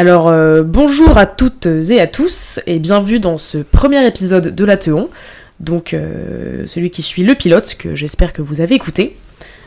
[0.00, 4.64] Alors, euh, bonjour à toutes et à tous, et bienvenue dans ce premier épisode de
[4.64, 5.08] l'Athéon,
[5.58, 9.16] donc euh, celui qui suit le pilote, que j'espère que vous avez écouté.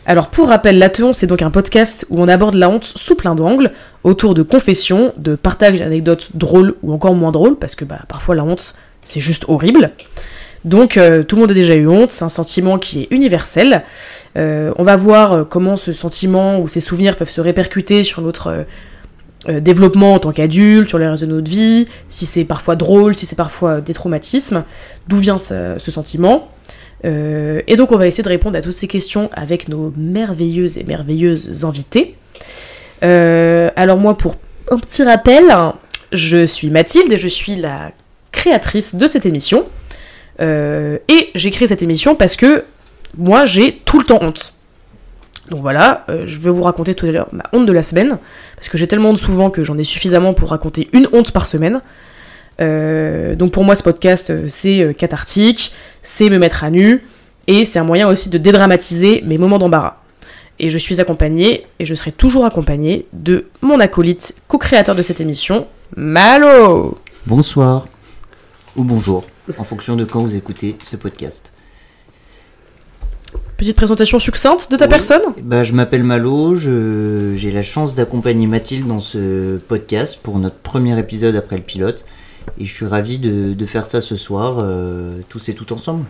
[0.05, 3.35] Alors, pour rappel, l'Athéon, c'est donc un podcast où on aborde la honte sous plein
[3.35, 3.71] d'angles,
[4.05, 8.33] autour de confessions, de partage d'anecdotes drôles ou encore moins drôles, parce que bah, parfois
[8.33, 9.91] la honte, c'est juste horrible.
[10.63, 13.83] Donc, euh, tout le monde a déjà eu honte, c'est un sentiment qui est universel.
[14.37, 18.65] On va voir comment ce sentiment ou ces souvenirs peuvent se répercuter sur notre
[19.49, 23.15] euh, développement en tant qu'adulte, sur les raisons de notre vie, si c'est parfois drôle,
[23.15, 24.63] si c'est parfois des traumatismes,
[25.07, 26.49] d'où vient ce sentiment.
[27.05, 30.77] Euh, et donc on va essayer de répondre à toutes ces questions avec nos merveilleuses
[30.77, 32.15] et merveilleuses invités.
[33.03, 34.35] Euh, alors moi, pour
[34.69, 35.51] un petit rappel,
[36.11, 37.91] je suis Mathilde et je suis la
[38.31, 39.65] créatrice de cette émission.
[40.39, 42.63] Et j'ai créé cette émission parce que
[43.15, 44.53] moi j'ai tout le temps honte.
[45.51, 48.17] Donc voilà, euh, je vais vous raconter tout à l'heure ma honte de la semaine,
[48.55, 51.45] parce que j'ai tellement honte souvent que j'en ai suffisamment pour raconter une honte par
[51.45, 51.81] semaine.
[52.61, 57.03] Euh, donc pour moi ce podcast euh, c'est cathartique, c'est me mettre à nu,
[57.47, 59.97] et c'est un moyen aussi de dédramatiser mes moments d'embarras.
[60.57, 65.19] Et je suis accompagnée, et je serai toujours accompagnée, de mon acolyte, co-créateur de cette
[65.19, 67.87] émission, Malo Bonsoir
[68.77, 69.25] ou bonjour,
[69.57, 71.50] en fonction de quand vous écoutez ce podcast.
[73.57, 74.89] Petite présentation succincte de ta Oui.
[74.89, 80.39] personne Bah, je m'appelle Malo, je- j'ai la chance d'accompagner Mathilde dans ce podcast pour
[80.39, 82.03] notre premier épisode après le pilote.
[82.57, 86.05] Et je suis ravi de, de faire ça ce soir, euh, tous et tout ensemble.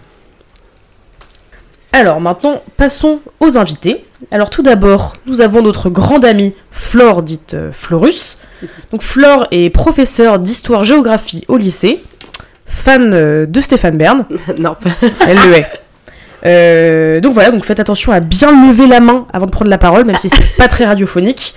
[1.91, 4.05] Alors maintenant, passons aux invités.
[4.31, 8.37] Alors tout d'abord, nous avons notre grande amie Flore, dite euh, Florus.
[8.91, 12.01] Donc Flore est professeure d'histoire-géographie au lycée,
[12.65, 14.25] fan euh, de Stéphane Bern,
[14.57, 14.75] non,
[15.27, 15.80] elle le est.
[16.45, 19.77] Euh, donc voilà, donc faites attention à bien lever la main avant de prendre la
[19.77, 21.55] parole, même si c'est pas très radiophonique.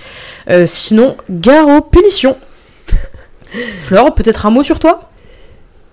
[0.49, 2.37] Euh, sinon, gare aux punitions.
[3.81, 5.09] Flore, peut-être un mot sur toi?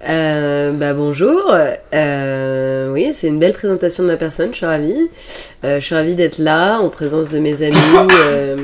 [0.08, 1.54] Euh, bah bonjour.
[1.94, 4.50] Euh, oui, c'est une belle présentation de ma personne.
[4.50, 5.10] Je suis ravie.
[5.64, 7.76] Euh, je suis ravie d'être là en présence de mes amis
[8.12, 8.56] euh,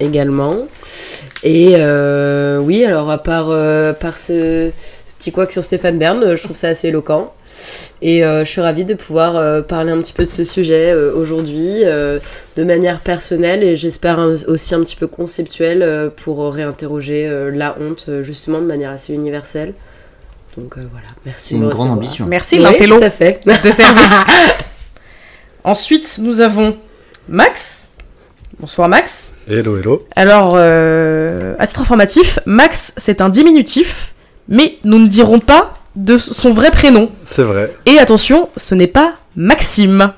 [0.00, 0.58] également.
[1.42, 6.36] Et euh, oui, alors à part, euh, par ce, ce petit couac sur Stéphane Bern,
[6.36, 7.32] je trouve ça assez éloquent.
[8.00, 10.90] Et euh, je suis ravie de pouvoir euh, parler un petit peu de ce sujet
[10.90, 12.18] euh, aujourd'hui euh,
[12.56, 14.18] de manière personnelle et j'espère
[14.48, 19.12] aussi un petit peu conceptuelle euh, pour réinterroger euh, la honte justement de manière assez
[19.14, 19.74] universelle.
[20.56, 21.54] Donc euh, voilà, merci.
[21.54, 21.92] Une grande recevoir.
[21.92, 22.26] ambition.
[22.26, 23.40] Merci, Oui, l'intello tout à fait.
[23.46, 24.24] de service.
[25.64, 26.76] Ensuite, nous avons
[27.28, 27.90] Max.
[28.58, 29.34] Bonsoir Max.
[29.48, 30.06] Hello, hello.
[30.16, 34.14] Alors, euh, à titre informatif, Max, c'est un diminutif,
[34.48, 37.10] mais nous ne dirons pas de son vrai prénom.
[37.24, 37.74] C'est vrai.
[37.86, 40.12] Et attention, ce n'est pas Maxime.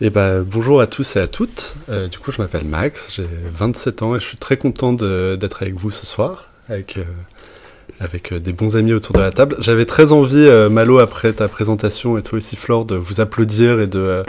[0.00, 1.76] Et bah, bonjour à tous et à toutes.
[1.88, 5.62] Euh, du coup, je m'appelle Max, j'ai 27 ans et je suis très content d'être
[5.62, 7.02] avec vous ce soir, avec, euh,
[8.00, 9.56] avec euh, des bons amis autour de la table.
[9.60, 13.78] J'avais très envie, euh, Malo, après ta présentation et toi aussi, Flore, de vous applaudir
[13.78, 14.22] et de, euh,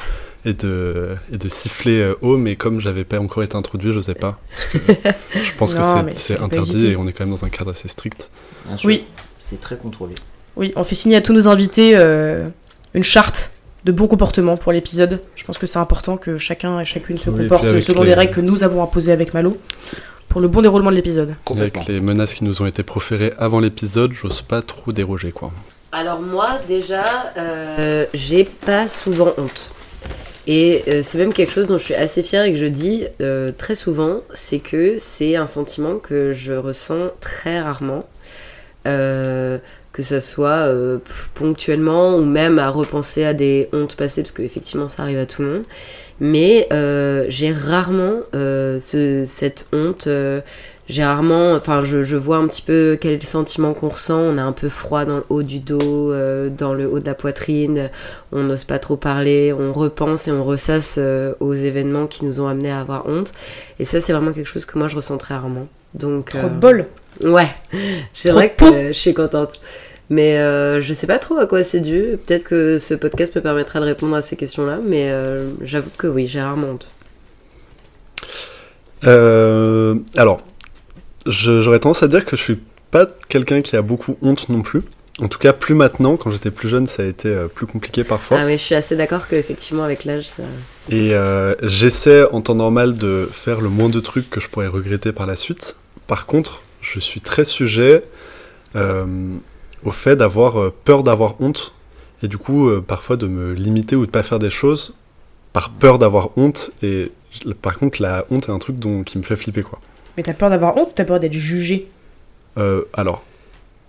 [0.45, 4.01] et de, et de siffler euh, haut, mais comme j'avais pas encore été introduit, je
[4.01, 4.39] sais pas.
[4.73, 7.49] Parce que je pense Non, que c'est- interdit et on est quand même dans un
[7.49, 8.29] cadre assez strict.
[8.67, 9.05] Bien sûr, Oui.
[9.39, 10.13] C'est très contrôlé.
[10.55, 12.49] Oui, on fait signer à tous nos invités euh,
[12.93, 13.51] une charte
[13.85, 15.19] de bon comportement pour l'épisode.
[15.35, 18.13] Je pense que c'est important que chacun et chacune se Oui, comporte selon les- les
[18.15, 19.57] règles que nous avons imposées avec Malo
[20.29, 21.35] pour le bon déroulement de l'épisode.
[21.51, 25.51] Avec les menaces qui nous ont été proférées avant l'épisode, j'ose pas trop déroger, quoi.
[25.91, 27.03] Alors moi déjà,
[27.37, 29.71] euh, j'ai pas souvent honte.
[30.47, 33.05] Et euh, c'est même quelque chose dont je suis assez fière et que je dis
[33.21, 38.05] euh, très souvent, c'est que c'est un sentiment que je ressens très rarement.
[38.87, 39.57] Euh,
[39.93, 40.97] que ça soit euh,
[41.35, 45.41] ponctuellement ou même à repenser à des hontes passées, parce qu'effectivement ça arrive à tout
[45.43, 45.63] le monde.
[46.19, 50.07] Mais euh, j'ai rarement euh, ce- cette honte.
[50.89, 54.19] j'ai rarement, enfin, je, je vois un petit peu quel est le sentiment qu'on ressent.
[54.19, 56.13] On a un peu froid dans le haut du dos,
[56.50, 57.89] dans le haut de la poitrine.
[58.31, 59.53] On n'ose pas trop parler.
[59.53, 61.00] On repense et on ressasse
[61.39, 63.31] aux événements qui nous ont amené à avoir honte.
[63.79, 65.68] Et ça, c'est vraiment quelque chose que moi, je ressens très rarement.
[65.94, 66.85] Donc, Trop de bol.
[67.21, 67.48] Ouais,
[68.13, 69.60] c'est vrai que euh, je suis contente.
[70.10, 72.18] Mais euh, je sais pas trop à quoi c'est dû.
[72.25, 74.80] Peut-être que ce podcast me permettra de répondre à ces questions-là.
[74.86, 76.89] Mais euh, j'avoue que oui, j'ai rarement honte.
[79.06, 80.42] Euh, alors,
[81.25, 82.60] j'aurais tendance à dire que je suis
[82.92, 84.81] pas quelqu'un qui a beaucoup honte non plus.
[85.21, 86.18] En tout cas, plus maintenant.
[86.18, 88.38] Quand j'étais plus jeune, ça a été euh, plus compliqué parfois.
[88.42, 90.44] Ah oui, je suis assez d'accord qu'effectivement, avec l'âge, ça.
[90.89, 94.68] Et euh, j'essaie en temps normal de faire le moins de trucs que je pourrais
[94.68, 95.75] regretter par la suite.
[96.07, 98.03] Par contre, je suis très sujet
[98.75, 99.38] euh,
[99.83, 101.74] au fait d'avoir euh, peur d'avoir honte
[102.21, 104.94] et du coup euh, parfois de me limiter ou de pas faire des choses
[105.53, 106.71] par peur d'avoir honte.
[106.81, 107.12] Et
[107.62, 109.80] par contre, la honte est un truc dont, qui me fait flipper quoi.
[110.18, 111.88] Mais t'as peur d'avoir honte ou t'as peur d'être jugé?
[112.57, 113.24] Euh, alors,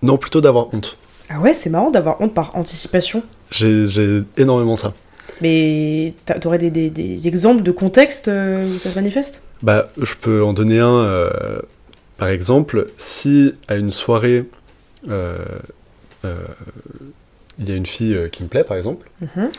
[0.01, 0.97] non, plutôt d'avoir honte.
[1.29, 3.23] Ah ouais, c'est marrant d'avoir honte par anticipation.
[3.51, 4.93] J'ai énormément ça.
[5.41, 9.41] Mais t'aurais des, des, des exemples de contextes où ça se manifeste?
[9.63, 11.29] Bah, je peux en donner un.
[12.17, 14.45] Par exemple, si à une soirée,
[15.09, 15.37] euh,
[16.23, 16.35] euh,
[17.59, 19.49] il y a une fille euh, qui me plaît, par exemple, Mhm.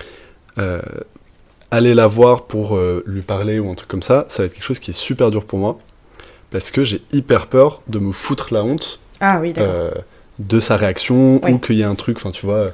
[1.70, 4.64] aller la voir pour lui parler ou un truc comme ça, ça va être quelque
[4.64, 5.78] chose qui est super dur pour moi.
[6.50, 9.52] Parce que j'ai hyper peur de me foutre la honte Ah oui,
[10.38, 11.52] de sa réaction Oui.
[11.52, 12.70] ou qu'il y ait un truc, enfin tu vois,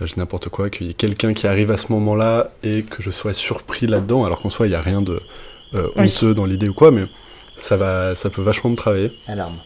[0.00, 3.10] je n'importe quoi, qu'il y ait quelqu'un qui arrive à ce moment-là et que je
[3.10, 5.20] sois surpris là-dedans, alors qu'en soi il n'y a rien de
[5.74, 6.04] euh, Oui.
[6.14, 7.04] honteux dans l'idée ou quoi, mais
[7.58, 9.12] ça, va, ça peut vachement me travailler.
[9.28, 9.56] Alarme.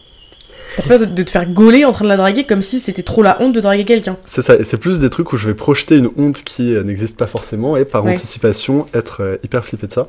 [0.77, 3.01] T'as peur de, de te faire gauler en train de la draguer comme si c'était
[3.03, 4.17] trop la honte de draguer quelqu'un.
[4.25, 6.83] C'est ça, et c'est plus des trucs où je vais projeter une honte qui euh,
[6.83, 8.11] n'existe pas forcément et par Ouais.
[8.13, 10.07] anticipation être euh, hyper flippé de ça.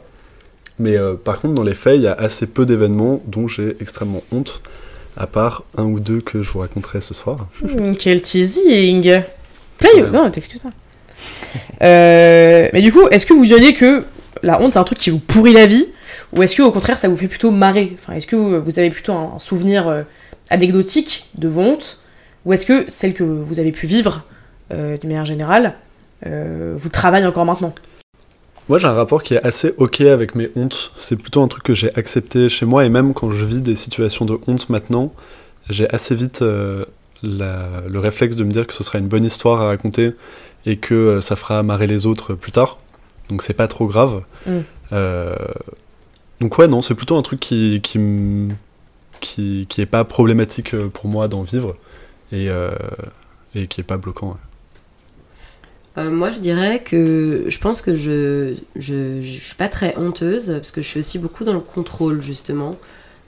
[0.78, 3.74] Mais euh, par contre, dans les faits, il y a assez peu d'événements dont j'ai
[3.80, 4.60] extrêmement honte,
[5.16, 7.46] à part un ou deux que je vous raconterai ce soir.
[7.62, 9.22] Hmm, quel teasing
[9.78, 10.10] Play.
[10.12, 10.70] Non, t'excuses pas.
[11.82, 14.04] Euh, mais du coup, est-ce que vous diriez que
[14.42, 15.88] la honte c'est un truc qui vous pourrit la vie
[16.32, 17.92] ou est-ce que au contraire ça vous fait plutôt marrer?
[17.94, 20.02] Enfin, est-ce que vous avez plutôt un, souvenir euh,
[20.50, 22.00] anecdotique de vos hontes
[22.44, 24.24] ou est-ce que celle que vous avez pu vivre
[24.72, 25.74] euh, d'une manière générale
[26.26, 27.74] euh, vous travaille encore maintenant?
[28.68, 30.92] Moi, j'ai un rapport qui est assez ok avec mes hontes.
[30.96, 33.74] C'est plutôt un truc que j'ai accepté chez moi, et même quand je vis des
[33.74, 35.12] situations de honte maintenant,
[35.68, 36.84] j'ai assez vite euh,
[37.22, 40.12] la- le réflexe de me dire que ce sera une bonne histoire à raconter
[40.66, 42.78] et que euh, ça fera marrer les autres plus tard.
[43.28, 44.22] Donc c'est pas trop grave.
[44.46, 44.58] Mm.
[44.92, 45.34] Euh,
[46.40, 47.80] donc ouais, non, c'est plutôt un truc qui
[49.20, 51.76] qui, qui est pas problématique euh, pour moi d'en vivre
[52.32, 52.70] et euh,
[53.54, 54.36] et qui est pas bloquant.
[55.98, 60.52] Euh, moi, je dirais que je pense que je, je, je suis pas très honteuse
[60.52, 62.76] parce que je suis aussi beaucoup dans le contrôle justement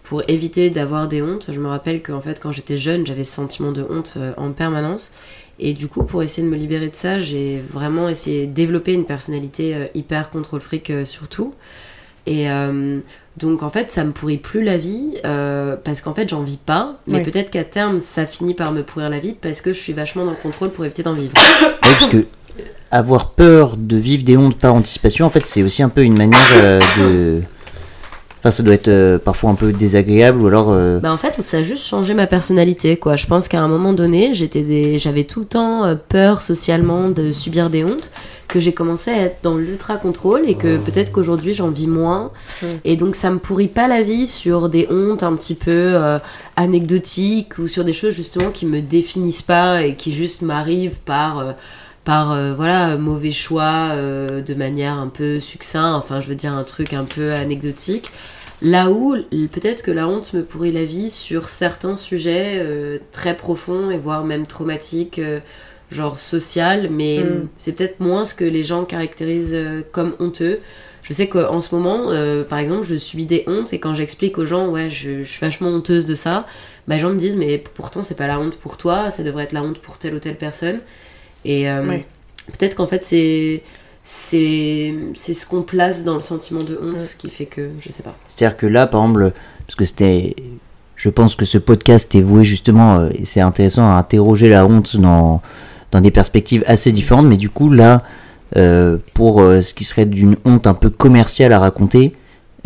[0.05, 1.51] pour éviter d'avoir des hontes.
[1.53, 5.13] Je me rappelle qu'en fait, quand j'étais jeune, j'avais ce sentiment de honte en permanence.
[5.59, 8.93] Et du coup, pour essayer de me libérer de ça, j'ai vraiment essayé de développer
[8.93, 11.55] une personnalité hyper contrôle fric surtout.
[12.27, 13.01] Et euh,
[13.39, 16.59] donc, en fait, ça me pourrit plus la vie euh, parce qu'en fait, j'en vis
[16.59, 16.99] pas.
[17.07, 19.93] Mais peut-être qu'à terme, ça finit par me pourrir la vie parce que je suis
[19.93, 21.33] vachement dans le contrôle pour éviter d'en vivre.
[21.63, 22.27] Ouais, parce que
[22.91, 26.17] avoir peur de vivre des hontes par anticipation, en fait, c'est aussi un peu une
[26.17, 27.43] manière euh, de.
[28.43, 30.73] Enfin, ça doit être euh, parfois un peu désagréable ou alors.
[30.73, 33.15] euh, Bah en fait, ça a juste changé ma personnalité, quoi.
[33.15, 34.99] Je pense qu'à un moment donné, j'étais des...
[34.99, 38.11] j'avais tout le temps euh, peur socialement de subir des hontes,
[38.49, 42.33] que j'ai commencé à être dans l'ultra contrôle et que peut-être qu'aujourd'hui j'en vis moins.
[42.85, 46.19] Et donc ça me pourrit pas la vie sur des hontes un petit peu euh,
[46.57, 51.55] anecdotiques ou sur des choses justement qui me définissent pas et qui juste m'arrivent par.
[52.05, 56.53] Par euh, voilà mauvais choix euh, de manière un peu succinct enfin je veux dire
[56.53, 58.11] un truc un peu anecdotique
[58.65, 59.17] Là où
[59.51, 63.99] peut-être que la honte me pourrit la vie sur certains sujets euh, très profonds et
[63.99, 65.41] voire même traumatiques, euh,
[65.91, 67.49] genre social, mais Mm.
[67.59, 69.59] c'est peut-être moins ce que les gens caractérisent
[69.91, 70.61] comme honteux.
[71.03, 72.13] Je sais qu'en ce moment,
[72.49, 75.41] par exemple, je subis des hontes et quand j'explique aux gens, ouais, je, je suis
[75.41, 76.47] vachement honteuse de ça,
[76.87, 79.43] bah, les gens me disent, mais pourtant, c'est pas la honte pour toi, ça devrait
[79.43, 80.79] être la honte pour telle ou telle personne.
[81.45, 82.07] Et euh, Ouais.
[82.59, 83.63] peut-être qu'en fait, c'est.
[84.05, 87.69] C'est c'est ce qu'on place dans le sentiment de honte qui fait que.
[87.79, 88.15] Je sais pas.
[88.27, 89.33] C'est-à-dire que là, par exemple,
[89.67, 90.35] parce que c'était.
[90.97, 94.67] Je pense que ce podcast est voué justement, euh, et c'est intéressant à interroger la
[94.67, 95.41] honte dans,
[95.93, 98.03] dans des perspectives assez différentes, mais du coup, là,
[98.57, 102.13] euh, pour euh, ce qui serait d'une honte un peu commerciale à raconter,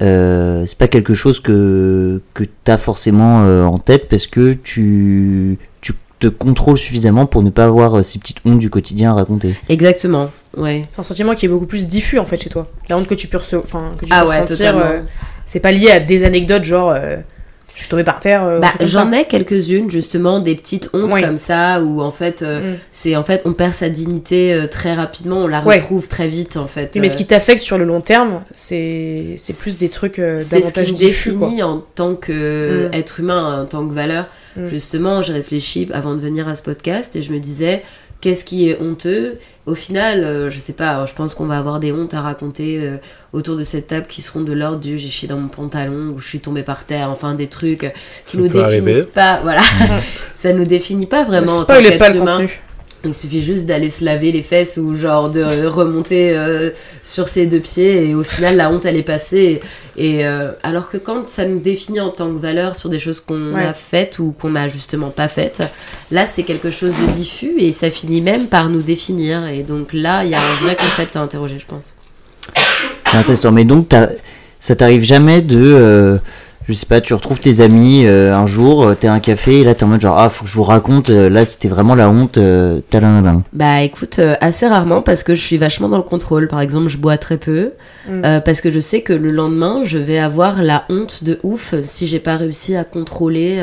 [0.02, 4.52] euh, c'est pas quelque chose que, que tu as forcément euh, en tête parce que
[4.52, 5.59] tu
[6.19, 9.55] te contrôles suffisamment pour ne pas avoir euh, ces petites hontes du quotidien à raconter.
[9.69, 10.85] Exactement, ouais.
[10.89, 12.69] C'est un sentiment qui est beaucoup plus diffus en fait chez toi.
[12.89, 15.01] La honte que tu peux, enfin, que tu Ah peux ouais, ressentir, euh,
[15.45, 17.17] c'est pas lié à des anecdotes genre euh,
[17.76, 18.42] je suis tombée par terre.
[18.42, 22.73] euh, Bah, j'en ai quelques-unes justement, des petites hontes comme ça où en fait, euh,
[22.73, 22.78] Mm.
[22.90, 25.76] c'est en fait on perd sa dignité euh, très rapidement, on la Ouais.
[25.76, 26.90] retrouve très vite en fait.
[26.95, 30.62] Oui, mais ce qui t'affecte sur le long terme, c'est c'est plus des trucs c'est
[30.62, 30.83] ce quoi.
[30.99, 33.21] définis en tant que Mm.
[33.21, 34.26] humain, en tant que valeur.
[34.56, 34.66] Mm.
[34.68, 37.83] Justement, j'ai réfléchi avant de venir à ce podcast et je me disais
[38.21, 41.81] qu'est-ce qui est honteux Au final, euh, je sais pas, je pense qu'on va avoir
[41.81, 42.97] des hontes à raconter euh,
[43.33, 46.19] autour de cette table qui seront de l'ordre du j'ai chié dans mon pantalon ou
[46.19, 47.93] je suis tombée par terre, enfin des trucs
[48.27, 49.03] qui Ça nous définissent arriver.
[49.15, 49.41] pas.
[49.43, 49.61] Voilà,
[50.35, 52.39] ça nous définit pas vraiment en tant qu'être humain.
[52.39, 52.61] contenu.
[53.07, 56.71] Il suffit juste d'aller se laver les fesses ou genre de remonter euh,
[57.03, 59.61] sur ses deux pieds et au final la honte elle est passée.
[59.97, 63.21] Et euh, alors que quand ça nous définit en tant que valeur sur des choses
[63.21, 63.65] qu'on Ouais.
[63.67, 65.63] a faites ou qu'on a justement pas faites,
[66.11, 69.47] là c'est quelque chose de diffus et ça finit même par nous définir.
[69.47, 71.97] Et donc là il y a un vrai concept à interroger je pense.
[73.11, 73.53] C'est intéressant.
[73.53, 73.91] Mais donc,
[74.61, 75.57] ça t'arrive jamais de.
[75.59, 76.17] euh,
[76.69, 79.61] je sais pas, tu retrouves tes amis euh, un jour, euh, t'es à un café
[79.61, 81.69] et là t'es en mode genre ah faut que je vous raconte, euh, là c'était
[81.69, 83.43] vraiment la honte, euh, talanabam.
[83.53, 86.49] Bah écoute, euh, assez rarement parce que je suis vachement dans le contrôle.
[86.49, 87.71] Par exemple, je bois très peu
[88.09, 88.23] Mm.
[88.25, 91.75] euh, parce que je sais que le lendemain, je vais avoir la honte de ouf
[91.83, 93.57] si j'ai pas réussi à contrôler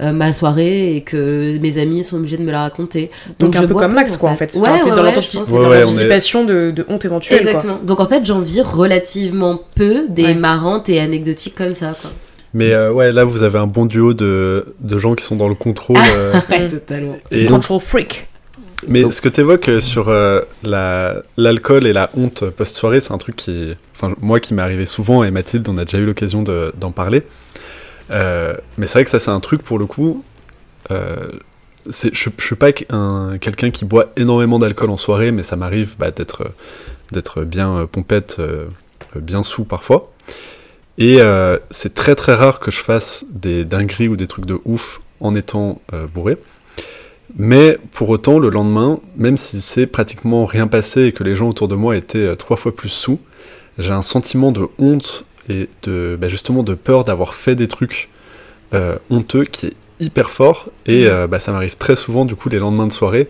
[0.00, 3.10] euh, euh, ma soirée et que mes amis sont obligés de me la raconter.
[3.38, 4.54] Donc, un je peu comme Max, quoi, en fait.
[4.56, 7.40] Ouais, Enfin, ouais, dans ouais, est- l'anticipation de, de honte éventuelle.
[7.42, 7.50] quoi.
[7.52, 7.78] Exactement.
[7.84, 10.34] Donc en fait, j'en vis relativement peu des Ouais.
[10.34, 11.94] marrantes et anecdotiques comme ça.
[12.00, 12.10] Quoi.
[12.54, 15.48] Mais euh, ouais, là, vous avez un bon duo de, de gens qui sont dans
[15.48, 15.96] le contrôle.
[16.16, 16.68] euh, Ouais, Mm.
[16.68, 17.16] totalement.
[17.30, 18.26] et, Control freak.
[18.88, 23.12] mais Donc- ce que tu évoques sur euh, la- l'alcool et la honte post-soirée, c'est
[23.12, 26.04] un truc qui, enfin, moi qui m'est arrivé souvent, et Mathilde, on a déjà eu
[26.04, 27.22] l'occasion de- d'en parler.
[28.10, 30.24] Euh, mais c'est vrai que ça, c'est un truc pour le coup.
[30.90, 31.16] euh,
[31.86, 35.96] je, je suis pas un- quelqu'un qui boit énormément d'alcool en soirée, mais ça m'arrive
[35.98, 38.40] bah, d'être bien euh, pompette,
[39.16, 40.10] bien sous parfois.
[40.96, 41.18] Et
[41.72, 45.34] c'est très très rare que je fasse des dingueries ou des trucs de ouf en
[45.34, 45.80] étant
[46.14, 46.36] bourré.
[47.36, 51.48] Mais pour autant, le lendemain, même si c'est pratiquement rien passé et que les gens
[51.48, 53.18] autour de moi étaient trois fois plus sous,
[53.76, 58.08] j'ai un sentiment de honte et de bah, justement de peur d'avoir fait des trucs
[58.72, 60.68] euh, honteux qui est hyper fort.
[60.86, 63.28] Et euh, bah, ça m'arrive très souvent, du coup, les lendemains de soirée,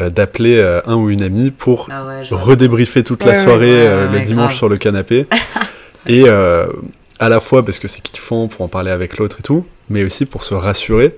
[0.00, 4.08] euh, d'appeler un ou une amie pour Ah ouais, redébriefer toute Ouais, la soirée ouais,
[4.12, 4.56] le dimanche grave.
[4.56, 5.26] sur le canapé.
[6.06, 6.28] et
[7.18, 10.04] à la fois parce que c'est kiffant pour en parler avec l'autre et tout, mais
[10.04, 11.16] aussi pour se rassurer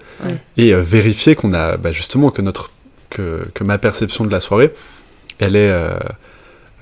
[0.56, 2.70] et vérifier qu'on a bah, justement que notre
[3.10, 4.72] que, que ma perception de la soirée,
[5.40, 5.72] elle est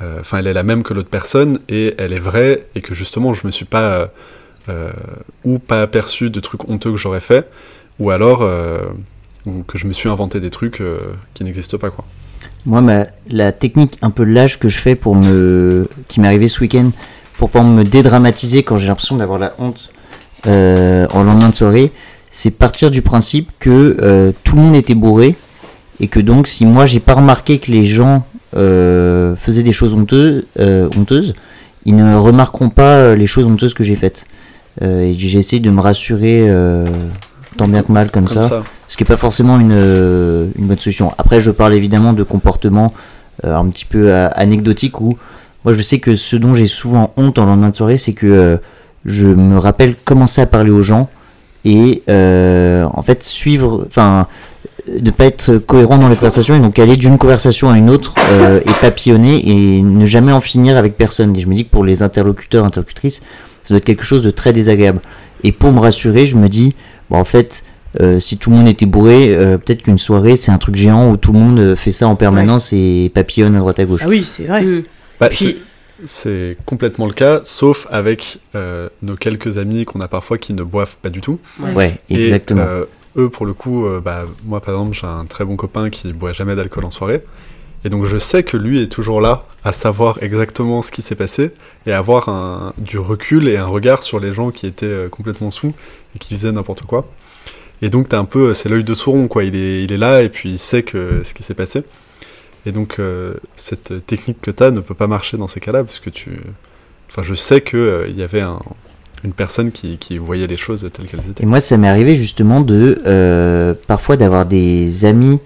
[0.00, 3.34] enfin elle est la même que l'autre personne et elle est vraie et que justement
[3.34, 4.06] je me suis pas euh,
[4.68, 4.92] euh,
[5.44, 7.48] ou pas aperçu de trucs honteux que j'aurais fait
[7.98, 8.80] ou alors euh,
[9.66, 10.98] que je me suis inventé des trucs euh,
[11.34, 12.04] qui n'existent pas quoi.
[12.64, 15.88] Moi, ma, la technique un peu lâche que je fais pour me.
[16.08, 16.90] qui m'est arrivé ce week-end,
[17.38, 19.90] pour pas me dédramatiser quand j'ai l'impression d'avoir la honte
[20.46, 21.92] euh, en lendemain de soirée,
[22.30, 25.36] c'est partir du principe que euh, tout le monde était bourré
[26.00, 29.94] et que donc si moi j'ai pas remarqué que les gens euh, faisaient des choses
[29.94, 31.34] honteuses, euh, honteuses,
[31.84, 34.26] ils ne remarqueront pas euh, les choses honteuses que j'ai faites.
[34.82, 36.52] Et j'ai essayé de me rassurer
[37.56, 38.62] tant bien que mal comme, Comme ça ça.
[38.88, 41.14] ce qui n'est pas forcément une, une bonne solution.
[41.16, 42.92] Après, je parle évidemment de comportements
[43.44, 45.18] euh, un petit peu euh, anecdotiques où
[45.64, 48.26] moi je sais que ce dont j'ai souvent honte en lendemain de soirée, c'est que
[48.26, 48.56] euh,
[49.04, 51.10] je me rappelle commencer à parler aux gens
[51.66, 54.28] et en fait suivre, enfin,
[54.88, 58.14] de pas être cohérent dans les conversations et donc aller d'une conversation à une autre
[58.30, 61.36] euh, et papillonner et ne jamais en finir avec personne.
[61.36, 63.16] Et je me dis que pour les interlocuteurs, interlocutrices,
[63.62, 65.00] ça doit être quelque chose de très désagréable.
[65.42, 66.74] Et pour me rassurer, je me dis,
[67.10, 67.64] bon, en fait,
[68.00, 71.10] euh, si tout le monde était bourré, euh, peut-être qu'une soirée c'est un truc géant
[71.10, 74.02] où tout le monde fait ça en permanence et papillonne à droite à gauche.
[74.04, 74.62] Ah oui, c'est vrai.
[74.62, 74.82] Mm.
[75.20, 75.56] Bah, Puis- c'est-
[76.04, 80.62] C'est complètement le cas, sauf avec euh, nos quelques amis qu'on a parfois qui ne
[80.62, 81.38] boivent pas du tout.
[81.74, 82.60] Ouais, Et, exactement.
[82.60, 82.84] euh,
[83.16, 86.12] eux, pour le coup, euh, bah, moi par exemple, j'ai un très bon copain qui
[86.12, 87.22] boit jamais d'alcool en soirée.
[87.84, 91.14] Et donc je sais que lui est toujours là à savoir exactement ce qui s'est
[91.14, 91.52] passé
[91.86, 95.72] et avoir du recul et un regard sur les gens qui étaient euh, complètement sous
[96.14, 97.06] et qui faisaient n'importe quoi.
[97.82, 99.44] Et donc un peu, c'est l'œil de Sauron quoi.
[99.44, 101.82] Il est, là et puis il sait que ce qui s'est passé.
[102.64, 106.00] Et donc euh, cette technique que t'as ne peut pas marcher dans ces cas-là parce
[106.00, 106.40] que tu,
[107.08, 108.60] enfin je sais que euh, il y avait un-
[109.24, 111.42] une personne qui, qui voyait les choses telles qu'elles étaient.
[111.42, 115.38] Et moi, ça m'est arrivé justement de euh, parfois d'avoir des amis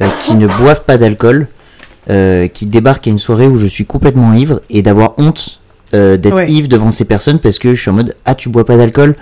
[0.00, 1.46] euh, qui ne boivent pas d'alcool,
[2.10, 5.60] euh, qui débarquent à une soirée où je suis complètement ivre et d'avoir honte
[5.94, 6.50] euh, d'être Ouais.
[6.50, 9.14] ivre devant ces personnes parce que je suis en mode ah tu bois pas d'alcool?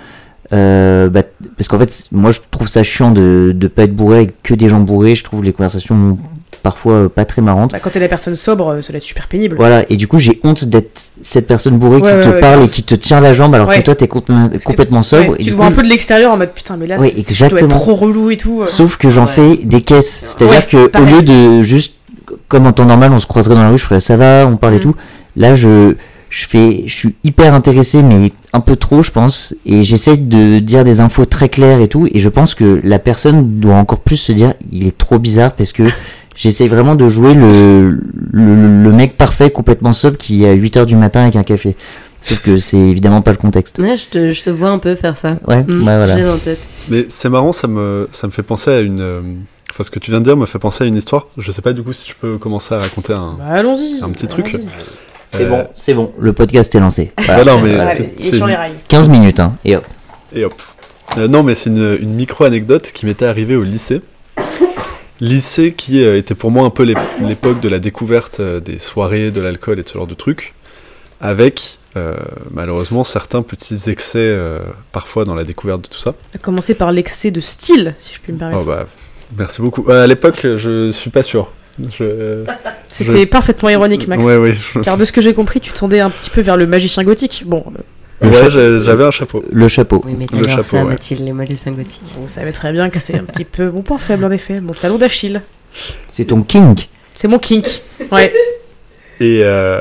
[0.52, 1.22] Euh, bah,
[1.56, 4.54] parce qu'en fait moi je trouve ça chiant de de pas être bourré avec que
[4.54, 6.18] des gens bourrés je trouve les conversations
[6.62, 9.02] parfois euh, pas très marrantes Bah, quand t'es la personne sobre, euh, ça doit être
[9.02, 9.56] super pénible.
[9.56, 12.40] voilà et du coup j'ai honte d'être cette personne bourrée Ouais, qui ouais, te ouais,
[12.40, 13.78] parle et qui te tient la jambe alors Ouais.
[13.80, 16.30] que toi t'es complètement, sobre Ouais, et tu te coup, vois un peu de l'extérieur
[16.32, 18.62] en mode putain, mais là, Ouais, c'est- dois être trop relou et tout.
[18.62, 18.66] euh.
[18.66, 19.32] Sauf que j'en Ouais.
[19.32, 20.22] fais des caisses.
[20.24, 21.94] C'est-à-dire Ouais, que au lieu de juste,
[22.48, 24.56] comme en temps normal, on se croiserait dans la rue, je ferais ça va, on
[24.56, 24.80] parle et Mm.
[24.80, 24.94] tout.
[25.36, 25.94] Là, je,
[26.38, 29.54] je fais, je suis hyper intéressé, mais un peu trop, je pense.
[29.64, 32.06] Et j'essaie de dire des infos très claires et tout.
[32.12, 35.52] Et je pense que la personne doit encore plus se dire, il est trop bizarre
[35.52, 35.84] parce que
[36.36, 37.98] j'essaie vraiment de jouer le,
[38.32, 41.74] le, le mec parfait, complètement sobre, qui est à 8h du matin avec un café.
[42.20, 43.78] Sauf que c'est évidemment pas le contexte.
[43.78, 45.38] Ouais, je te, je te vois un peu faire ça.
[45.46, 46.18] Ouais, Mm, ouais, voilà.
[46.18, 46.68] J'ai en tête.
[46.90, 49.00] Mais c'est marrant, ça me, ça me fait penser à une.
[49.00, 49.20] euh,
[49.70, 51.26] Enfin, ce que tu viens de dire me fait penser à une histoire.
[51.38, 53.36] Je sais pas du coup si je peux commencer à raconter un.
[53.38, 53.62] Bah.
[54.02, 54.56] Un petit truc.
[55.33, 56.12] C'est Euh, bon, c'est bon.
[56.18, 57.12] Le podcast est lancé.
[57.26, 57.45] Voilà.
[57.45, 57.73] Bah non, mais
[58.18, 58.73] il est sur les rails.
[58.88, 59.56] 15 minutes, hein.
[59.64, 59.85] Et hop.
[60.33, 60.54] Et hop.
[61.18, 64.00] Euh, non, mais c'est une, une micro-anecdote qui m'était arrivée au lycée.
[65.21, 68.78] Lycée qui euh, était pour moi un peu l'ép- l'époque de la découverte euh, des
[68.78, 70.52] soirées, de l'alcool et de ce genre de trucs.
[71.21, 72.14] avec euh,
[72.50, 74.59] malheureusement certains petits excès euh,
[74.92, 76.12] parfois dans la découverte de tout ça.
[76.35, 78.61] À commencer par l'excès de style, si je puis me permettre.
[78.62, 78.87] Oh, bah,
[79.38, 79.87] merci beaucoup.
[79.88, 81.50] Euh, à l'époque, je suis pas sûr.
[81.99, 82.45] Je...
[82.88, 84.25] C'était parfaitement ironique, Max.
[84.25, 84.52] Ouais, oui.
[84.75, 87.04] je- Car de ce que j'ai compris, tu tendais un petit peu vers le magicien
[87.04, 87.42] gothique.
[87.47, 87.64] Bon,
[88.23, 89.45] Ouais, j'avais un chapeau.
[89.52, 90.02] Le chapeau.
[90.06, 90.90] Oui, mais Le chapeau, ça, ouais.
[90.92, 92.00] Mathilde, les magiciens gothiques.
[92.18, 94.73] vous savez très bien que c'est un petit peu mon point faible en effet, mon
[94.73, 95.42] talon d'Achille.
[96.09, 96.76] C'est ton king.
[97.14, 97.66] C'est mon kink.
[98.11, 98.33] Ouais.
[99.21, 99.78] Et, euh,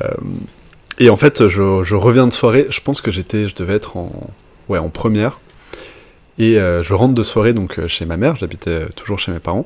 [0.99, 2.67] et en fait, je, je reviens de soirée.
[2.69, 4.11] Je pense que j'étais, je devais être en,
[4.67, 5.39] ouais, en première.
[6.37, 8.35] Et euh, je rentre de soirée donc euh, chez ma mère.
[8.35, 9.65] J'habitais toujours chez mes parents.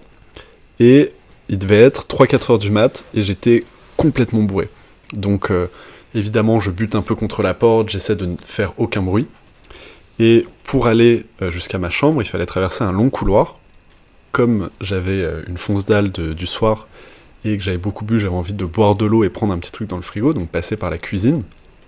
[0.80, 1.12] Et
[1.50, 3.04] il devait être 3-4 heures du mat.
[3.14, 3.66] Et j'étais
[3.98, 4.70] complètement bourré.
[5.14, 5.68] Donc euh,
[6.16, 7.90] évidemment, je bute un peu contre la porte.
[7.90, 9.28] J'essaie de ne faire aucun bruit.
[10.20, 13.58] Et pour aller euh, jusqu'à ma chambre, il fallait traverser un long couloir.
[14.32, 16.88] Comme j'avais euh, une fonce dalle du soir
[17.44, 19.72] et que j'avais beaucoup bu, j'avais envie de boire de l'eau et prendre un petit
[19.72, 21.44] truc dans le frigo, donc passer par la cuisine.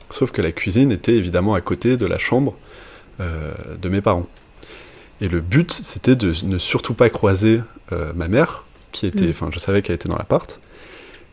[0.09, 2.55] Sauf que la cuisine était évidemment à côté de la chambre
[3.19, 4.25] de mes parents.
[5.19, 7.61] Et le but, c'était de ne surtout pas croiser
[8.15, 9.29] ma mère, qui était, Mm.
[9.31, 10.59] enfin, je savais qu'elle était dans l'appart.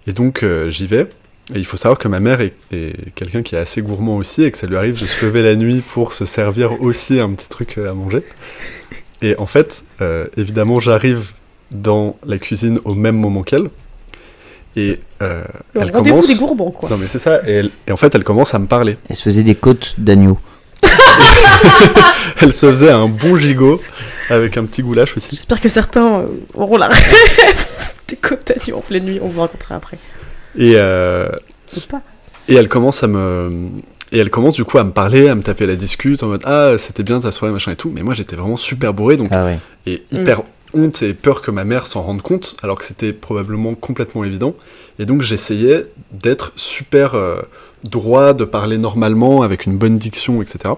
[0.06, 1.06] Et donc euh, j'y vais.
[1.54, 4.42] Et il faut savoir que ma mère est, est quelqu'un qui est assez gourmand aussi
[4.42, 7.30] et que ça lui arrive de se lever la nuit pour se servir aussi un
[7.32, 8.22] petit truc euh, à manger.
[9.22, 11.32] Et en fait, euh, évidemment, j'arrive
[11.70, 13.68] dans la cuisine au même moment qu'elle.
[14.76, 15.42] Et euh,
[15.74, 16.26] Le elle rendez-vous commence.
[16.28, 16.88] des gourmands, quoi.
[16.90, 17.40] Non mais c'est ça.
[17.48, 18.96] Et, elle- et en fait, elle commence à me parler.
[19.08, 20.38] Elle se faisait des côtes d'agneau.
[22.40, 23.80] Elle se faisait un bon gigot
[24.30, 25.30] avec un petit goulash aussi.
[25.30, 28.16] J'espère que certains euh, auront la rêve des
[28.46, 29.18] d'agneau en pleine nuit.
[29.22, 29.98] On vous racontera après.
[30.56, 31.28] Et, euh,
[31.76, 32.02] Ou pas.
[32.48, 33.70] et elle commence à me.
[34.10, 36.42] Et elle commence du coup à me parler, à me taper la discute en mode
[36.44, 37.90] Ah, c'était bien ta soirée, machin et tout.
[37.94, 39.58] Mais moi j'étais vraiment super bourré, donc Ah ouais.
[39.86, 40.42] et hyper
[40.74, 44.54] honte et peur que ma mère s'en rende compte, alors que c'était probablement complètement évident.
[44.98, 47.40] Et donc j'essayais d'être super euh,
[47.84, 50.74] droit, de parler normalement, avec une bonne diction, etc.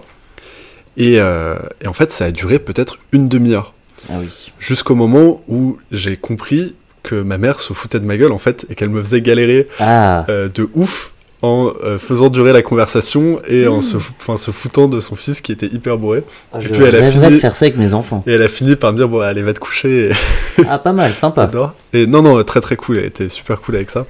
[0.97, 3.73] Et, euh, et en fait, ça a duré peut-être une demi-heure.
[4.09, 4.51] Ah oui.
[4.59, 8.65] Jusqu'au moment où j'ai compris que ma mère se foutait de ma gueule, en fait,
[8.69, 10.25] et qu'elle me faisait galérer Ah.
[10.29, 14.87] euh, de ouf en euh, faisant durer la conversation et en se, enfin, se foutant
[14.87, 16.23] de son fils qui était hyper bourré.
[16.59, 18.23] Je puis elle a fini- de faire ça avec mes enfants.
[18.27, 20.09] Et elle a fini par me dire, bon, allez, va te coucher.
[20.09, 20.63] Et...
[20.69, 21.49] Ah, pas mal, sympa.
[21.93, 24.05] Et non, non, très très cool, elle était super cool avec ça.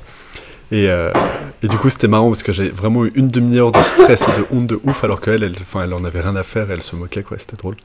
[0.71, 1.11] Et, euh,
[1.63, 4.39] et du coup, c'était marrant parce que j'ai vraiment eu une demi-heure de stress et
[4.39, 6.81] de honte de ouf, alors qu'elle, elle, enfin, elle en avait rien à faire, elle
[6.81, 7.75] se moquait, quoi, c'était drôle.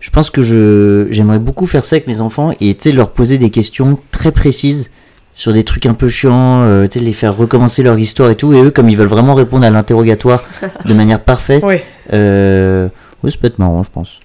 [0.00, 3.48] Je pense que je j'aimerais beaucoup faire ça avec mes enfants et leur poser des
[3.50, 4.90] questions très précises
[5.34, 8.62] sur des trucs un peu chiants, euh, les faire recommencer leur histoire et tout et
[8.62, 10.44] eux comme ils veulent vraiment répondre à l'interrogatoire
[10.86, 11.84] de manière parfaite, Ouais.
[12.12, 12.88] euh,
[13.22, 14.20] ouais, ça peut être marrant je pense.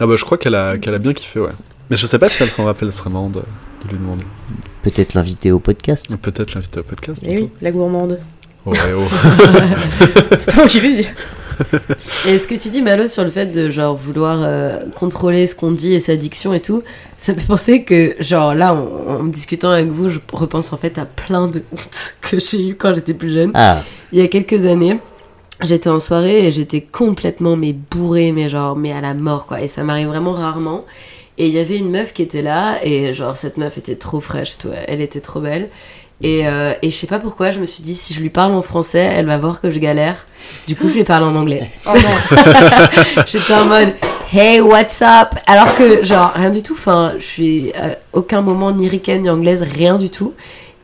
[0.00, 1.50] Ah bah, je crois qu'elle a, qu'elle a bien kiffé, ouais.
[1.90, 4.24] Mais je sais pas si elle s'en rappelle, ce serait marrant de, de lui demander.
[4.82, 6.06] Peut-être l'inviter au podcast.
[6.22, 7.22] Peut-être l'inviter au podcast.
[7.26, 8.18] Eh oui, la gourmande.
[8.64, 9.02] Ouais, oh.
[10.38, 11.08] C'est pas moi qui l'ai dit.
[12.26, 15.54] Et ce que tu dis, Malo, sur le fait de genre vouloir euh, contrôler ce
[15.54, 16.82] qu'on dit et sa diction et tout,
[17.16, 20.76] ça me fait penser que, genre là, en, en discutant avec vous, je repense en
[20.76, 23.50] fait à plein de hontes que j'ai eu quand j'étais plus jeune.
[23.54, 24.98] Ah, Il y a quelques années,
[25.62, 29.60] j'étais en soirée et j'étais complètement mais bourrée, mais genre, mais à la mort quoi.
[29.60, 30.84] Et ça m'arrive vraiment rarement.
[31.38, 34.20] Et il y avait une meuf qui était là et genre cette meuf était trop
[34.20, 35.70] fraîche, tout, elle était trop belle.
[36.22, 38.54] Et, euh, et je sais pas pourquoi, je me suis dit si je lui parle
[38.54, 40.26] en français, elle va voir que je galère.
[40.68, 41.70] Du coup, je lui parle en anglais.
[41.86, 42.36] Oh non.
[43.26, 43.94] J'étais en mode
[44.32, 45.38] Hey, what's up?
[45.46, 46.74] Alors que, genre, rien du tout.
[46.74, 50.32] Enfin, je suis à aucun moment ni ricaine ni anglaise, rien du tout.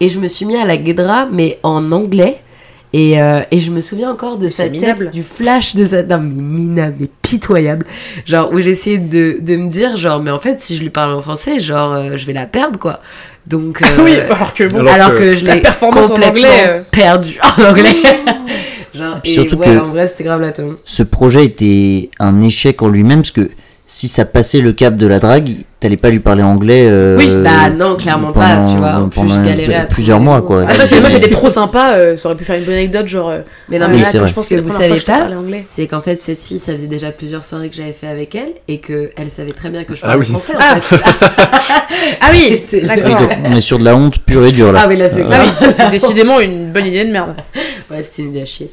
[0.01, 2.43] Et je me suis mis à la guédra, mais en anglais.
[2.93, 6.03] Et, euh, et je me souviens encore de sa tête, du flash de sa.
[6.03, 7.87] Non, mais minable, mais pitoyable.
[8.27, 11.13] Genre, où j'essayais de, de me dire, genre, mais en fait, si je lui parle
[11.13, 13.01] en français, genre, euh, je vais la perdre, quoi.
[13.47, 13.81] Donc.
[13.83, 14.81] euh, oui, alors que bon.
[14.81, 16.83] Alors alors, que que, je ta l'ai performance en complètement anglais, euh.
[16.91, 17.97] perdu en anglais.
[18.95, 20.77] genre, et surtout ouais, que- en vrai, c'était grave la tombe.
[20.85, 23.49] ce projet était un échec en lui-même parce que
[23.87, 26.87] si ça passait le cap de la drague, t'allais pas lui parler anglais.
[26.89, 28.95] euh, Oui, bah non, clairement pas, tu vois.
[28.97, 30.63] En plus, je galérais à plusieurs mois quoi.
[30.63, 33.07] Après, si la meuf était trop sympa, euh, ça aurait pu faire une bonne anecdote,
[33.07, 33.29] genre.
[33.31, 35.29] euh, Mais non, ah, mais oui, là, je pense que vous savez pas,
[35.67, 38.51] c'est qu'en fait, cette fille, ça faisait déjà plusieurs soirées que j'avais fait avec elle
[38.67, 40.31] et qu'elle savait très bien que je Ah parlais oui.
[40.31, 40.77] français en Ah.
[40.81, 40.97] fait.
[42.21, 43.21] Ah oui, d'accord.
[43.45, 44.83] on est sur de la honte pure et dure là.
[44.85, 45.55] Ah oui, là, c'est Ah clair.
[45.61, 47.35] oui, c'est décidément une bonne idée de merde.
[47.91, 48.71] Ouais, c'était une idée à chier.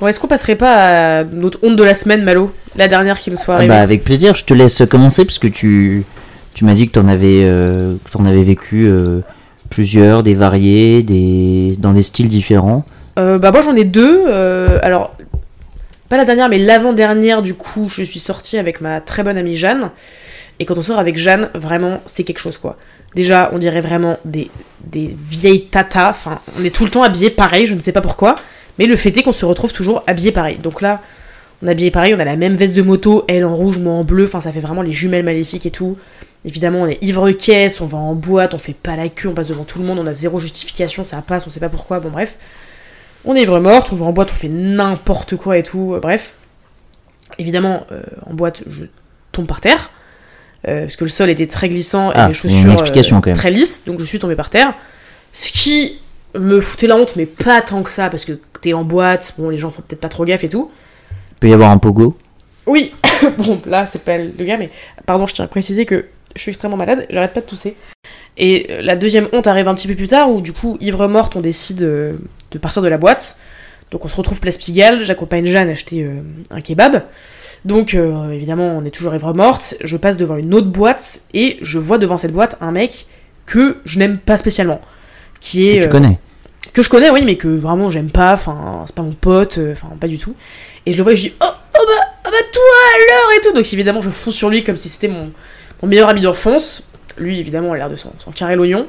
[0.00, 2.52] Bon, est-ce qu'on passerait pas à notre honte de la semaine, Malo?
[2.76, 3.74] La dernière qui nous soit Ah arrivée.
[3.74, 6.04] bah avec plaisir, je te laisse commencer parce que tu,
[6.54, 9.20] tu m'as dit que t'en avais, euh, avais vécu euh,
[9.70, 12.84] plusieurs, des variés, des, dans des styles différents.
[13.18, 14.28] Euh, bah moi j'en ai deux.
[14.82, 15.16] alors,
[16.08, 19.54] pas la dernière, mais l'avant-dernière, du coup, je suis sortie avec ma très bonne amie
[19.56, 19.90] Jeanne.
[20.58, 22.76] Et quand on sort avec Jeanne, vraiment, c'est quelque chose, quoi.
[23.14, 24.50] Déjà, on dirait vraiment des,
[24.84, 26.10] des vieilles tatas.
[26.10, 28.36] Enfin, on est tout le temps habillés pareil, je ne sais pas pourquoi.
[28.78, 30.56] Mais le fait est qu'on se retrouve toujours habillés pareil.
[30.58, 31.00] Donc là,
[31.62, 33.92] on est habillés pareil, on a la même veste de moto, elle en rouge, moi
[33.94, 35.96] en bleu, enfin ça fait vraiment les jumelles maléfiques et tout.
[36.44, 39.48] Évidemment, on est ivre-caisse, on va en boîte, on fait pas la queue, on passe
[39.48, 42.10] devant tout le monde, on a zéro justification, ça passe, on sait pas pourquoi, bon
[42.10, 42.36] bref.
[43.24, 46.34] On est ivre-morte, on va en boîte, on fait n'importe quoi et tout, euh, bref.
[47.38, 48.84] Évidemment, euh, en boîte, je
[49.32, 49.90] tombe par terre,
[50.68, 53.36] euh, parce que le sol était très glissant et Ah, une chaussures explication, quand même.
[53.36, 54.74] très lisses, donc je suis tombée par terre.
[55.32, 55.98] Ce qui
[56.38, 59.50] me foutait la honte, mais pas tant que ça, parce que t'es en boîte, bon,
[59.50, 60.70] les gens font peut-être pas trop gaffe et tout.
[61.32, 62.16] Il peut y avoir un pogo.
[62.66, 62.92] Oui,
[63.38, 64.70] bon, là, c'est pas le gars, mais
[65.06, 67.76] pardon, je tiens à préciser que je suis extrêmement malade, j'arrête pas de tousser.
[68.36, 71.06] Et euh, la deuxième honte arrive un petit peu plus tard, où du coup, ivre
[71.08, 72.12] morte, on décide euh,
[72.50, 73.38] de partir de la boîte.
[73.90, 77.04] Donc on se retrouve place Pigalle, j'accompagne Jeanne acheter euh, un kebab.
[77.64, 79.76] Donc euh, évidemment, on est toujours ivre morte.
[79.82, 83.06] Je passe devant une autre boîte et je vois devant cette boîte un mec
[83.46, 84.80] que je n'aime pas spécialement.
[85.40, 85.78] Qui est.
[85.78, 86.18] Que tu euh, connais.
[86.78, 89.72] Que je connais, oui, mais que vraiment j'aime pas, enfin, c'est pas mon pote, euh,
[89.72, 90.34] enfin, pas du tout.
[90.86, 91.52] Et je le vois et je dis, oh, oh
[91.86, 92.62] bah, oh bah toi
[92.96, 93.52] alors et tout.
[93.52, 95.32] Donc évidemment, je fonce sur lui comme si c'était mon,
[95.82, 96.82] mon meilleur ami d'enfance.
[97.18, 98.86] Lui, évidemment, a l'air de s'en carrer l'oignon.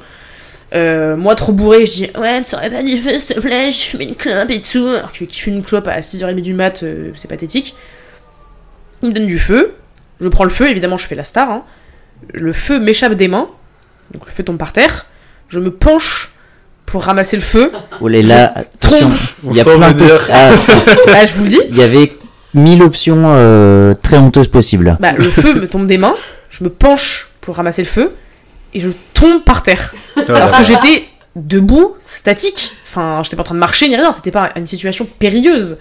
[0.75, 3.71] Euh, moi, trop bourré, je dis, ouais, tu aurais pas dit feu, s'il te plaît,
[3.71, 4.85] je fume une clope et tout.
[4.85, 7.75] Alors que qui fume une clope à 6h30 du mat, euh, c'est pathétique.
[9.01, 9.73] Il me donne du feu.
[10.21, 11.49] Je prends le feu, évidemment, je fais la star.
[11.49, 11.63] hein.
[12.33, 13.49] Le feu m'échappe des mains.
[14.11, 15.07] Donc le feu tombe par terre.
[15.47, 16.33] Je me penche
[16.89, 17.71] pour ramasser le feu.
[18.01, 19.09] Oh là là, attention.
[19.09, 19.17] tombe.
[19.51, 20.49] Il y a plein de Ah,
[21.11, 21.59] Là, je vous le dis.
[21.69, 22.13] Il y avait
[22.55, 24.97] mille options euh, très honteuses possibles.
[24.99, 26.15] Bah, le feu me tombe des mains,
[26.49, 28.15] je me penche pour ramasser le feu,
[28.73, 29.93] et je tombe par terre.
[30.27, 32.71] Alors que j'étais debout, statique.
[32.87, 35.77] Enfin, j'étais pas en train de marcher ni rien, c'était pas une situation périlleuse.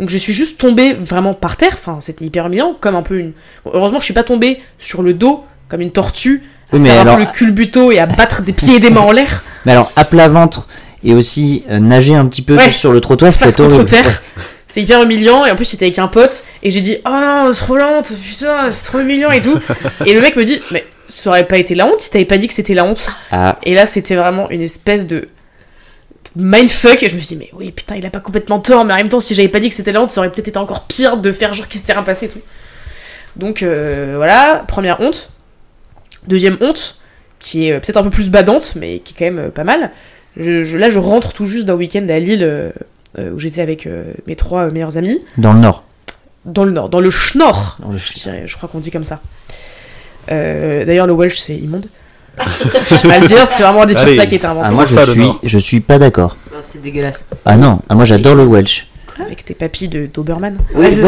[0.00, 3.18] Donc je suis juste tombée vraiment par terre, enfin c'était hyper humiliant, comme un peu
[3.18, 3.32] une...
[3.64, 6.42] Bon, heureusement je suis pas tombée sur le dos, comme une tortue,
[6.72, 9.44] Oui, mais alors- le culbuto et à battre des pieds et des mains en l'air,
[9.66, 10.66] Mais alors, à plat ventre
[11.04, 12.72] et aussi euh, nager un petit peu Ouais.
[12.72, 14.22] sur le trottoir, contre terre.
[14.68, 17.50] C'est hyper humiliant, et en plus j'étais avec un pote, et j'ai dit «Oh non,
[17.52, 19.58] c'est trop lente, putain, c'est trop humiliant et tout».
[20.06, 22.38] Et le mec me dit «Mais ça aurait pas été la honte si t'avais pas
[22.38, 23.10] dit que c'était la honte».
[23.32, 25.28] Ah, Et là, c'était vraiment une espèce de
[26.36, 27.02] mindfuck.
[27.02, 28.86] Et je me suis dit, mais oui, putain, il a pas complètement tort.
[28.86, 30.48] Mais en même temps, si j'avais pas dit que c'était la honte, ça aurait peut-être
[30.48, 32.40] été encore pire de faire genre qu'il s'était rien passé et tout.
[33.36, 35.30] Donc euh, voilà, première honte.
[36.26, 36.98] Deuxième honte,
[37.40, 39.64] qui est euh, peut-être un peu plus badante, mais qui est quand même euh, pas
[39.64, 39.90] mal.
[40.36, 42.70] Je, je- là, je rentre tout juste d'un week-end à Lille euh,
[43.32, 45.20] où j'étais avec euh, mes trois euh, meilleurs amis.
[45.38, 45.84] dans le nord.
[46.44, 47.76] Dans le nord, dans le Schnorr.
[47.80, 49.20] Dans le Je, dirais, je crois qu'on dit comme ça.
[50.30, 51.86] Euh, D'ailleurs, le Welsh, c'est immonde.
[52.38, 54.14] je vais pas le dire, c'est vraiment un des pires Allez.
[54.16, 54.66] plats qui a été inventé.
[54.70, 56.36] Ah, moi, je suis, je suis pas d'accord.
[56.52, 57.24] Non, C'est dégueulasse.
[57.44, 58.86] Ah non, ah, moi j'adore le Welsh.
[59.20, 60.56] Avec tes papilles de Doberman.
[60.74, 61.02] Ouais, c'est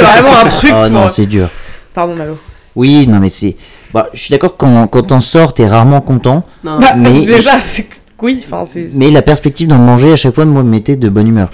[0.00, 0.90] vraiment un truc Oh pour...
[0.90, 1.48] non, c'est dur.
[1.94, 2.36] Pardon, Malo.
[2.74, 3.54] Oui, non, mais c'est.
[3.94, 6.44] Bah, je suis d'accord quand, quand on sort, t'es rarement content.
[6.64, 7.86] Non, Bah, mais- déjà, c'est...
[8.20, 8.88] Oui, enfin, c'est...
[8.94, 11.50] Mais la perspective d'en manger à chaque fois moi, me mettait de bonne humeur.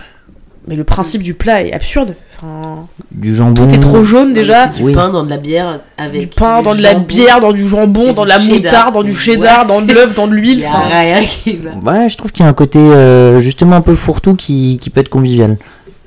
[0.68, 2.14] Mais le principe du plat est absurde.
[2.37, 3.66] Enfin, Du jambon.
[3.66, 4.68] tout est trop jaune déjà.
[4.68, 4.92] du Oui.
[4.92, 7.05] pain dans de la bière avec Du pain, du dans de la jambon.
[7.07, 9.16] bière, dans du jambon, dans de la moutarde, dans du Ouais.
[9.16, 10.61] cheddar, dans de l'œuf, dans de Il l'huile.
[10.61, 11.70] y a Enfin, rien qui va.
[11.92, 14.90] Ouais, je trouve qu'il y a un côté euh, justement un peu fourre-tout qui, qui
[14.90, 15.57] peut être convivial.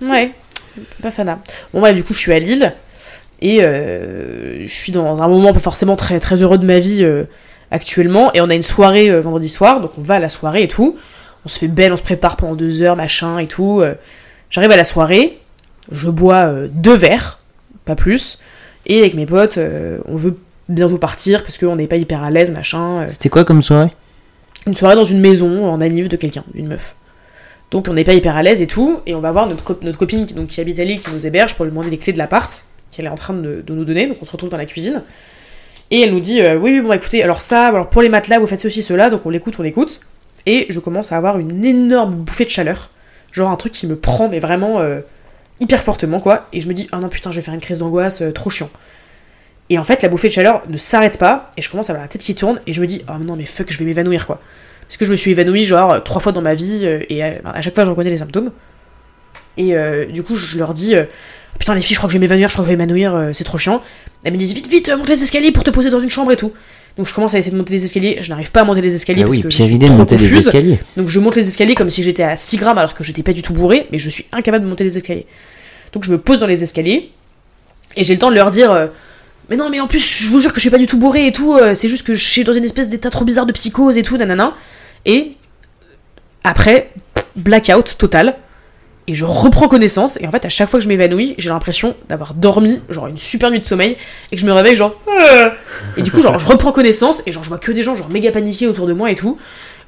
[0.01, 0.31] ouais,
[1.01, 1.39] pas fana.
[1.73, 2.73] Bon, ouais, du coup, je suis à Lille.
[3.43, 7.03] Et euh, je suis dans un moment pas forcément très, très heureux de ma vie
[7.03, 7.25] euh,
[7.71, 8.31] actuellement.
[8.33, 9.81] Et on a une soirée euh, vendredi soir.
[9.81, 10.95] Donc on va à la soirée et tout.
[11.45, 13.83] On se fait belle, on se prépare pendant deux heures, machin et tout.
[14.49, 15.39] J'arrive à la soirée.
[15.91, 17.39] Je bois deux verres,
[17.83, 18.39] pas plus.
[18.85, 19.59] Et avec mes potes,
[20.07, 20.37] on veut
[20.69, 23.05] bientôt partir parce qu'on n'est pas hyper à l'aise, machin.
[23.09, 23.91] C'était quoi comme soirée?
[24.65, 26.95] Une soirée dans une maison en anniv de quelqu'un, d'une meuf.
[27.71, 30.25] Donc on n'est pas hyper à l'aise et tout, et on va voir notre copine
[30.25, 32.17] qui, donc, qui habite à Lille, qui nous héberge pour lui demander les clés de
[32.17, 35.01] l'appart, qu'elle est en train de, nous donner, donc on se retrouve dans la cuisine.
[35.91, 38.39] Et elle nous dit, euh, oui, oui, bon, écoutez, alors ça, alors pour les matelas,
[38.39, 39.99] vous faites ceci, cela, donc on l'écoute, on l'écoute.
[40.45, 42.89] Et je commence à avoir une énorme bouffée de chaleur,
[43.31, 45.01] genre un truc qui me prend, mais vraiment euh,
[45.59, 46.47] hyper fortement, quoi.
[46.53, 48.49] Et je me dis, oh non, putain, je vais faire une crise d'angoisse, euh, trop
[48.49, 48.69] chiant.
[49.69, 52.05] Et en fait, la bouffée de chaleur ne s'arrête pas, et je commence à avoir
[52.05, 54.27] la tête qui tourne, et je me dis, oh non, mais fuck, je vais m'évanouir,
[54.27, 54.39] quoi.
[54.87, 57.73] Parce que je me suis évanouie, genre, trois fois dans ma vie, et à chaque
[57.73, 58.51] fois, je reconnais les symptômes.
[59.57, 61.03] Et euh, du coup, je leur dis, euh,
[61.59, 63.15] putain, les filles, je crois que je vais m'évanouir, je crois que je vais m'évanouir,
[63.15, 63.81] euh, c'est trop chiant.
[64.23, 66.35] Elles me disent, vite, vite, monte les escaliers pour te poser dans une chambre et
[66.35, 66.51] tout.
[66.97, 68.93] Donc je commence à essayer de monter les escaliers, je n'arrive pas à monter les
[68.93, 70.45] escaliers Ah parce oui, que je suis trop monter les confuse.
[70.45, 70.79] escaliers.
[70.95, 73.33] Donc je monte les escaliers comme si j'étais à 6 grammes alors que j'étais pas
[73.33, 75.25] du tout bourré, mais je suis incapable de monter les escaliers.
[75.91, 77.09] Donc je me pose dans les escaliers
[77.95, 78.89] et j'ai le temps de leur dire
[79.49, 81.25] Mais non, mais en plus, je vous jure que je suis pas du tout bourré
[81.27, 83.51] et tout, euh, c'est juste que je suis dans une espèce d'état trop bizarre de
[83.53, 84.53] psychose et tout, nanana.
[85.05, 85.33] Et
[86.43, 86.91] après,
[87.35, 88.35] blackout total.
[89.07, 91.93] Et je reprends connaissance, et en fait, à chaque fois que je m'évanouis, j'ai l'impression
[92.07, 93.97] d'avoir dormi, genre une super nuit de sommeil,
[94.31, 94.95] et que je me réveille, genre.
[95.09, 95.49] Euh
[95.97, 98.09] et du coup, genre, je reprends connaissance, et genre, je vois que des gens, genre,
[98.09, 99.37] méga paniqués autour de moi et tout.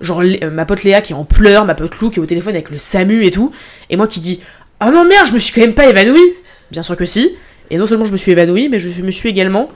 [0.02, 2.26] genre euh, ma pote Léa qui est en pleurs, ma pote Lou qui est au
[2.26, 3.54] téléphone avec le SAMU et tout,
[3.90, 4.42] et moi qui dis
[4.86, 6.34] Oh non merde, je me suis quand même pas évanouie
[6.72, 7.38] Bien sûr que si.
[7.72, 9.70] Et non seulement je me suis évanouie, mais je me suis également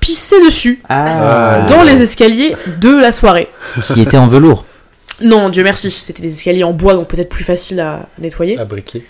[0.00, 3.48] pissé dessus Ah, dans les escaliers de la soirée.
[3.86, 4.66] qui était en velours.
[5.20, 8.58] Non, Dieu merci, c'était des escaliers en bois, donc peut-être plus facile à nettoyer.
[8.58, 9.04] À briquer.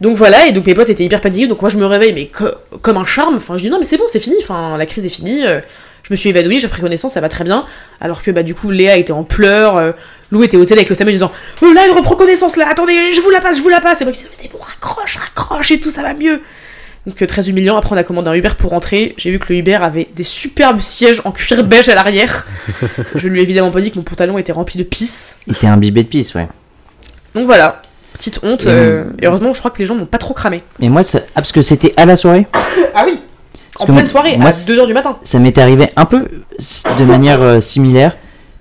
[0.00, 2.28] Donc voilà, et donc mes potes étaient hyper paniqués, donc moi je me réveille, mais
[2.28, 2.46] co-
[2.80, 5.04] comme un charme, enfin je dis non mais c'est bon, c'est fini, enfin la crise
[5.04, 5.60] est finie, euh,
[6.04, 7.66] je me suis évanouie, j'ai pris connaissance, ça va très bien,
[8.00, 9.92] alors que bah du coup Léa était en pleurs, euh,
[10.30, 13.12] Lou était au tel avec le Samuel disant oh là elle reprend connaissance là, attendez,
[13.12, 15.16] je vous la passe, je vous la passe, et moi qui disais c'est bon, raccroche,
[15.16, 16.40] raccroche et tout, ça va mieux.
[17.06, 19.52] Donc euh, très humiliant, après on a commandé un Uber pour rentrer, j'ai vu que
[19.52, 22.46] le Uber avait des superbes sièges en cuir beige à l'arrière,
[23.14, 25.66] je lui ai évidemment pas dit que mon pantalon était rempli de pisse, Il était
[25.66, 26.46] imbibé de pisse, ouais.
[27.34, 27.80] donc voilà.
[28.12, 30.62] Petite honte, Et- euh, et heureusement, je crois que les gens n'ont pas trop cramé.
[30.78, 31.20] Mais moi, ça...
[31.28, 32.46] ah, parce que c'était à la soirée.
[32.94, 33.18] Ah oui
[33.78, 35.16] En pleine moi- soirée, moi, à c'est- 2h du matin.
[35.22, 36.26] Ça m'était arrivé un peu
[36.98, 38.14] de manière euh, similaire.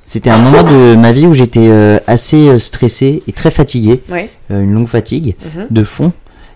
[0.06, 4.02] C'était un moment de ma vie où j'étais euh, assez euh, stressé et très fatigué,
[4.10, 4.30] Ouais.
[4.50, 5.68] euh, une longue fatigue Mhm.
[5.70, 6.14] de fond.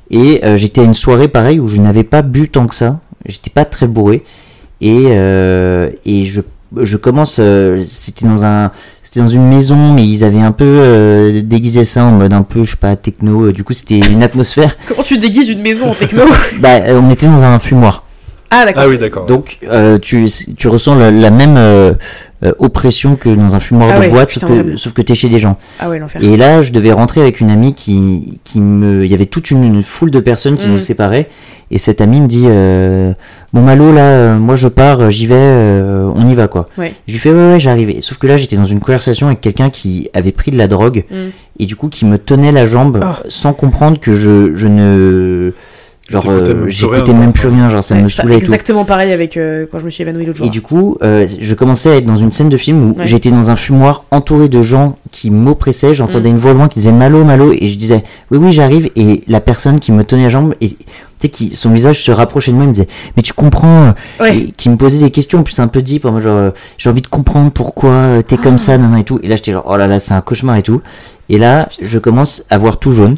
[0.09, 2.99] Et euh, j'étais à une soirée pareille où je n'avais pas bu tant que ça.
[3.25, 4.23] J'étais pas très bourré.
[4.81, 6.41] Et, euh, et je,
[6.81, 7.37] je commence.
[7.39, 8.71] euh, c'était dans un.
[9.01, 12.41] C'était dans une maison, mais ils avaient un peu euh, déguisé ça en mode un
[12.41, 13.51] peu, je sais pas, techno.
[13.51, 14.75] Du coup, c'était une atmosphère.
[14.87, 16.23] Comment tu déguises une maison en techno
[16.59, 18.03] bah, euh, on était dans un fumoir.
[18.49, 18.83] Ah d'accord.
[18.85, 19.25] Ah oui, d'accord.
[19.25, 21.57] Donc, euh, tu, tu ressens la, la même
[22.43, 24.93] euh, euh, oppression que dans un fumoir Ah de ouais, boîte, putain, sauf que, sauf
[24.93, 25.57] que t'es chez des gens.
[25.79, 26.21] Ah ouais, l'enfer.
[26.23, 29.05] Et là, je devais rentrer avec une amie qui, qui me.
[29.05, 30.73] Il y avait toute une, une foule de personnes qui Mhm.
[30.73, 31.29] nous séparaient.
[31.71, 33.13] Et cette amie me dit euh,
[33.53, 36.67] Bon, Malo, là, euh, moi je pars, j'y vais, euh, on y va quoi.
[36.77, 36.93] Ouais.
[37.07, 37.99] Je lui fais Ouais, ouais, j'arrive.
[38.01, 41.05] Sauf que là, j'étais dans une conversation avec quelqu'un qui avait pris de la drogue
[41.09, 41.15] Mm.
[41.59, 43.23] et du coup qui me tenait la jambe Oh.
[43.29, 45.53] sans comprendre que je, je ne.
[46.09, 48.37] Genre, euh, même plus j'écoutais rien, même plus rien, genre ça Ouais, me saoulait et
[48.37, 48.43] tout.
[48.43, 50.47] Exactement pareil avec euh, quand je me suis évanouie l'autre jour.
[50.47, 53.07] Et du coup, euh, je commençais à être dans une scène de film où Ouais.
[53.07, 55.95] j'étais dans un fumoir entouré de gens qui m'oppressaient.
[55.95, 56.33] J'entendais Mm.
[56.33, 58.89] une voix loin qui disait Malo, Malo, et je disais oui, oui, j'arrive.
[58.97, 60.75] Et la personne qui me tenait la jambe, et tu
[61.21, 63.91] sais, qui, son visage se rapprochait de moi, il me disait mais tu comprends, euh,
[64.19, 64.37] Ouais.
[64.37, 66.49] et qui me posait des questions, en plus un peu deep, en mode genre euh,
[66.77, 69.21] j'ai envie de comprendre pourquoi euh, t'es comme ça, nan, nan, et tout.
[69.23, 70.81] Et là, j'étais genre oh là là, c'est un cauchemar et tout.
[71.29, 73.15] Et là, je commence à voir tout jaune.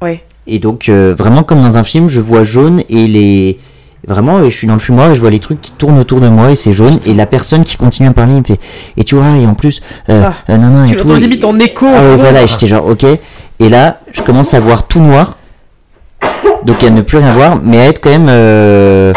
[0.00, 0.24] Ouais.
[0.46, 3.58] Et donc, euh, vraiment comme dans un film, je vois jaune et les.
[4.06, 6.28] Vraiment, je suis dans le fumoir et je vois les trucs qui tournent autour de
[6.28, 6.92] moi et c'est jaune.
[6.98, 7.10] Putain.
[7.10, 8.60] Et la personne qui continue à me parler, me fait.
[8.98, 9.80] Et tu vois, et en plus,
[10.10, 10.34] euh, Ah.
[10.52, 11.14] euh, nan, Tu et tout.
[11.14, 11.86] limite en écho.
[11.88, 13.06] Ah voilà, et j'étais genre, ok.
[13.60, 15.38] Et là, je commence à voir tout noir.
[16.64, 18.26] Donc à ne plus rien voir, mais à être quand même.
[18.28, 19.12] euh,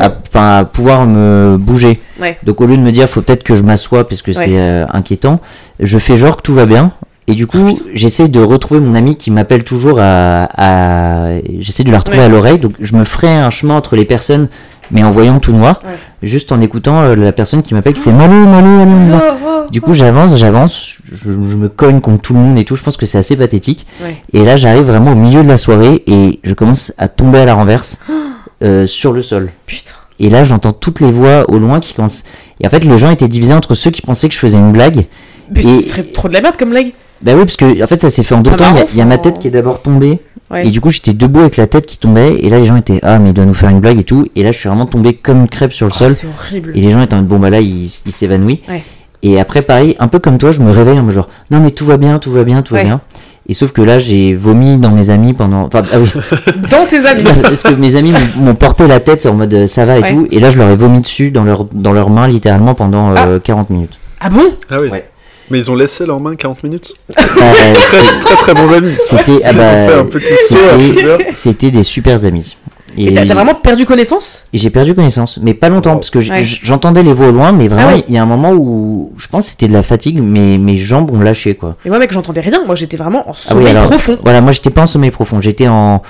[0.00, 2.00] à, enfin, à pouvoir me bouger.
[2.20, 2.38] Ouais.
[2.42, 4.44] Donc au lieu de me dire, faut peut-être que je m'assoie parce que Ouais.
[4.46, 5.40] c'est inquiétant,
[5.80, 6.92] je fais genre que tout va bien.
[7.28, 10.44] Et du coup, j'essaie de retrouver mon ami qui m'appelle toujours à.
[10.56, 12.24] à- J'essaie de la retrouver Ouais.
[12.24, 12.58] à l'oreille.
[12.58, 14.48] Donc je me ferai un chemin entre les personnes,
[14.92, 15.80] mais en voyant tout noir.
[15.84, 15.96] Ouais.
[16.22, 19.20] Juste en écoutant euh, la personne qui m'appelle qui fait Malou, Malou, Malou, Malou.
[19.24, 19.34] Oh,
[19.66, 22.76] oh, Du coup, j'avance, j'avance, je, je me cogne contre tout le monde et tout.
[22.76, 23.86] Je pense que c'est assez pathétique.
[24.02, 24.16] Ouais.
[24.32, 27.44] Et là, j'arrive vraiment au milieu de la soirée et je commence à tomber à
[27.44, 27.98] la renverse
[28.62, 29.50] euh, sur le sol.
[29.66, 29.92] Putain.
[30.20, 32.22] Et là, j'entends toutes les voix au loin qui commencent.
[32.60, 34.72] Et en fait, les gens étaient divisés entre ceux qui pensaient que je faisais une
[34.72, 35.06] blague.
[35.52, 36.92] Mais Et- ce serait trop de la merde comme lag.
[37.22, 38.56] Bah oui, parce que en fait, ça s'est fait en deux temps.
[38.58, 40.20] Il y a- marrant, il y, a ma tête qui est d'abord tombée.
[40.50, 40.66] Ouais.
[40.66, 42.34] Et du coup, j'étais debout avec la tête qui tombait.
[42.36, 44.26] Et là, les gens étaient Ah, mais il doit nous faire une blague et tout.
[44.36, 46.10] Et là, je suis vraiment tombé comme une crêpe sur le Oh, sol.
[46.10, 46.72] c'est horrible.
[46.76, 48.60] Et les gens étaient en mode bon bah là il, il s'évanouit.
[48.68, 48.84] Ouais.
[49.22, 51.70] Et après pareil, un peu comme toi, je me réveille en mode genre non mais
[51.72, 52.80] tout va bien, tout va bien, tout Ouais.
[52.82, 53.00] va bien.
[53.48, 55.62] Et sauf que là j'ai vomi dans mes amis pendant.
[55.66, 56.08] Enfin ah oui,
[56.70, 57.24] Dans tes amis.
[57.42, 60.02] parce que mes amis m'ont- m'ont porté la tête en mode euh, ça va et
[60.02, 60.12] Ouais.
[60.12, 60.28] tout.
[60.30, 63.38] Et là je leur ai vomi dessus dans leur dans leurs mains littéralement pendant euh,
[63.40, 63.98] 40 minutes.
[64.20, 64.42] Ah bon?
[64.70, 64.88] Ah oui.
[64.90, 65.08] Ouais.
[65.50, 66.94] Mais ils ont laissé leurs mains 40 minutes.
[67.18, 67.22] Euh,
[67.54, 68.94] c'est- Très très très bons amis.
[69.00, 71.18] c'était ah Ils ont fait bah, un petit saut à c'était plusieurs.
[71.32, 72.56] c'était des super amis.
[72.98, 74.44] Mais t'as vraiment perdu connaissance?
[74.54, 75.96] Et j'ai perdu connaissance, mais pas longtemps, Wow.
[75.98, 76.42] parce que Ouais.
[76.62, 78.14] j'entendais les voix au loin, mais vraiment, Ah il ouais.
[78.14, 81.10] y a un moment où je pense que c'était de la fatigue, mais mes jambes
[81.12, 81.76] ont lâché, quoi.
[81.84, 82.64] Et moi, mec, j'entendais rien.
[82.64, 84.16] Moi, j'étais vraiment en Ah sommeil oui, alors, profond.
[84.22, 86.00] Voilà, moi j'étais pas en sommeil profond, j'étais en.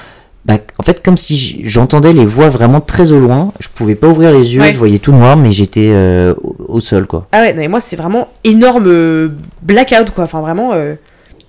[0.47, 4.07] Bah, en fait, comme si j'entendais les voix vraiment très au loin, je pouvais pas
[4.07, 4.73] ouvrir les yeux, Ouais.
[4.73, 7.27] je voyais tout noir, mais j'étais euh, au, au sol, quoi.
[7.33, 9.29] Ah ouais, non, mais moi, c'est vraiment énorme euh,
[9.63, 10.23] blackout, quoi.
[10.25, 10.95] Enfin, vraiment, euh,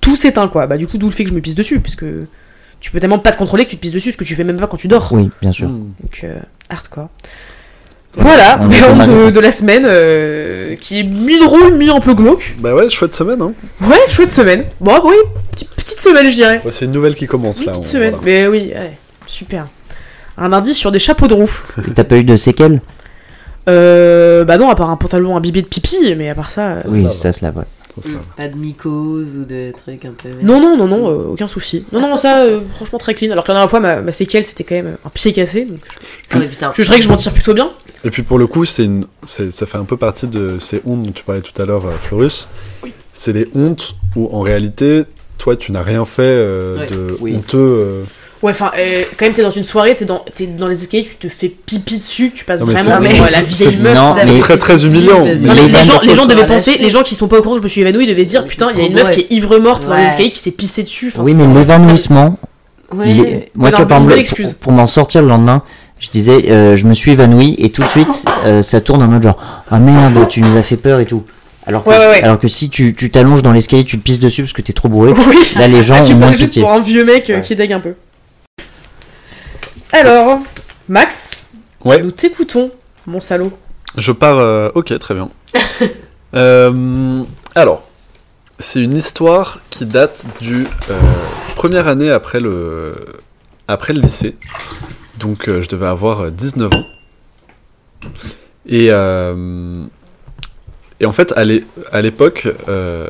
[0.01, 0.65] tout s'éteint, quoi.
[0.65, 2.05] Bah, du coup, d'où le fait que je me pisse dessus, puisque
[2.79, 4.43] tu peux tellement pas te contrôler que tu te pisses dessus, ce que tu fais
[4.43, 5.10] même pas quand tu dors.
[5.13, 5.67] Oui, bien sûr.
[5.69, 7.10] Donc, euh, hardcore.
[8.17, 9.08] Voilà, mal.
[9.08, 12.56] de, de la semaine, euh, qui est mi-drôle, mi-un peu glauque.
[12.60, 13.41] Bah ouais, chouette semaine.
[13.41, 13.53] Hein.
[13.82, 14.65] Ouais, chouette semaine.
[14.82, 15.15] Bon, oui,
[15.51, 16.62] petite, petite semaine, je dirais.
[16.65, 17.71] Ouais, c'est une nouvelle qui commence Une là.
[17.73, 18.12] petite on- semaine.
[18.15, 18.25] voilà.
[18.25, 18.91] Mais oui, ouais,
[19.27, 19.67] super.
[20.38, 21.51] Un indice sur des chapeaux de roue.
[21.95, 22.82] T'as pas eu de séquelles?
[23.69, 26.67] Euh, bah non, à part un pantalon imbibé de pipi, mais à part ça.
[26.67, 27.10] euh, Oui, va.
[27.10, 27.63] ça se lave, ouais.
[28.01, 28.15] Ça, ça.
[28.38, 30.30] Pas de mycose ou de trucs un peu.
[30.41, 31.84] Non, non, non, non, euh, aucun souci.
[31.91, 33.32] Non, non, ça, euh, franchement, très clean.
[33.32, 35.65] Alors que la dernière fois, ma, ma séquelle, c'était quand même un pied cassé.
[35.65, 35.97] Donc je,
[36.32, 36.71] Ah ouais, putain.
[36.75, 37.71] je dirais que je m'en tire plutôt bien.
[38.07, 40.81] Et puis pour le coup, c'est une, c'est- ça fait un peu partie de ces
[40.85, 42.47] ondes dont tu parlais tout à l'heure, euh, Florus.
[43.13, 45.03] c'est les hontes où en réalité,
[45.37, 46.85] toi, tu n'as rien fait euh, Ouais.
[46.87, 47.35] de Oui.
[47.35, 47.57] honteux.
[47.57, 48.03] euh,
[48.43, 51.03] Ouais, enfin, euh, quand même, t'es dans une soirée, t'es dans, t'es dans les escaliers,
[51.05, 53.95] tu te fais pipi dessus, tu passes Non, mais vraiment mais- la vieille c'est- meuf.
[53.95, 55.23] non, C'est très très humiliant.
[55.25, 57.41] Mais- Non, mais Les gens, les gens devaient penser, les gens qui sont pas au
[57.41, 59.09] courant que je me suis évanouie devaient se dire putain, il y a une meuf
[59.11, 61.07] qui est ivre morte dans les escaliers qui s'est pissée dessus.
[61.13, 62.37] Enfin, oui, mais l'évanouissement,
[62.93, 63.09] Ouais.
[63.09, 65.63] est- moi, tu vois, par exemple, pour, pour m'en sortir le lendemain,
[65.99, 69.07] je disais, euh, je me suis évanoui, et tout de suite, euh, ça tourne en
[69.07, 71.23] mode genre, ah merde, tu nous as fait peur et tout.
[71.65, 72.23] Alors que, Ouais, ouais, ouais.
[72.23, 74.73] alors que si tu tu t'allonges dans l'escalier, tu te pisses dessus parce que t'es
[74.73, 75.53] trop bourré, Oui.
[75.57, 76.62] là les gens Ah, tu ont moins juste pitié.
[76.62, 77.41] pour un vieux mec euh, Ouais.
[77.41, 77.93] qui dégue un peu.
[79.91, 80.39] Alors,
[80.88, 81.43] Max,
[81.83, 82.01] Ouais.
[82.01, 82.71] nous t'écoutons,
[83.05, 83.51] mon salaud.
[83.97, 84.38] Je pars.
[84.38, 85.29] euh, Ok, très bien.
[86.36, 87.23] Euh,
[87.55, 87.83] alors,
[88.60, 90.99] c'est une histoire qui date du euh,
[91.55, 92.95] première année après le
[93.69, 94.36] après le lycée.
[95.19, 96.86] Donc, euh, je devais avoir euh, 19 ans.
[98.67, 99.86] Et euh,
[100.99, 103.08] et en fait, à l'é- à l'époque, euh,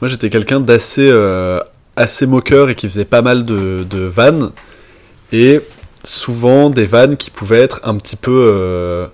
[0.00, 1.60] moi, j'étais quelqu'un d'assez euh,
[1.96, 4.50] assez moqueur et qui faisait pas mal de, de vannes
[5.32, 5.60] et
[6.04, 9.06] souvent des vannes qui pouvaient être un petit peu euh,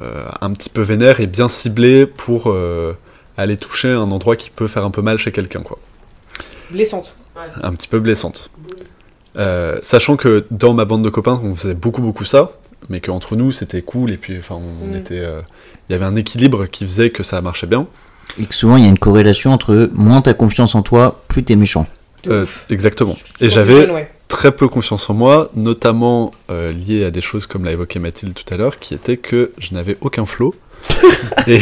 [0.00, 2.94] euh, un petit peu vénère et bien ciblé pour euh,
[3.36, 5.78] aller toucher un endroit qui peut faire un peu mal chez quelqu'un, quoi.
[6.70, 7.16] Blessante.
[7.62, 8.50] Un petit peu blessante.
[9.36, 12.52] Euh, sachant que dans ma bande de copains, on faisait beaucoup, beaucoup ça,
[12.88, 14.96] mais qu'entre nous, c'était cool, et puis, enfin, on Mm.
[14.96, 15.18] était...
[15.20, 15.40] euh,
[15.88, 17.86] Il y avait un équilibre qui faisait que ça marchait bien.
[18.38, 21.42] Et que souvent il y a une corrélation entre moins t'as confiance en toi, plus
[21.42, 21.86] t'es méchant.
[22.28, 23.14] Euh, exactement.
[23.40, 24.10] Et j'avais ouais.
[24.28, 28.32] très peu confiance en moi, notamment euh, lié à des choses comme l'a évoqué Mathilde
[28.32, 30.54] tout à l'heure, qui était que je n'avais aucun flow.
[31.46, 31.60] et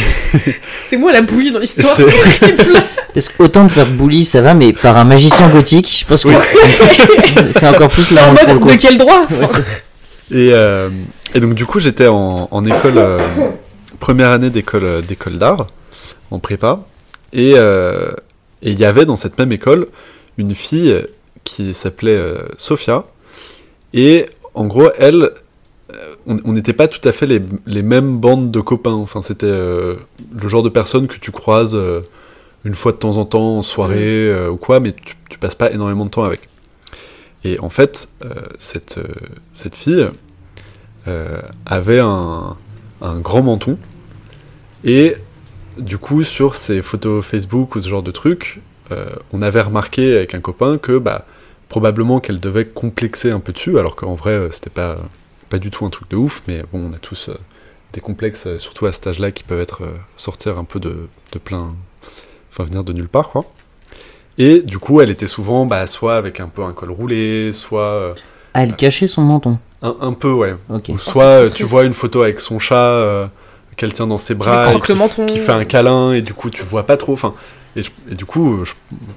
[0.83, 2.83] C'est moi la bouillie dans l'histoire, C'est- c'est horrible.
[3.15, 6.31] Parce qu'autant de faire bully, ça va, mais par un magicien gothique, je pense que
[6.35, 9.63] c'est- c'est encore plus la en mode de quel droit Ouais, Enfin,
[10.31, 10.89] Et, euh,
[11.35, 13.19] et donc du coup j'étais en, en école, euh,
[13.99, 15.67] première année d'école euh, d'école d'art,
[16.31, 16.81] en prépa,
[17.33, 18.13] et euh,
[18.63, 19.87] et il y avait dans cette même école
[20.39, 20.95] une fille
[21.45, 23.05] qui s'appelait euh, Sophia,
[23.93, 25.31] et en gros elle,
[26.29, 29.47] on on n'était pas tout à fait les, les mêmes bandes de copains, enfin c'était
[29.47, 29.97] euh,
[30.33, 32.01] le genre de personne que tu croises euh,
[32.65, 35.55] une fois de temps en temps en soirée euh, ou quoi, mais tu, tu passes
[35.55, 36.49] pas énormément de temps avec.
[37.45, 39.09] Et en fait, euh, cette, euh,
[39.53, 40.07] cette fille
[41.67, 42.57] avait un,
[43.01, 43.79] un grand menton.
[44.85, 45.17] Et
[45.79, 48.61] du coup, sur ses photos Facebook ou ce genre de trucs,
[48.93, 51.27] euh, on avait remarqué avec un copain que bah,
[51.69, 54.97] probablement qu'elle devait complexer un peu dessus, alors qu'en vrai, c'était pas,
[55.49, 57.39] pas du tout un truc de ouf, mais bon, on a tous euh,
[57.93, 61.39] des complexes, surtout à cet âge-là, qui peuvent être euh, sortir un peu de, de
[61.39, 61.75] plein.
[62.51, 63.45] Enfin, venir de nulle part, quoi.
[64.39, 67.83] Et du coup, elle était souvent bah, soit avec un peu un col roulé, soit
[67.83, 68.15] euh,
[68.55, 69.59] Ah, elle cachait son menton.
[69.83, 70.55] un, un peu, ouais.
[70.69, 73.27] Ou c'est soit euh, tu vois une photo avec son chat euh,
[73.77, 75.27] qu'elle tient dans ses bras et qui, le menton.
[75.27, 77.13] qui fait un câlin et du coup tu vois pas trop.
[77.13, 77.35] Enfin,
[77.77, 77.83] et,
[78.15, 78.75] du coup, je,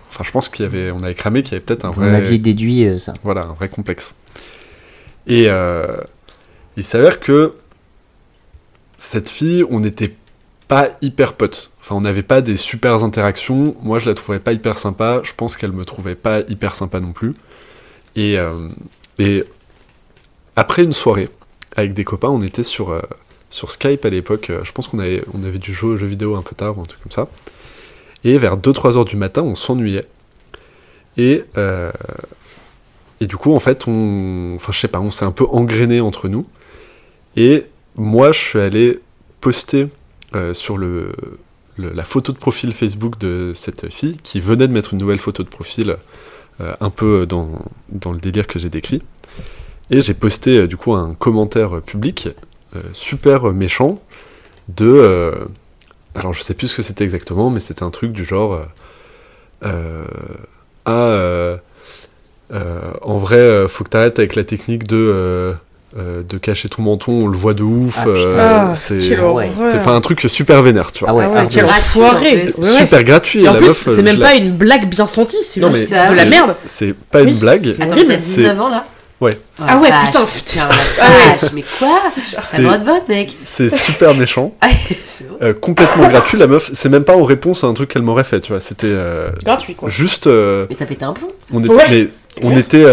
[0.09, 2.09] enfin, je pense qu'il y avait, on avait cramé qu'il y avait peut-être un vrai,
[2.09, 3.13] en aviez déduit euh, ça.
[3.23, 4.13] voilà, un vrai complexe.
[5.25, 5.97] Et euh,
[6.77, 7.55] il s'avère que
[8.97, 10.13] cette fille, on n'était
[10.67, 11.71] pas hyper potes.
[11.81, 13.75] Enfin, on n'avait pas des super interactions.
[13.81, 15.21] Moi, je la trouvais pas hyper sympa.
[15.23, 17.35] Je pense qu'elle me trouvait pas hyper sympa non plus.
[18.15, 18.69] Et, euh,
[19.19, 19.43] et
[20.55, 21.29] après une soirée
[21.75, 23.01] avec des copains, on était sur, euh,
[23.49, 24.49] sur Skype à l'époque.
[24.49, 26.81] Euh, Je pense qu'on avait, on avait dû jouer jeux vidéo un peu tard ou
[26.81, 27.27] un truc comme ça.
[28.23, 30.05] Et vers 2-3 heures du matin, on s'ennuyait.
[31.17, 31.43] Et,
[33.19, 35.99] et du coup, en fait, on, enfin, je sais pas, on s'est un peu engrainé
[35.99, 36.47] entre nous.
[37.35, 38.99] Et moi, je suis allé
[39.41, 39.89] poster
[40.35, 41.13] euh, sur le,
[41.77, 45.43] la photo de profil Facebook de cette fille qui venait de mettre une nouvelle photo
[45.43, 45.97] de profil
[46.61, 47.49] euh, un peu dans,
[47.89, 49.01] le délire que j'ai décrit.
[49.89, 52.29] Et j'ai posté euh, du coup un commentaire public
[52.93, 54.01] super méchant
[54.67, 55.45] de.
[56.15, 58.65] alors je sais plus ce que c'était exactement, mais c'était un truc du genre.
[60.85, 61.57] ah,
[62.49, 65.55] en vrai, faut que t'arrêtes avec la technique de,
[65.97, 67.97] euh, de cacher ton menton, on le voit de ouf.
[67.99, 68.35] Ah, euh,
[68.71, 71.09] Ah, c'est un truc super vénère, tu vois.
[71.09, 71.69] Ah ouais, Ah ouais, ah, quelle ouais.
[71.69, 72.29] gratuit, en enfoiré.
[72.45, 72.57] plus.
[72.57, 72.77] Ouais, ouais.
[72.77, 73.43] Super gratuit.
[73.43, 76.25] Et en la plus, c'est même pas une blague bien sentie, c'est de la c'est-
[76.25, 76.55] merde.
[76.67, 77.67] C'est pas Oui, une blague.
[77.79, 78.85] Attends, t'as 19 ans là
[79.21, 79.31] Ouais.
[79.59, 80.25] Oh, Ah ouais, vache, putain.
[80.25, 80.61] Putain,
[80.99, 81.07] Ah
[81.39, 84.53] vache, mais quoi T'as C'est- le droit de vote, mec C'est super méchant.
[85.41, 86.37] Euh, complètement gratuit.
[86.37, 88.59] La meuf, c'est même pas en réponse à un truc qu'elle m'aurait fait, tu vois.
[88.59, 89.89] C'était euh, Gratuit, quoi.
[89.89, 90.27] juste.
[90.27, 91.83] euh, Mais t'as pété un plomb on était, Ouais.
[91.89, 92.09] mais
[92.43, 92.85] on était,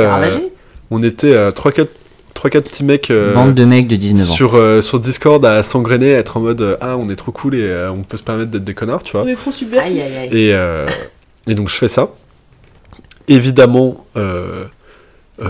[0.91, 1.51] on était à
[2.43, 4.33] 3-4 petits mecs euh, Bande de mecs de 19 ans.
[4.35, 7.33] sur, euh, sur Discord à s'engrainer, à être en mode euh, Ah, on est trop
[7.33, 9.23] cool et euh, on peut se permettre d'être des connards, tu vois.
[9.23, 9.93] On est trop Aïe, subversif.
[9.99, 10.29] aïe, aïe.
[10.33, 10.87] Et, euh,
[11.47, 12.09] et donc je fais ça.
[13.29, 14.65] Évidemment, euh,
[15.43, 15.49] euh,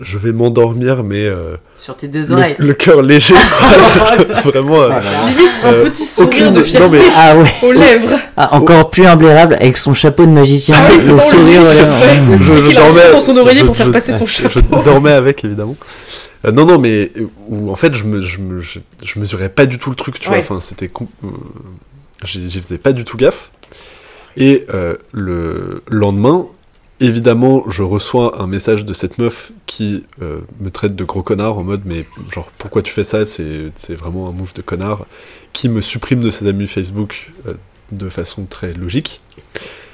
[0.00, 2.54] je vais m'endormir, mais euh, Sur tes deux le, oreilles.
[2.58, 3.34] le cœur léger.
[4.44, 4.82] Vraiment.
[4.82, 5.26] euh, Oh là là.
[5.28, 8.18] Limite, un petit sourire aucune- de non, fierté mais- Ah ouais, aux lèvres.
[8.36, 11.44] Ah, encore plus imblairable avec son chapeau de magicien, Ah oui, le le sourire.
[11.44, 11.84] lit, je voilà.
[11.84, 12.16] sais.
[12.40, 14.60] Je- truc dans son oreiller pour faire passer son je- chapeau.
[14.78, 15.76] Je dormais avec, évidemment.
[16.44, 19.48] Euh, non, non, mais euh, où, en fait, je, me, je, me, je, je mesurais
[19.48, 20.38] pas du tout le truc, tu vois.
[20.38, 20.90] Enfin, c'était.
[21.24, 21.28] euh,
[22.24, 23.50] J'y faisais pas du tout gaffe.
[24.36, 26.46] Et euh, le lendemain,
[27.00, 31.58] évidemment, je reçois un message de cette meuf qui euh, me traite de gros connard
[31.58, 33.24] en mode, mais genre, pourquoi tu fais ça?
[33.26, 35.06] C'est c'est vraiment un move de connard.
[35.52, 37.54] Qui me supprime de ses amis Facebook euh,
[37.92, 39.20] de façon très logique.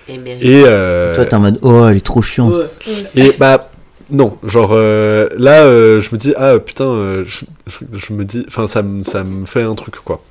[0.09, 0.15] Et.
[0.15, 0.63] Et.
[0.67, 2.53] euh, Toi, t'es en mode, oh, elle est trop chiante.
[2.55, 2.67] Ouais.
[3.15, 3.71] et bah
[4.13, 8.25] non, genre euh, là euh, je me dis ah putain euh, je, je- je me
[8.25, 10.23] dis enfin ça me ça me fait un truc quoi.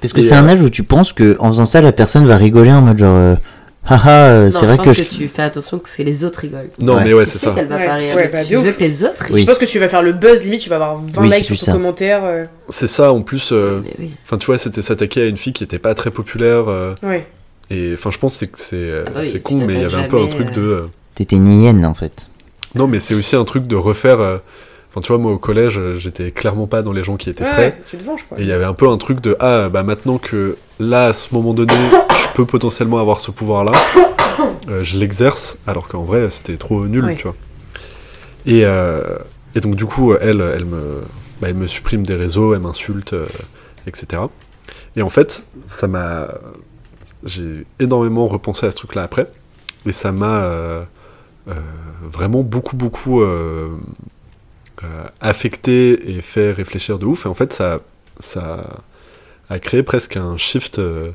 [0.00, 2.26] Parce que c'est euh, un âge où tu penses que en faisant ça, la personne
[2.26, 3.36] va rigoler en mode genre, euh,
[3.86, 5.16] haha, c'est je vrai pense que que, je.
[5.18, 6.70] tu fais attention que c'est les autres rigolent.
[6.78, 7.04] Non Ouais.
[7.04, 7.52] mais ouais tu c'est sais ça.
[7.52, 8.16] qu'elle va Ouais, pas rire.
[8.16, 9.40] ouais, bah, tu veux que les autres Oui.
[9.42, 11.44] Je pense que tu vas faire le buzz, limite, tu vas avoir 20 Oui, likes
[11.46, 11.72] sur ton ça.
[11.72, 12.22] commentaire.
[12.24, 13.50] euh, C'est ça en plus.
[13.52, 14.10] euh, oui.
[14.24, 17.26] Enfin tu vois c'était s'attaquer à une fille qui était pas très populaire euh, Ouais.
[17.70, 20.08] et enfin je pense que c'est euh, Ah bah con mais il y avait un
[20.08, 20.52] peu un truc euh.
[20.52, 20.82] de euh,
[21.14, 22.28] T'étais une hyène en fait.
[22.74, 24.20] Non mais c'est aussi un truc de refaire.
[24.20, 24.38] euh,
[24.90, 27.42] Enfin tu vois moi au collège euh, j'étais clairement pas dans les gens qui étaient
[27.42, 27.82] Ouais, frais.
[27.90, 28.38] tu te venges, quoi.
[28.38, 31.12] Et il y avait un peu un truc de ah bah maintenant que là à
[31.12, 33.72] ce moment donné je peux potentiellement avoir ce pouvoir là,
[34.82, 37.34] je l'exerce alors qu'en vrai c'était trop nul tu vois.
[38.46, 39.16] Et, euh,
[39.56, 41.00] et donc du coup elle elle me
[41.40, 43.26] bah, elle me supprime des réseaux, elle m'insulte euh,
[43.88, 44.22] etc.
[44.94, 46.28] Et en fait ça m'a
[47.24, 49.26] j'ai énormément repensé à ce truc là après
[49.86, 50.84] et ça m'a euh, euh,
[52.02, 53.68] vraiment beaucoup beaucoup euh,
[54.82, 57.26] euh, affecté et fait réfléchir de ouf.
[57.26, 57.80] Et en fait, ça,
[58.20, 58.82] ça
[59.48, 61.10] a créé presque un shift, euh,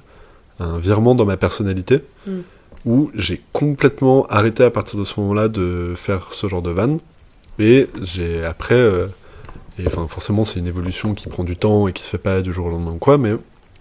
[0.60, 2.40] un virement dans ma personnalité, Mm.
[2.86, 7.00] où j'ai complètement arrêté à partir de ce moment-là de faire ce genre de vanne.
[7.60, 9.08] Et j'ai après, euh,
[9.78, 12.42] et enfin forcément c'est une évolution qui prend du temps et qui se fait pas
[12.42, 13.34] du jour au lendemain ou quoi, mais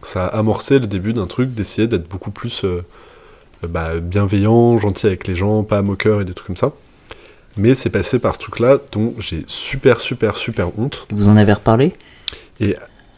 [0.03, 2.83] ça a amorcé le début d'un truc d'essayer d'être beaucoup plus euh, euh,
[3.67, 6.73] bah, bienveillant, gentil avec les gens, pas moqueur et des trucs comme ça.
[7.57, 11.07] Mais c'est passé par ce truc-là dont j'ai super super super honte.
[11.11, 11.95] Vous en avez reparlé?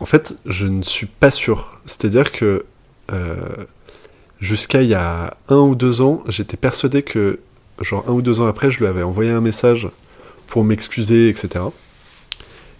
[0.01, 1.79] En fait, je ne suis pas sûr.
[1.85, 2.65] C'est-à-dire que
[3.13, 3.37] euh,
[4.41, 7.39] jusqu'à il y a un ou deux ans, j'étais persuadé que,
[7.81, 9.89] genre un ou deux ans après, je lui avais envoyé un message
[10.47, 11.67] pour m'excuser, etc.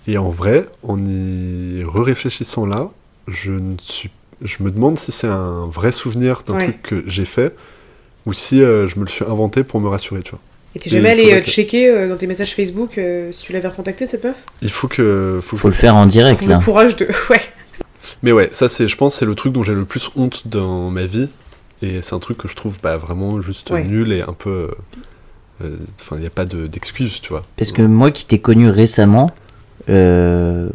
[0.07, 2.91] Et en vrai, en y réfléchissant là,
[3.29, 4.11] je, ne suis,
[4.43, 6.65] je me demande si c'est un vrai souvenir d'un Ouais.
[6.65, 7.55] truc que j'ai fait
[8.27, 10.41] ou si euh, je me le suis inventé pour me rassurer, tu vois.
[10.75, 13.53] Et t'es jamais allé euh, que- checker euh, dans tes messages Facebook euh, si tu
[13.53, 14.45] l'avais recontacté cette meuf?
[14.63, 15.41] Il faut que...
[15.43, 16.61] Faut que Faut le faire en direct Trouve le là.
[16.65, 17.07] courage de.
[17.31, 17.41] Ouais.
[18.23, 20.91] Mais ouais, ça c'est, je pense, c'est le truc dont j'ai le plus honte dans
[20.91, 21.29] ma vie.
[21.83, 23.83] Et c'est un truc que je trouve bah, vraiment juste Ouais.
[23.85, 24.69] nul et un peu.
[26.01, 27.45] Enfin, il n'y a pas de- d'excuse, tu vois.
[27.57, 29.31] Parce que moi qui t'ai connu récemment,
[29.89, 30.69] euh,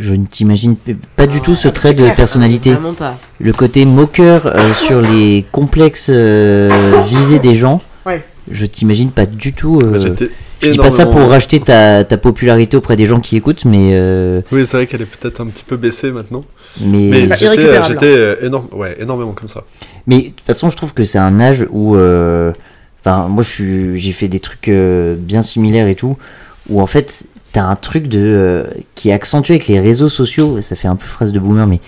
[0.00, 0.74] je ne t'imagine
[1.14, 2.16] pas du Ah, tout ce c'est trait de clair.
[2.16, 2.72] personnalité.
[2.72, 3.16] Vraiment pas.
[3.38, 7.80] Le côté moqueur euh, sur les complexes euh, visés des gens.
[8.06, 8.22] Ouais.
[8.50, 9.78] Je t'imagine pas du tout.
[9.82, 10.30] euh, J'étais
[10.62, 13.90] je dis pas ça pour racheter ta, ta popularité auprès des gens qui écoutent, mais
[13.92, 16.42] euh, Oui, c'est vrai qu'elle est peut-être un petit peu baissée maintenant.
[16.80, 19.64] mais Mais Bah, j'étais, euh, énorme, ouais, énormément comme ça.
[20.06, 21.96] Mais de toute façon, je trouve que c'est un âge où.
[21.96, 22.52] euh,
[23.02, 26.18] Enfin, moi, j'ai fait des trucs euh, bien similaires et tout,
[26.68, 27.22] où en fait,
[27.52, 30.60] t'as un truc de euh, qui est accentué avec les réseaux sociaux.
[30.60, 31.80] Ça fait un peu phrase de boomer, mais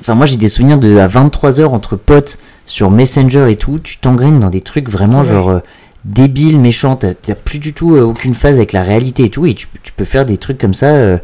[0.00, 3.78] enfin, moi, j'ai des souvenirs de à 23 h entre potes sur Messenger et tout.
[3.78, 5.28] Tu t'engraines dans des trucs vraiment Ouais.
[5.28, 5.58] genre euh,
[6.04, 6.96] débiles, méchants.
[6.96, 9.68] T'as t'as plus du tout euh, aucune phase avec la réalité et tout, et tu,
[9.82, 11.18] tu peux faire des trucs comme ça.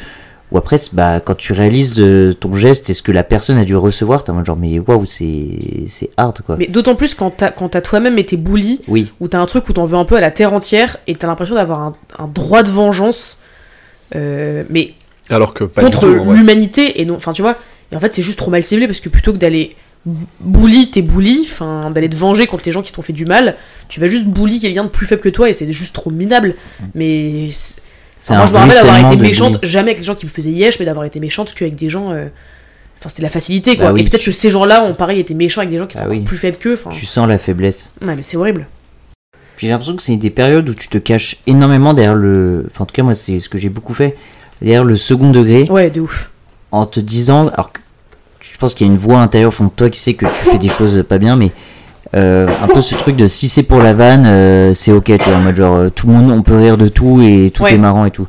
[0.51, 3.65] ou après, bah, quand tu réalises de ton geste et ce que la personne a
[3.65, 6.57] dû recevoir, t'es en mode genre, mais waouh, c'est c'est hard quoi.
[6.59, 9.67] Mais d'autant plus quand t'as quand t'as toi-même été bully, Oui, où t'as un truc
[9.71, 12.27] où t'en veux un peu à la terre entière et t'as l'impression d'avoir un, un
[12.27, 13.39] droit de vengeance,
[14.15, 14.93] euh, mais
[15.31, 17.17] Alors que pas contre l'humanité et non.
[17.17, 17.57] Enfin, tu vois.
[17.91, 19.77] Et en fait, c'est juste trop mal ciblé parce que plutôt que d'aller
[20.41, 23.57] bully tes bully, enfin d'aller te venger contre les gens qui t'ont fait du mal,
[23.89, 26.57] tu vas juste bully quelqu'un de plus faible que toi et c'est juste trop minable.
[26.95, 27.81] Mais c'est-
[28.19, 30.31] c'est Enfin, moi, je me rappelle d'avoir été méchante, jamais avec les gens qui me
[30.31, 32.11] faisaient yesh, mais d'avoir été méchante qu'avec des gens.
[32.13, 32.27] euh,
[33.01, 33.87] Enfin, c'était la facilité, quoi.
[33.87, 35.89] Bah oui, et peut-être tu- que ces gens-là ont pareil été méchants avec des gens
[35.89, 36.23] qui sont Ah encore oui.
[36.23, 36.75] plus faibles qu'eux.
[36.75, 37.91] Enfin, Tu sens la faiblesse.
[38.01, 38.67] ouais, mais c'est horrible.
[39.63, 42.67] J'ai l'impression que c'est des périodes où tu te caches énormément derrière le.
[42.71, 44.17] Enfin, en tout cas, moi, c'est ce que j'ai beaucoup fait.
[44.61, 46.31] Derrière le second degré, Ouais, de ouf.
[46.73, 47.47] en te disant.
[47.49, 47.81] Alors que
[48.41, 50.27] je pense qu'il y a une voix intérieure au fond de toi qui sait que
[50.27, 51.53] tu fais des choses pas bien, mais.
[52.17, 55.31] euh, un peu ce truc de si c'est pour la vanne, euh, c'est ok, tu
[55.31, 57.63] vois, en mode genre euh, tout le monde, on peut rire de tout et tout
[57.63, 57.75] Ouais.
[57.75, 58.27] est marrant et tout.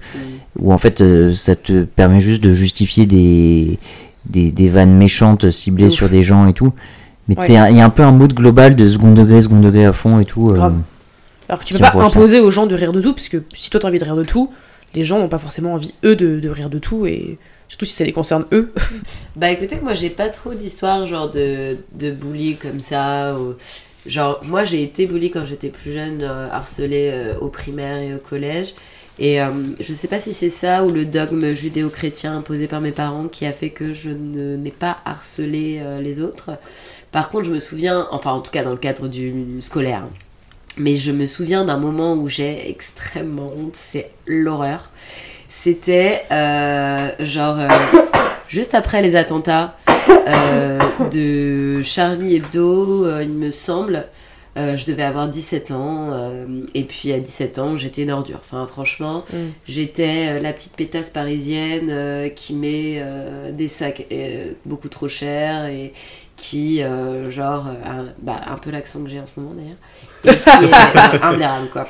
[0.59, 3.79] Ou en fait, euh, ça te permet juste de justifier des,
[4.25, 5.93] des, des vannes méchantes ciblées Ouf.
[5.93, 6.71] sur des gens et tout.
[7.27, 7.45] Mais Ouais.
[7.49, 10.19] il y a un peu un mood global de second degré, second degré à fond
[10.19, 10.45] et tout.
[10.53, 10.75] Grave.
[11.53, 13.69] Alors que tu peux pas imposer aux gens de rire de tout, parce que si
[13.69, 14.51] toi t'as envie de rire de tout,
[14.95, 17.37] les gens n'ont pas forcément envie, eux, de, de rire de tout, et
[17.67, 18.73] surtout si ça les concerne eux.
[19.35, 23.37] Bah écoutez, moi j'ai pas trop d'histoires genre de, de bully comme ça.
[23.39, 23.53] Ou...
[24.07, 28.15] Genre, moi j'ai été bully quand j'étais plus jeune, euh, harcelée euh, au primaire et
[28.15, 28.73] au collège.
[29.19, 29.49] Et euh,
[29.79, 33.45] je sais pas si c'est ça ou le dogme judéo-chrétien imposé par mes parents qui
[33.45, 36.49] a fait que je ne- n'ai pas harcelé euh, les autres.
[37.11, 40.07] Par contre, je me souviens, enfin en tout cas dans le cadre du scolaire,
[40.77, 44.91] mais je me souviens d'un moment où j'ai extrêmement honte, c'est l'horreur.
[45.47, 47.67] C'était euh, genre euh,
[48.47, 49.77] juste après les attentats
[50.27, 50.79] euh,
[51.11, 54.07] de Charlie Hebdo, il me semble.
[54.55, 56.11] Je devais avoir 17 ans
[56.75, 58.39] et puis à 17 ans j'étais une ordure.
[58.39, 59.37] Enfin franchement Mm.
[59.67, 63.03] j'étais la petite pétasse parisienne qui met
[63.51, 64.05] des sacs
[64.63, 65.91] beaucoup trop chers et
[66.43, 69.77] qui euh, genre euh, a- bah, un peu l'accent que j'ai en ce moment d'ailleurs
[70.25, 71.85] et qui est euh, imbérable quoi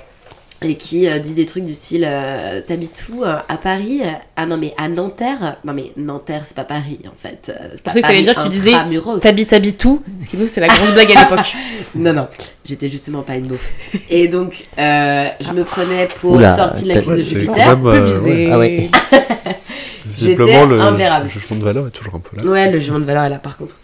[0.65, 4.01] et qui euh, dit des trucs du style euh, t'habites où euh, à Paris
[4.37, 7.89] ah non mais à Nanterre non mais Nanterre c'est pas Paris en fait c'est pas
[7.89, 8.71] pensais que t'allais dire que tu disais.
[9.19, 11.53] T'habites, t'habites tout Parce que nous, c'est la grande blague à l'époque.
[11.95, 12.27] Non, non,
[12.65, 13.71] j'étais justement pas une beauf.
[14.09, 17.67] Et donc, euh, je me prenais pour Oula, sortie de la cuisse de Jupiter.
[17.67, 18.47] même, peu euh, visé.
[18.47, 18.49] ouais.
[18.51, 18.89] Ah ouais.
[20.11, 21.25] J'étais le, imbérable.
[21.25, 22.49] le jugement de valeur est toujours un peu là.
[22.51, 23.75] Ouais, le jugement de valeur est là par contre.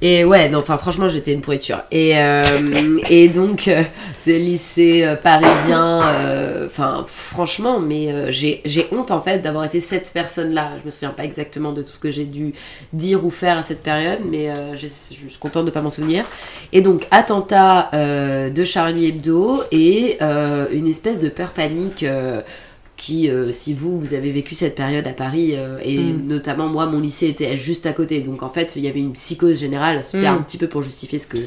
[0.00, 1.82] Et ouais, non, enfin franchement, j'étais une pourriture.
[1.90, 3.82] Et, euh, et donc, euh,
[4.26, 8.62] des lycées euh, parisiens, euh, enfin franchement, mais j'ai
[8.92, 10.72] honte en fait d'avoir été cette personne-là.
[10.80, 12.52] Je me souviens pas exactement de tout ce que j'ai dû
[12.92, 16.24] dire ou faire à cette période, mais je suis contente de pas m'en souvenir.
[16.72, 22.04] Et donc, attentat de Charlie Hebdo et une espèce de peur panique.
[22.98, 26.26] Qui, euh, si vous, vous avez vécu cette période à Paris, euh, et Mm.
[26.26, 29.12] notamment moi, mon lycée était juste à côté, donc en fait, il y avait une
[29.12, 30.34] psychose générale, c'était Mm.
[30.34, 31.38] un petit peu pour justifier ce que,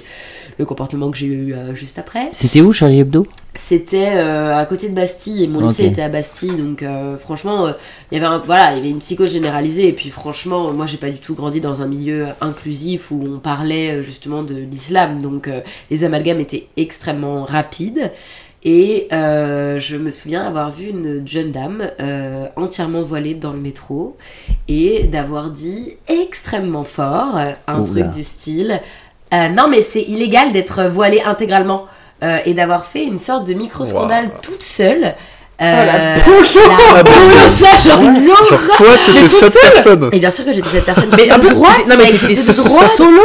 [0.58, 2.30] le comportement que j'ai eu euh, juste après.
[2.32, 3.28] C'était où Charlie Hebdo?
[3.54, 7.68] C'était euh, à côté de Bastille, et mon lycée était à Bastille, donc euh, franchement,
[7.68, 7.74] euh,
[8.12, 10.86] il y avait un, voilà, il y avait une psychose généralisée, et puis franchement, moi,
[10.86, 15.22] j'ai pas du tout grandi dans un milieu inclusif où on parlait justement de l'islam,
[15.22, 18.10] donc euh, les amalgames étaient extrêmement rapides.
[18.64, 23.60] Et euh, je me souviens avoir vu une jeune dame euh, entièrement voilée dans le
[23.60, 24.18] métro
[24.68, 27.86] et d'avoir dit extrêmement fort euh, un Oula.
[27.86, 28.80] truc du style
[29.34, 31.86] euh, Non, mais c'est illégal d'être voilée intégralement.
[32.24, 34.32] Euh, et d'avoir fait une sorte de micro-scandale Wow.
[34.44, 35.16] toute seule.
[35.62, 36.18] Euh, la Ah,
[36.96, 40.10] la toi, t'étais cette personne.
[40.12, 41.10] Et bien sûr que j'étais cette personne.
[41.16, 42.92] Mais un peu droite, Non, mais j'étais de droite.
[42.98, 43.22] solo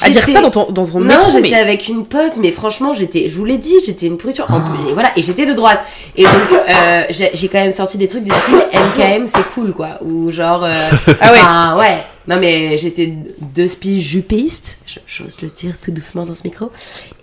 [0.00, 3.28] à dire ça dans ton, dans ton Non, j'étais avec une pote, mais franchement, j'étais,
[3.28, 4.46] je vous l'ai dit, j'étais une pourriture.
[4.50, 5.80] En plus, et voilà, et j'étais de droite.
[6.16, 6.32] Et donc,
[6.68, 9.98] euh, j'ai quand même sorti des trucs du style MKM, c'est cool, quoi.
[10.02, 10.88] Ou genre, euh,
[11.20, 11.80] Ah ouais.
[11.82, 12.04] ouais.
[12.26, 13.12] Non, mais j'étais
[13.54, 16.70] deux spies jupéistes, Je- j'ose le dire tout doucement dans ce micro.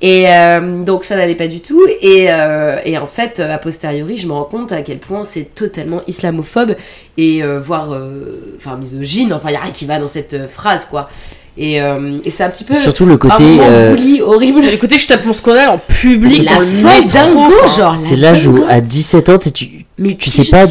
[0.02, 1.82] Et euh, donc, ça n'allait pas du tout.
[2.02, 5.56] Et, euh, et en fait, a posteriori, je me rends compte à quel point c'est
[5.56, 6.76] totalement islamophobe
[7.18, 9.34] et euh, voire, euh, enfin, misogyne.
[9.34, 11.10] Enfin, il n'y a rien qui va dans cette euh, phrase, quoi.
[11.58, 12.76] Et, euh, et c'est un petit peu.
[12.76, 13.44] Surtout le côté.
[13.60, 14.64] euh, horrible.
[14.66, 17.98] Écoutez, je tape mon scandale en public C'est la le dingo, genre.
[17.98, 20.66] C'est l'âge où, à 17 ans, tu- tu, Mais tu sais pas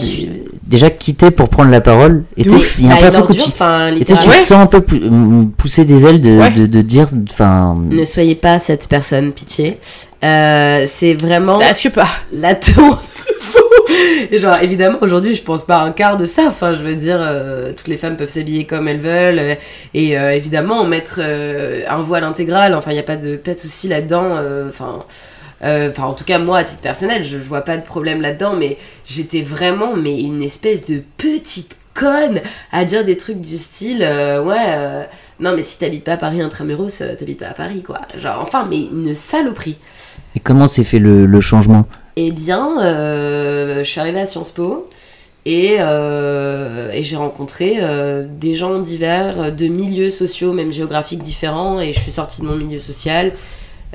[0.71, 2.25] déjà quitter pour prendre la parole.
[2.37, 2.51] Et il
[2.87, 6.07] y a un Bah, peu truc où tu, te sens un peu mm, pousser des
[6.07, 6.51] ailes de, Ouais.
[6.51, 7.09] de, de dire.
[7.31, 7.77] Enfin.
[7.91, 9.79] Ne soyez pas cette personne, pitié.
[10.23, 12.09] Euh, c'est vraiment Ça risque pas.
[12.33, 13.03] la tour
[14.33, 16.45] Genre, évidemment, aujourd'hui, je pense pas un quart de ça.
[16.47, 19.39] Enfin, je veux dire, euh, toutes les femmes peuvent s'habiller comme elles veulent.
[19.41, 19.55] euh,
[19.95, 23.55] et euh, évidemment, mettre euh, un voile intégral, enfin, il n'y a pas de, pas
[23.55, 24.37] de souci là-dedans.
[24.69, 25.05] Enfin.
[25.63, 28.21] Euh, Enfin, en tout cas, moi, à titre personnel, je, je vois pas de problème
[28.21, 32.41] là-dedans, mais j'étais vraiment, mais une espèce de petite conne
[32.73, 35.03] à dire des trucs du style, euh, ouais, euh,
[35.41, 38.01] non, mais si t'habites pas à Paris intramuros, euh, t'habites pas à Paris, quoi.
[38.17, 39.77] Genre, enfin, mais une saloperie.
[40.37, 41.87] Et comment s'est fait le, le changement?
[42.17, 44.89] Eh bien, je suis arrivée à Sciences Po
[45.47, 47.81] et, et j'ai rencontré
[48.29, 52.57] des gens divers, de milieux sociaux, même géographiques différents, et je suis sortie de mon
[52.57, 53.33] milieu social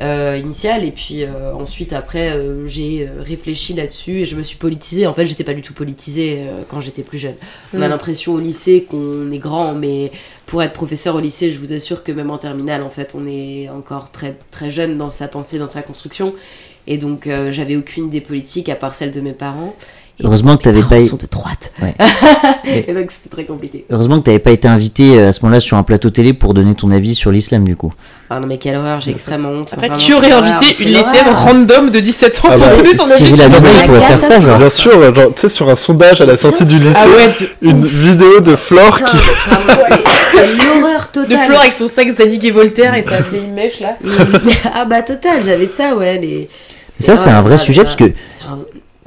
[0.02, 4.44] euh, initial, et puis euh, ensuite, après, euh, j'ai euh, réfléchi là-dessus et je me
[4.44, 5.08] suis politisée.
[5.08, 7.36] En fait, j'étais pas du tout politisée quand j'étais plus jeune.
[7.74, 7.92] On a Mm.
[7.92, 10.12] l'impression au lycée qu'on est grand, mais
[10.46, 13.26] pour être professeur au lycée, je vous assure que même en terminale, en fait, on
[13.26, 16.34] est encore très, très jeune dans sa pensée, dans sa construction.
[16.88, 19.76] Et donc, j'avais aucune idée politique à part celle de mes parents.
[20.18, 21.74] Et Heureusement que t'avais pas- sont de droite.
[21.82, 21.94] Ouais.
[22.88, 23.86] et donc, c'était très compliqué.
[23.90, 26.54] Heureusement que t'avais pas été invité euh, à ce moment-là sur un plateau télé pour
[26.54, 27.92] donner ton avis sur l'islam du coup.
[28.30, 29.74] Ah non, mais quelle horreur, j'ai extrêmement honte.
[29.74, 33.12] Après, tu aurais invité une lycéenne random de 17 ans Ah pour bah, donner son
[33.12, 33.52] avis sur l'islam.
[33.82, 34.58] il pourrait faire ça, genre.
[34.58, 37.28] Bien sûr, genre, tu sais, sur un sondage à la sortie du lycée, Ah ouais,
[37.28, 39.18] de, une vidéo de Flore qui.
[40.32, 41.46] c'est l'horreur de totale.
[41.46, 43.98] Flore avec son sac Zadig et Voltaire et sa vieille mèche là.
[44.74, 46.48] ah bah total, j'avais ça, ouais, les...
[47.02, 48.06] Ça, c'est un vrai sujet parce que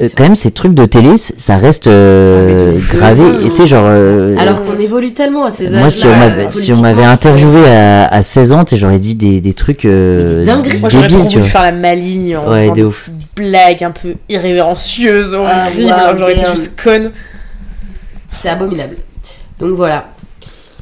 [0.00, 3.22] euh, quand même ces trucs de télé, ça reste euh, Ah, gravé.
[3.46, 3.84] Et tu sais, genre.
[3.86, 5.80] euh, Alors qu'on évolue tellement à ces âges-là.
[5.80, 8.76] moi, si on m'avait si on m'avait politiquement, interviewé à, à 16 ans, tu sais,
[8.80, 10.78] j'aurais dit des, des trucs euh, Des dingueries.
[10.78, 13.10] Moi, j'aurais voulu faire la maligne en Ouais, faisant de des ouf.
[13.10, 15.90] petites blagues un peu irrévérencieuses, Ah, horribles.
[15.92, 17.10] wow, j'aurais été juste conne.
[18.30, 18.96] C'est abominable.
[19.58, 20.10] Donc voilà.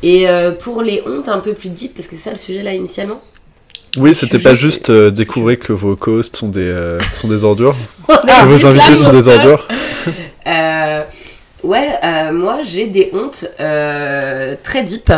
[0.03, 2.63] Et euh, pour les hontes un peu plus deep, parce que c'est ça le sujet
[2.63, 3.21] là initialement?
[3.97, 7.75] Oui, c'était pas juste euh, découvrir que vos co-hosts sont des, euh, sont des ordures.
[8.07, 9.67] Que vos invités sont des ordures.
[10.49, 11.03] Euh,
[11.65, 15.11] ouais, euh, moi j'ai des hontes euh, très deep,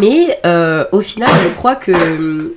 [0.00, 2.50] mais euh, au final je crois que hum,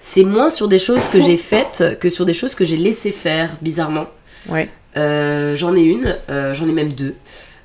[0.00, 3.12] c'est moins sur des choses que j'ai faites que sur des choses que j'ai laissé
[3.12, 4.06] faire, bizarrement.
[4.48, 4.68] Ouais.
[4.96, 7.14] Euh, j'en ai une, euh, j'en ai même deux.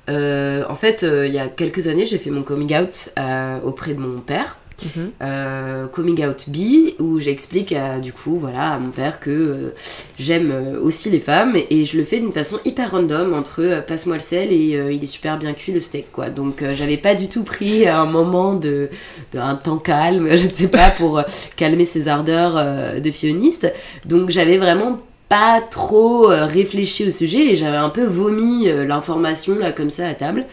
[0.09, 3.59] Euh, en fait, euh, il y a quelques années, j'ai fait mon coming out euh,
[3.63, 4.57] auprès de mon père.
[4.83, 5.11] Mhm.
[5.21, 9.73] Euh, coming out B où j'explique du coup voilà à mon père que euh,
[10.17, 14.15] j'aime euh, aussi les femmes et je le fais d'une façon hyper random entre passe-moi
[14.15, 16.29] le sel et il est super bien cuit le steak quoi.
[16.29, 18.89] Donc j'avais pas du tout pris un moment de,
[19.35, 21.21] un temps calme je ne sais pas pour
[21.55, 23.71] calmer ses ardeurs de fioniste.
[24.05, 24.99] Donc j'avais vraiment
[25.29, 30.13] pas trop réfléchi au sujet et j'avais un peu vomi l'information là comme ça à
[30.13, 30.45] table.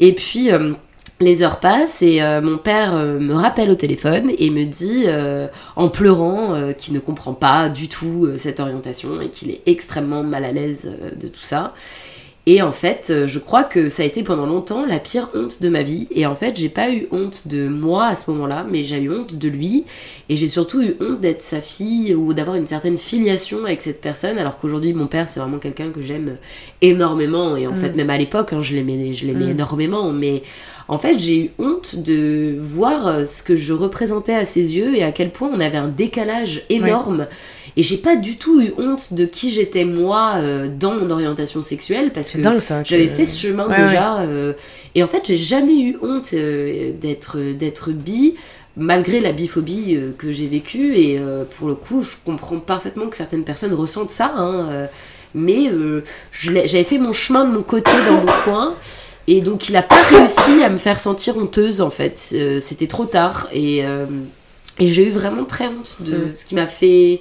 [0.00, 0.50] Et puis
[1.20, 5.04] les heures passent et euh, mon père euh, me rappelle au téléphone et me dit
[5.06, 10.22] euh, en pleurant qu'il ne comprend pas du tout cette orientation et qu'il est extrêmement
[10.22, 10.90] mal à l'aise
[11.20, 11.74] de tout ça.
[12.52, 15.62] Et en fait, euh, je crois que ça a été pendant longtemps la pire honte
[15.62, 16.08] de ma vie.
[16.10, 19.08] Et en fait, j'ai pas eu honte de moi à ce moment-là, mais j'ai eu
[19.08, 19.84] honte de lui.
[20.28, 24.00] Et j'ai surtout eu honte d'être sa fille ou d'avoir une certaine filiation avec cette
[24.00, 24.36] personne.
[24.36, 26.38] Alors qu'aujourd'hui, mon père, c'est vraiment quelqu'un que j'aime
[26.82, 27.56] énormément.
[27.56, 27.76] Et en Mm.
[27.76, 29.50] fait, même à l'époque, hein, je l'aimais je l'aimais Mm.
[29.50, 30.12] énormément.
[30.12, 30.42] Mais
[30.88, 34.96] en fait, j'ai eu honte de voir euh, ce que je représentais à ses yeux
[34.96, 37.28] et à quel point on avait un décalage énorme.
[37.76, 41.62] Et j'ai pas du tout eu honte de qui j'étais moi euh, dans mon orientation
[41.62, 42.38] sexuelle parce que
[42.84, 44.20] j'avais fait ce chemin Ouais, déjà.
[44.22, 44.52] euh,
[44.94, 48.34] et en fait, j'ai jamais eu honte euh, d'être d'être bi
[48.76, 50.94] malgré la biphobie que j'ai vécue.
[50.96, 51.20] Et
[51.58, 54.32] pour le coup, je comprends parfaitement que certaines personnes ressentent ça.
[54.36, 54.86] hein,
[55.34, 55.70] mais
[56.32, 58.76] j'avais fait mon chemin de mon côté dans mon coin.
[59.26, 62.18] Et donc, il a pas réussi à me faire sentir honteuse, en fait.
[62.60, 63.48] C'était trop tard.
[63.52, 63.78] Et,
[64.78, 66.34] et j'ai eu vraiment très honte de Mm.
[66.34, 67.20] ce qui m'a fait...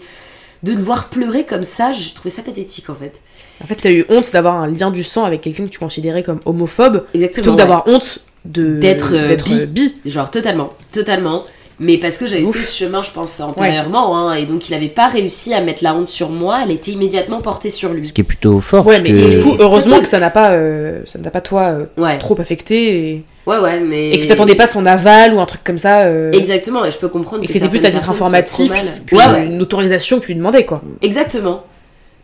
[0.64, 3.20] De le voir pleurer comme ça, j'ai trouvé ça pathétique, en fait.
[3.64, 6.24] En fait, t'as eu honte d'avoir un lien du sang avec quelqu'un que tu considérais
[6.24, 7.34] comme homophobe, Exactement.
[7.44, 7.56] plutôt que ouais.
[7.58, 9.54] d'avoir honte de D'être, euh, bi.
[9.62, 9.96] euh, bi.
[10.06, 11.44] Genre totalement, totalement.
[11.82, 14.90] Mais parce que j'avais fait ce chemin, je pense, antérieurement, hein, et donc il avait
[14.90, 18.06] pas réussi à mettre la honte sur moi, elle était immédiatement portée sur lui.
[18.06, 18.86] Ce qui est plutôt fort.
[18.86, 21.86] Ouais, mais du coup, heureusement que ça n'a pas, euh, ça n'a pas toi euh,
[21.98, 24.12] Ouais, trop affecté et, ouais, ouais, mais.
[24.12, 26.02] et que t'attendais pas son aval ou un truc comme ça.
[26.02, 28.72] euh, Exactement, et je peux comprendre et que c'était plus à titre informatif
[29.12, 30.82] Ouais, ouais, une autorisation que tu lui demandais quoi.
[31.02, 31.64] exactement.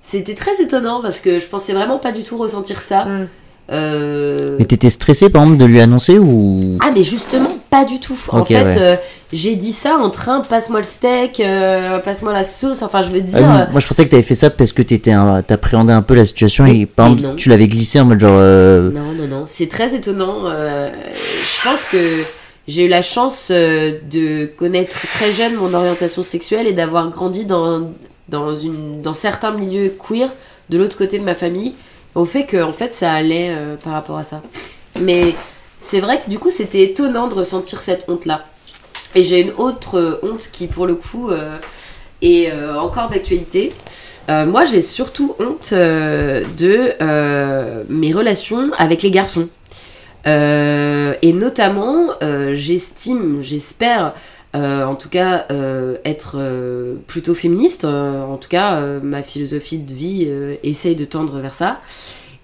[0.01, 3.05] C'était très étonnant parce que je pensais vraiment pas du tout ressentir ça.
[3.05, 3.27] Mm.
[3.71, 7.99] Euh, Mais t'étais stressé par exemple de lui annoncer ou Ah mais justement pas du
[7.99, 8.17] tout.
[8.29, 8.77] En fait, ouais.
[8.77, 8.95] euh,
[9.33, 12.81] j'ai dit ça en train passe-moi le steak, euh, passe-moi la sauce.
[12.81, 13.39] Enfin, je veux dire.
[13.49, 15.41] Ah, euh, Moi je pensais que t'avais fait ça parce que t'étais un...
[15.41, 17.35] t'appréhendais un peu la situation et par exemple non.
[17.35, 18.31] tu l'avais glissé en mode genre.
[18.33, 20.43] euh, Non, non, non, c'est très étonnant.
[20.49, 21.97] je pense que
[22.67, 27.91] j'ai eu la chance de connaître très jeune mon orientation sexuelle et d'avoir grandi dans,
[28.29, 30.29] dans, une, dans certains milieux queer
[30.69, 31.75] de l'autre côté de ma famille,
[32.15, 34.41] au fait que en fait ça allait euh, par rapport à ça.
[34.99, 35.35] Mais
[35.79, 38.45] c'est vrai que du coup c'était étonnant de ressentir cette honte-là.
[39.15, 41.55] Et j'ai une autre euh, honte qui pour le coup euh,
[42.21, 43.71] est euh, encore d'actualité.
[44.27, 46.95] Moi j'ai surtout honte de
[47.89, 49.49] mes relations avec les garçons.
[50.25, 52.09] Et notamment,
[52.53, 54.15] j'estime, j'espère,
[54.55, 55.45] en tout cas,
[56.03, 56.39] être
[57.05, 57.85] plutôt féministe.
[57.85, 60.27] En tout cas, ma philosophie de vie
[60.63, 61.81] essaye de tendre vers ça.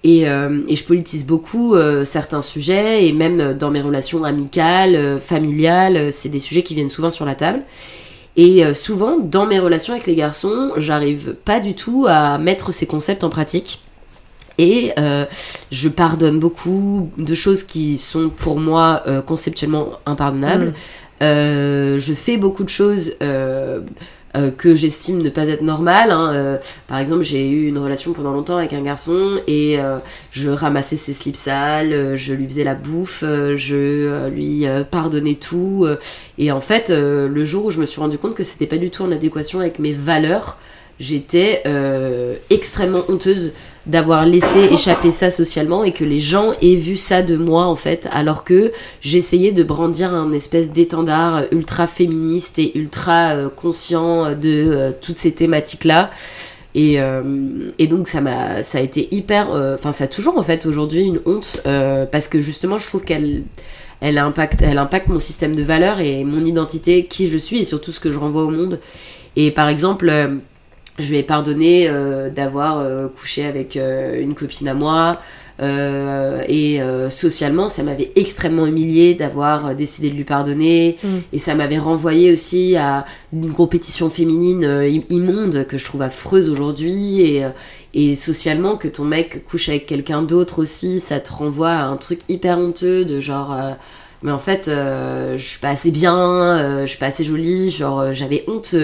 [0.04, 4.96] Et, euh, et je politise beaucoup euh, certains sujets, et même dans mes relations amicales,
[4.96, 7.62] euh, familiales, euh, c'est des sujets qui viennent souvent sur la table.
[8.36, 12.72] Et euh, souvent, dans mes relations avec les garçons, j'arrive pas du tout à mettre
[12.72, 13.80] ces concepts en pratique.
[14.58, 15.24] Et euh,
[15.70, 20.68] je pardonne beaucoup de choses qui sont pour moi euh, conceptuellement impardonnables.
[20.68, 20.74] Mm.
[21.22, 23.12] Euh, je fais beaucoup de choses
[24.36, 26.10] euh, que j'estime ne pas être normales.
[26.10, 26.32] hein.
[26.34, 26.56] Euh,
[26.88, 29.98] par exemple, j'ai eu une relation pendant longtemps avec un garçon et euh,
[30.30, 35.86] je ramassais ses slips sales, euh, je lui faisais la bouffe, je lui pardonnais tout.
[36.38, 38.90] et en fait, le jour où je me suis rendu compte que c'était pas du
[38.90, 40.58] tout en adéquation avec mes valeurs,
[40.98, 41.62] j'étais
[42.50, 43.52] extrêmement honteuse
[43.86, 47.74] d'avoir laissé échapper ça socialement et que les gens aient vu ça de moi en
[47.74, 54.32] fait alors que j'essayais de brandir un espèce d'étendard ultra féministe et ultra euh, conscient
[54.32, 56.10] de euh, toutes ces thématiques là
[56.74, 60.42] Et, euh, et donc ça m'a, ça a été hyper, enfin ça a toujours en
[60.42, 61.60] fait aujourd'hui une honte
[62.10, 63.42] parce que justement je trouve qu'elle,
[64.00, 67.64] elle impacte, elle impacte mon système de valeurs et mon identité, qui je suis et
[67.64, 68.80] surtout ce que je renvoie au monde.
[69.36, 70.10] Et par exemple,
[70.98, 75.18] je lui ai pardonné euh, d'avoir euh, couché avec euh, une copine à moi.
[76.48, 80.96] et socialement, ça m'avait extrêmement humilié d'avoir décidé de lui pardonner.
[81.04, 81.08] Mm.
[81.32, 86.48] Et ça m'avait renvoyé aussi à une compétition féminine im- immonde que je trouve affreuse
[86.48, 87.20] aujourd'hui.
[87.20, 87.44] Et,
[87.94, 91.96] et socialement, que ton mec couche avec quelqu'un d'autre aussi, ça te renvoie à un
[91.96, 93.56] truc hyper honteux de genre.
[94.22, 97.24] Euh, mais en fait, euh, je suis pas assez bien, euh, je suis pas assez
[97.24, 98.74] jolie, genre euh, j'avais honte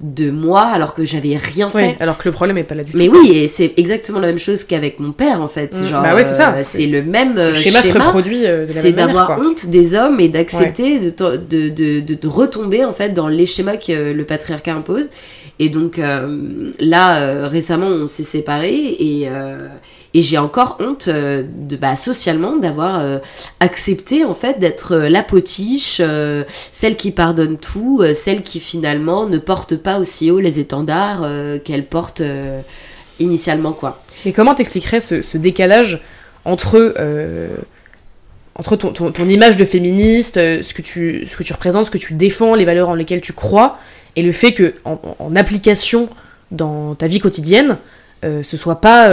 [0.00, 1.96] de moi alors que j'avais rien Oui, fait.
[2.00, 2.98] alors que le problème est pas là du tout.
[2.98, 5.74] Mais oui, et c'est exactement la même chose qu'avec mon père en fait.
[5.80, 5.86] Mm.
[5.88, 6.54] Genre, Bah ouais, c'est ça.
[6.54, 9.66] euh, C'est- le même euh, le schéma, se reproduit euh, de la c'est d'avoir honte
[9.66, 13.46] des hommes et d'accepter de, to- de, de, de, de retomber en fait dans les
[13.46, 15.08] schémas que le patriarcat impose.
[15.60, 19.66] Et donc euh, là, euh, récemment, on s'est séparés et, euh,
[20.14, 23.18] et j'ai encore honte euh, de, bah, socialement d'avoir euh,
[23.60, 26.00] accepté en fait d'être euh, la potiche,
[26.72, 31.28] celle qui pardonne tout, celle qui finalement ne porte pas aussi haut les étendards
[31.64, 32.22] qu'elle porte
[33.20, 34.02] initialement quoi.
[34.24, 36.02] Mais comment t'expliquerais ce, décalage
[36.44, 36.94] entre,
[38.54, 41.90] entre ton, ton- ton image de féministe, ce que, tu, ce que tu représentes, ce
[41.90, 43.78] que tu défends, les valeurs en lesquelles tu crois,
[44.16, 46.08] et le fait que en, application
[46.50, 47.76] dans ta vie quotidienne,
[48.24, 49.10] euh, ce soit pas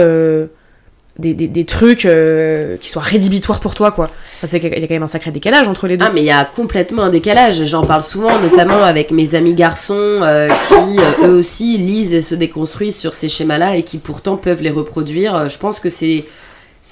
[1.18, 4.10] des, trucs euh, qui soient rédhibitoires pour toi, quoi.
[4.40, 6.04] Qu'il y a quand même un sacré décalage entre les deux.
[6.06, 9.54] Ah mais il y a complètement un décalage, j'en parle souvent notamment avec mes amis
[9.54, 13.98] garçons euh, qui euh, eux aussi lisent et se déconstruisent sur ces schémas-là et qui
[13.98, 15.48] pourtant peuvent les reproduire.
[15.48, 16.24] Je pense que c'est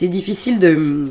[0.01, 1.09] difficile de,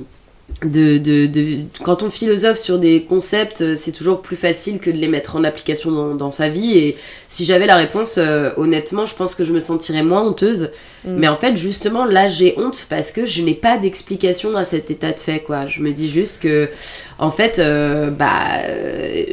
[0.63, 4.89] de, de, de- quand on philosophe sur des concepts, euh, c'est toujours plus facile que
[4.91, 6.77] de les mettre en application dans, dans sa vie.
[6.77, 6.95] Et
[7.27, 10.69] si j'avais la réponse, euh, honnêtement, je pense que je me sentirais moins honteuse.
[11.05, 11.15] Mm.
[11.17, 14.91] Mais en fait, justement, là, j'ai honte parce que je n'ai pas d'explication à cet
[14.91, 15.65] état de fait, quoi.
[15.65, 16.69] Je me dis juste que,
[17.19, 18.29] en fait, euh, bah,
[18.65, 19.25] euh,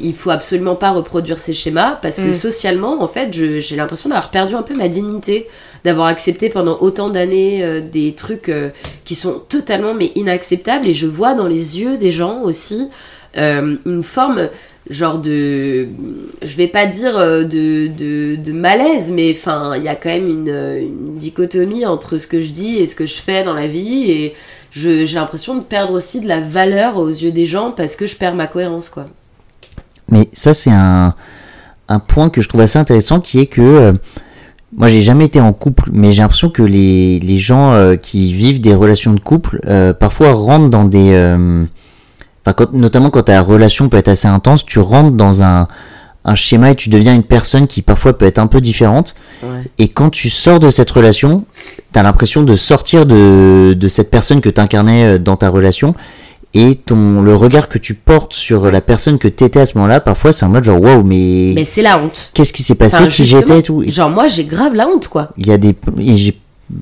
[0.00, 2.32] il faut absolument pas reproduire ces schémas parce que Mm.
[2.32, 5.46] socialement, en fait, j'ai l'impression d'avoir perdu un peu ma dignité,
[5.86, 8.70] d'avoir accepté pendant autant d'années euh, des trucs euh,
[9.04, 10.88] qui sont totalement mais inacceptables.
[10.88, 12.88] Et je vois dans les yeux des gens aussi
[13.36, 14.48] euh, une forme
[14.90, 15.86] genre de
[16.42, 17.86] je vais pas dire de,
[18.36, 22.50] de, malaise mais enfin il y a quand même une, dichotomie entre ce que je
[22.50, 24.34] dis et ce que je fais dans la vie et
[24.70, 28.14] j'ai l'impression de perdre aussi de la valeur aux yeux des gens parce que je
[28.14, 29.06] perds ma cohérence quoi
[30.08, 31.16] Mais ça, c'est un,
[31.88, 33.92] un point que je trouve assez intéressant qui est que
[34.76, 38.32] moi, j'ai jamais été en couple, mais j'ai l'impression que les, les gens euh, qui
[38.32, 41.10] vivent des relations de couple euh, parfois rentrent dans des.
[41.12, 41.64] euh,
[42.44, 45.66] Enfin, quand- notamment quand ta relation peut être assez intense, tu rentres dans un,
[46.24, 49.14] un schéma et tu deviens une personne qui parfois peut être un peu différente.
[49.42, 51.44] ouais Et quand tu sors de cette relation,
[51.92, 55.94] t'as l'impression de sortir de, de cette personne que t'incarnais euh, dans ta relation.
[56.58, 60.00] Et ton, le regard que tu portes sur la personne que t'étais à ce moment-là,
[60.00, 62.96] parfois c'est un mode genre waouh, mais, mais c'est la honte qu'est-ce qui s'est passé,
[62.96, 63.82] Enfin, qui j'étais tout.
[63.82, 66.38] Et genre moi j'ai grave la honte quoi Il y a des, j'ai,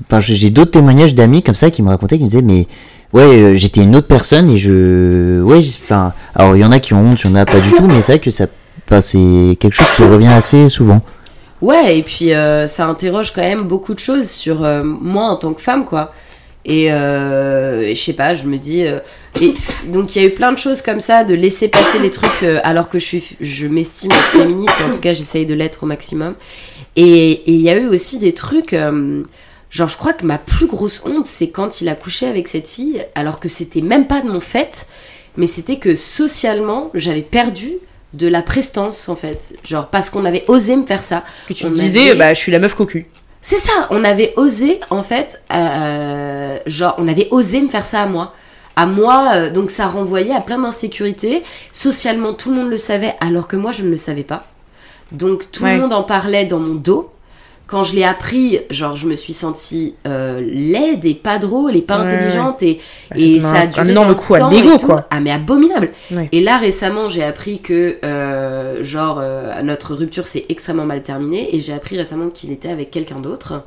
[0.09, 2.67] enfin, d'autres témoignages d'amis comme ça qui me racontaient, qui me disaient mais
[3.11, 6.79] ouais, euh, j'étais une autre personne et je, ouais, enfin, alors il y en a
[6.79, 8.45] qui ont honte, il y en a pas du tout, mais c'est vrai que ça,
[8.87, 11.01] enfin, c'est quelque chose qui revient assez souvent.
[11.61, 15.35] Ouais, et puis euh, ça interroge quand même beaucoup de choses sur euh, moi en
[15.35, 16.11] tant que femme, quoi.
[16.67, 18.85] Et euh, je sais pas, je me dis.
[18.85, 18.99] euh,
[19.39, 19.53] et
[19.87, 22.41] donc il y a eu plein de choses comme ça, de laisser passer les trucs
[22.43, 25.83] euh, alors que je suis, je m'estime être féministe, en tout cas j'essaye de l'être
[25.83, 26.33] au maximum.
[26.95, 28.73] Et et il y a eu aussi des trucs.
[29.69, 32.67] genre, je crois que ma plus grosse honte, c'est quand il a couché avec cette
[32.67, 34.87] fille, alors que c'était même pas de mon fait,
[35.37, 37.73] mais c'était que socialement, j'avais perdu
[38.13, 39.49] de la prestance en fait.
[39.67, 41.25] Genre, parce qu'on avait osé me faire ça.
[41.47, 43.05] Que tu on me disais, avait- bah, je suis la meuf cocu.
[43.47, 48.01] C'est ça, on avait osé, en fait, euh, genre, on avait osé me faire ça
[48.01, 48.33] à moi.
[48.75, 51.43] À moi, euh, donc ça renvoyait à plein d'insécurités.
[51.71, 54.45] Socialement, tout le monde le savait, alors que moi, je ne le savais pas.
[55.11, 55.75] Donc, tout Ouais.
[55.75, 57.11] le monde en parlait dans mon dos.
[57.67, 61.81] Quand je l'ai appris, genre, je me suis sentie euh, laide et pas drôle et
[61.81, 62.61] pas Ouais, intelligente.
[62.61, 65.07] Et, Bah, et ça a duré un énorme coup à l'ego, quoi.
[65.09, 65.89] Ah, mais abominable.
[66.11, 66.29] Ouais.
[66.31, 71.55] Et là, récemment, j'ai appris que, euh, genre, euh, notre rupture s'est extrêmement mal terminée.
[71.55, 73.63] Et j'ai appris récemment qu'il était avec quelqu'un d'autre.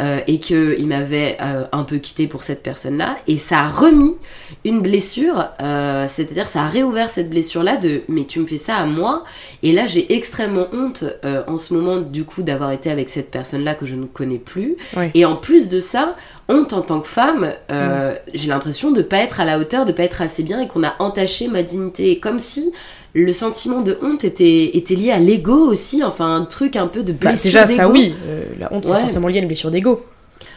[0.00, 3.16] Euh, et qu'il m'avait euh, un peu quitté pour cette personne-là.
[3.26, 4.16] Et ça a remis
[4.64, 5.48] une blessure.
[5.60, 9.24] euh, C'est-à-dire, ça a réouvert cette blessure-là de Mais tu me fais ça à moi.
[9.62, 13.30] Et là, j'ai extrêmement honte euh, en ce moment, du coup, d'avoir été avec cette
[13.30, 14.76] personne-là que je ne connais plus.
[15.14, 16.16] Et en plus de ça,
[16.52, 19.92] honte en tant que femme, euh, j'ai l'impression de pas être à la hauteur, de
[19.92, 22.18] pas être assez bien et qu'on a entaché ma dignité.
[22.18, 22.72] Comme si
[23.14, 27.02] le sentiment de honte était, était lié à l'ego aussi, enfin un truc un peu
[27.02, 27.76] de Bah, blessure déjà, d'ego.
[27.78, 29.00] ça oui, euh, la honte, c'est Ouais.
[29.00, 30.04] forcément lié à une blessure d'ego.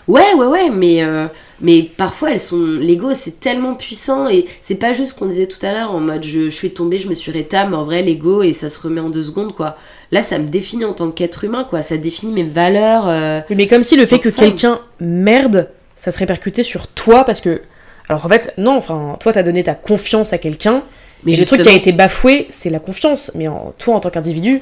[0.08, 1.26] Ouais, ouais, ouais, mais, euh,
[1.62, 2.62] mais parfois, elles sont.
[2.80, 6.00] L'ego, c'est tellement puissant et c'est pas juste ce qu'on disait tout à l'heure en
[6.00, 8.70] mode je, je suis tombée, je me suis réta, mais en vrai, l'ego et ça
[8.70, 9.78] se remet en deux secondes, quoi.
[10.12, 11.82] Là, ça me définit en tant qu'être humain, quoi.
[11.82, 13.08] Ça définit mes valeurs.
[13.10, 17.42] euh, Mais comme si le fait que quelqu'un merde, ça se répercutait sur toi parce
[17.42, 17.62] que.
[18.08, 20.84] Alors en fait, non, enfin, toi t'as donné ta confiance à quelqu'un,
[21.24, 23.32] Mais mais le truc qui a été bafoué, c'est la confiance.
[23.34, 24.62] Mais en, toi en tant qu'individu,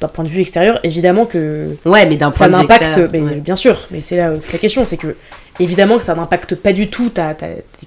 [0.00, 2.96] d'un point de vue extérieur, évidemment que Ouais, mais d'un ça point de vue n'impacte.
[3.12, 3.34] ouais.
[3.36, 5.14] Bien sûr, mais c'est là toute la question, c'est que
[5.60, 7.46] évidemment que ça n'impacte pas du tout ta, ta-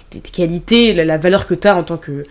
[0.10, 2.24] tes, tes qualités, la, la valeur que t'as en tant que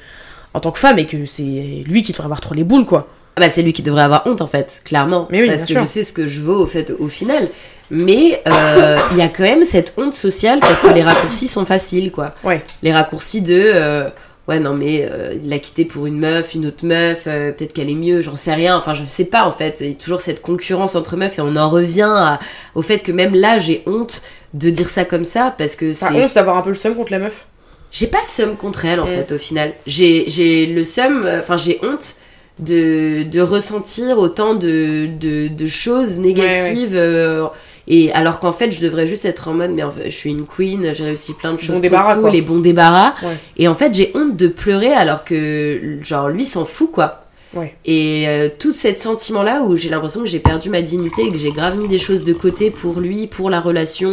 [0.54, 3.06] en tant que femme et que c'est lui qui devrait avoir trop les boules quoi.
[3.37, 5.26] Ah bah, c'est lui qui devrait avoir honte en fait, clairement.
[5.30, 5.80] Mais oui, parce que sûr.
[5.80, 7.49] je sais ce que je vaux au fait au final.
[7.91, 11.66] Mais euh, il y a quand même cette honte sociale parce que les raccourcis sont
[11.66, 12.33] faciles quoi.
[12.45, 12.62] Ouais.
[12.83, 14.09] Les raccourcis de euh,
[14.49, 17.91] ouais non mais euh, il l'a quitté pour une meuf, une autre meuf, peut-être qu'elle
[17.91, 18.76] est mieux, j'en sais rien.
[18.76, 19.78] Enfin je sais pas en fait.
[19.80, 22.39] Il y a toujours cette concurrence entre meufs et on en revient à-
[22.74, 24.22] au fait que même là j'ai honte
[24.55, 27.12] de dire ça comme ça parce que c'est honte d'avoir un peu le seum contre
[27.12, 27.47] la meuf?
[27.91, 29.09] j'ai pas le seum contre elle en Mm.
[29.09, 29.72] fait au final.
[29.87, 32.14] J'ai j'ai le seum, enfin j'ai honte
[32.59, 36.94] de, de ressentir autant de, de, de choses négatives.
[36.94, 37.46] euh,
[37.88, 40.30] et alors qu'en fait je devrais juste être en mode mais en fait, je suis
[40.30, 42.30] une queen, j'ai réussi plein de choses trop débarras, cool, quoi.
[42.30, 43.14] les bons débarras.
[43.24, 43.36] Ouais.
[43.57, 47.24] Et en fait j'ai honte de pleurer alors que genre lui s'en fout quoi.
[47.55, 47.74] Ouais.
[47.84, 51.30] Et euh, tout cet sentiment là où j'ai l'impression que j'ai perdu ma dignité et
[51.30, 54.11] que j'ai grave mis des choses de côté pour lui, pour la relation.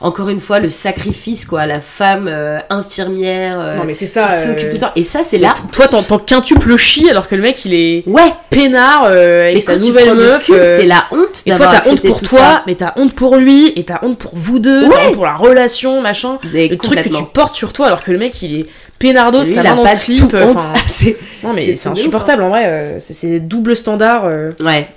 [0.00, 3.58] Encore une fois le sacrifice quoi, la femme euh, infirmière.
[3.58, 4.28] euh, non mais c'est qui ça.
[4.28, 4.92] s'occupe euh, tout le temps.
[4.94, 5.54] Et ça, c'est là.
[5.72, 9.54] Toi t'en t'en quintuple chi alors que le mec il est Ouais, peinard euh, avec
[9.56, 10.50] mais sa quand tu nouvelle meuf.
[10.50, 12.62] euh, c'est la honte Et toi, d'avoir t'as honte pour tout toi, ça.
[12.66, 14.94] mais t'as honte pour lui, et t'as honte pour vous deux, Ouais.
[15.08, 16.38] honte pour la relation, machin.
[16.54, 18.66] Et Le truc que tu portes sur toi, alors que le mec, il est
[18.98, 20.32] peinardos, Lui, la pas slip.
[20.34, 22.66] enfin, C'est- Non, mais c'est- c'est c'est ouf, insupportable, en vrai.
[22.66, 24.24] euh, c'est- c'est double standard.
[24.24, 24.52] euh.
[24.60, 24.88] Ouais.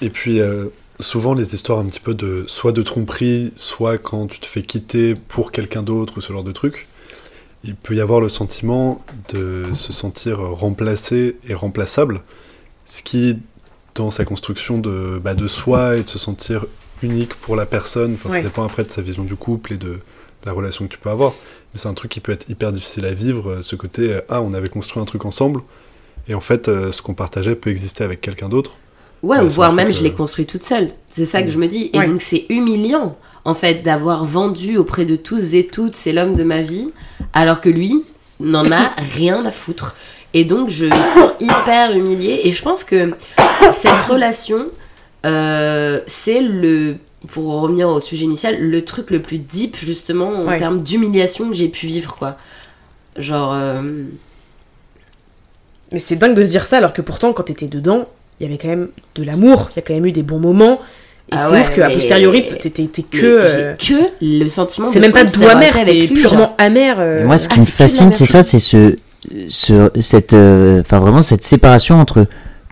[0.00, 0.66] Et puis, euh,
[1.00, 4.62] souvent, les histoires un petit peu de soit de tromperie, soit quand tu te fais
[4.62, 6.88] quitter pour quelqu'un d'autre ou ce genre de truc,
[7.64, 12.22] il peut y avoir le sentiment de se sentir remplacé et remplaçable,
[12.86, 13.38] ce qui,
[13.94, 16.66] dans sa construction de, bah, de soi et de se sentir
[17.04, 18.38] unique pour la personne, enfin, Ouais.
[18.38, 20.00] ça dépend après de sa vision du couple et de
[20.44, 21.32] la relation que tu peux avoir,
[21.72, 24.20] mais c'est un truc qui peut être hyper difficile à vivre, euh, ce côté, euh,
[24.28, 25.62] ah, on avait construit un truc ensemble,
[26.28, 28.76] et en fait, euh, ce qu'on partageait peut exister avec quelqu'un d'autre.
[29.22, 30.90] Ouais, ou voire même je l'ai construit toute seule.
[31.08, 31.90] C'est ça que je me dis.
[31.92, 32.06] Et Ouais.
[32.08, 36.42] donc c'est humiliant, en fait, d'avoir vendu auprès de tous et toutes c'est l'homme de
[36.42, 36.90] ma vie,
[37.32, 38.02] alors que lui
[38.40, 39.94] n'en a rien à foutre.
[40.34, 42.40] Et donc je me sens hyper humiliée.
[42.44, 43.12] Et je pense que
[43.70, 44.66] cette relation,
[45.24, 46.96] euh, c'est le,
[47.28, 50.56] pour revenir au sujet initial, le truc le plus deep justement en Ouais.
[50.56, 52.36] termes d'humiliation que j'ai pu vivre, quoi.
[53.16, 54.04] Genre, euh,
[55.92, 58.06] Mais c'est dingue de se dire ça, alors que pourtant, quand t'étais dedans,
[58.40, 60.38] il y avait quand même de l'amour, il y a quand même eu des bons
[60.38, 60.80] moments.
[61.30, 63.18] Et Ah c'est ouais, ouf qu'à posteriori, t'étais que.
[63.26, 66.30] euh, j'ai que le sentiment C'est même pas doux amer, c'est lui, genre.
[66.30, 66.96] purement amer.
[66.98, 68.96] euh, moi, ce qui ah, me fascine, c'est ça, c'est ce,
[69.48, 72.26] ce, cette, euh, enfin vraiment cette séparation entre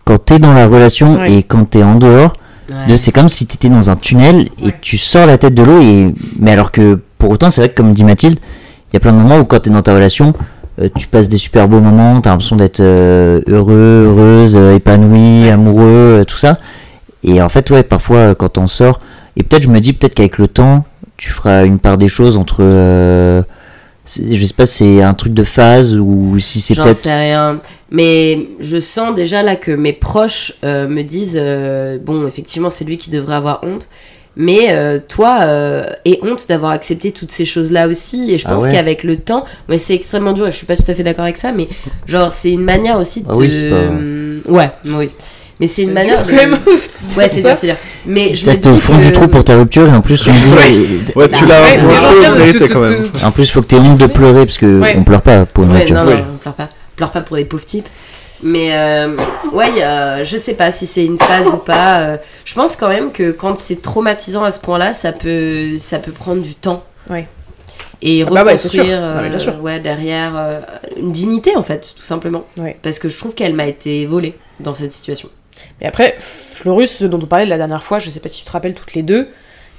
[0.05, 1.33] quand t'es dans la relation Ouais.
[1.35, 2.33] et quand t'es en dehors.
[2.71, 2.97] Ouais.
[2.97, 4.75] C'est comme si t'étais dans un tunnel et Ouais.
[4.81, 7.75] tu sors la tête de l'eau et, mais alors que pour autant, c'est vrai que
[7.81, 8.39] comme dit Mathilde,
[8.91, 10.35] il y a plein de moments où quand t'es dans ta relation,
[10.81, 15.49] euh, tu passes des super beaux moments, t'as l'impression d'être euh, heureux, heureuse, euh, épanoui,
[15.49, 16.59] amoureux, euh, tout ça.
[17.23, 19.01] Et en fait, ouais, parfois quand on sort,
[19.37, 20.85] et peut-être je me dis peut-être qu'avec le temps,
[21.17, 23.43] tu feras une part des choses entre, euh,
[24.17, 26.97] je sais pas, si c'est un truc de phase ou si c'est J'en peut-être.
[26.97, 27.61] sais rien.
[27.91, 32.85] Mais je sens déjà là que mes proches euh, me disent euh, bon, effectivement, c'est
[32.85, 33.89] lui qui devrait avoir honte.
[34.37, 35.41] Mais euh, toi,
[36.05, 38.31] aie honte d'avoir accepté toutes ces choses-là aussi.
[38.33, 38.71] Et je Ah pense ouais.
[38.71, 41.25] qu'avec le temps, mais c'est extrêmement dur et je suis pas tout à fait d'accord
[41.25, 41.51] avec ça.
[41.53, 41.69] Mais
[42.07, 43.27] genre, c'est une manière aussi de.
[43.29, 45.11] Ah oui, pas- Ouais, oui.
[45.61, 46.25] Mais c'est une c'est manière.
[46.25, 46.59] de- quand même.
[47.17, 47.77] Ouais, c'est dur, c'est dur.
[48.07, 49.03] Mais je me Peut-être au dis fond que...
[49.03, 50.51] du trou pour ta rupture et en plus on dit
[51.15, 53.11] Ouais, tu l'as quand même.
[53.23, 54.95] En plus, faut que t'aies honte de pleurer parce que Ouais.
[54.97, 55.97] on pleure pas pour une Ouais, rupture.
[55.97, 56.69] non, non, on pleure pas.
[56.73, 57.89] On pleure pas pour les pauvres types.
[58.43, 59.17] Mais euh,
[59.53, 62.01] ouais, a- je sais pas si c'est une phase ou pas.
[62.01, 65.99] euh, je pense quand même que quand c'est traumatisant à ce point-là, ça peut, ça
[65.99, 66.83] peut prendre du temps.
[67.11, 67.29] Ouais.
[68.01, 69.61] Et Ah bah reconstruire Ah ouais, bien euh, sûr.
[69.63, 70.61] ouais, derrière euh,
[70.97, 72.47] une dignité en fait, tout simplement.
[72.59, 72.79] Ouais.
[72.83, 75.29] Parce que je trouve qu'elle m'a été volée dans cette situation.
[75.81, 78.45] Mais après, Florus, ce dont on parlait la dernière fois, je sais pas si tu
[78.45, 79.29] te rappelles toutes les deux,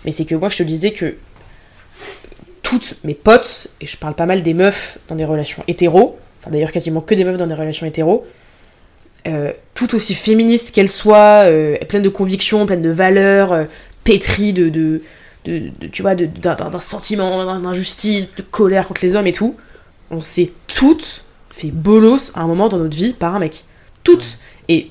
[0.06, 1.16] mais c'est que moi je te disais que
[2.64, 6.52] toutes mes potes, et je parle pas mal des meufs dans des relations hétéros, enfin
[6.52, 8.26] d'ailleurs quasiment que des meufs dans des relations hétéros,
[9.28, 13.64] euh, tout aussi féministes qu'elles soient, euh, pleines de convictions, pleines de valeurs, euh,
[14.04, 15.02] pétries de, de,
[15.46, 19.56] de- de- tu vois, d'un sentiment d'injustice, de colère contre les hommes et tout,
[20.10, 23.64] on s'est toutes fait bolos à un moment dans notre vie par un mec.
[24.04, 24.90] toutes et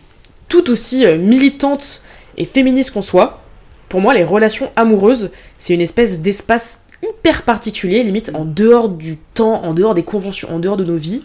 [0.51, 2.03] tout aussi euh, militantes
[2.37, 3.41] et féministes qu'on soit,
[3.89, 9.17] pour moi, les relations amoureuses, c'est une espèce d'espace hyper particulier, limite en dehors du
[9.17, 11.23] temps, en dehors des conventions, en dehors de nos vies,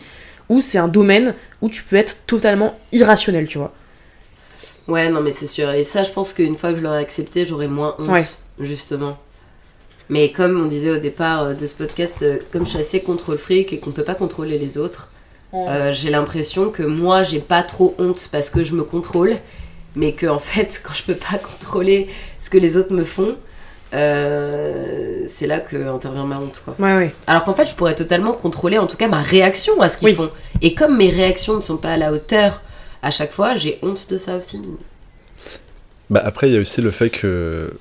[0.48, 3.74] où c'est un domaine où tu peux être totalement irrationnel, tu vois.
[4.88, 5.70] Ouais, non, mais c'est sûr.
[5.72, 8.24] Et ça, je pense qu'une fois que je l'aurais accepté, j'aurais moins honte, Ouais.
[8.60, 9.18] justement.
[10.10, 13.02] Mais comme on disait au départ euh, de ce podcast, euh, comme je suis assez
[13.02, 15.10] contrôle fric et qu'on peut pas contrôler les autres,
[15.56, 19.36] euh, j'ai l'impression que moi, j'ai pas trop honte parce que je me contrôle,
[19.96, 22.08] mais que en fait, quand je peux pas contrôler
[22.40, 23.36] ce que les autres me font,
[23.94, 26.76] euh, c'est là que intervient ma honte, quoi.
[26.80, 27.16] Ouais, ouais.
[27.28, 30.10] Alors qu'en fait, je pourrais totalement contrôler, en tout cas, ma réaction à ce qu'ils
[30.10, 30.14] Oui.
[30.16, 30.30] font.
[30.62, 32.62] Et comme mes réactions ne sont pas à la hauteur
[33.02, 34.62] à chaque fois, j'ai honte de ça aussi.
[36.10, 37.78] Bah après, il y a aussi le fait que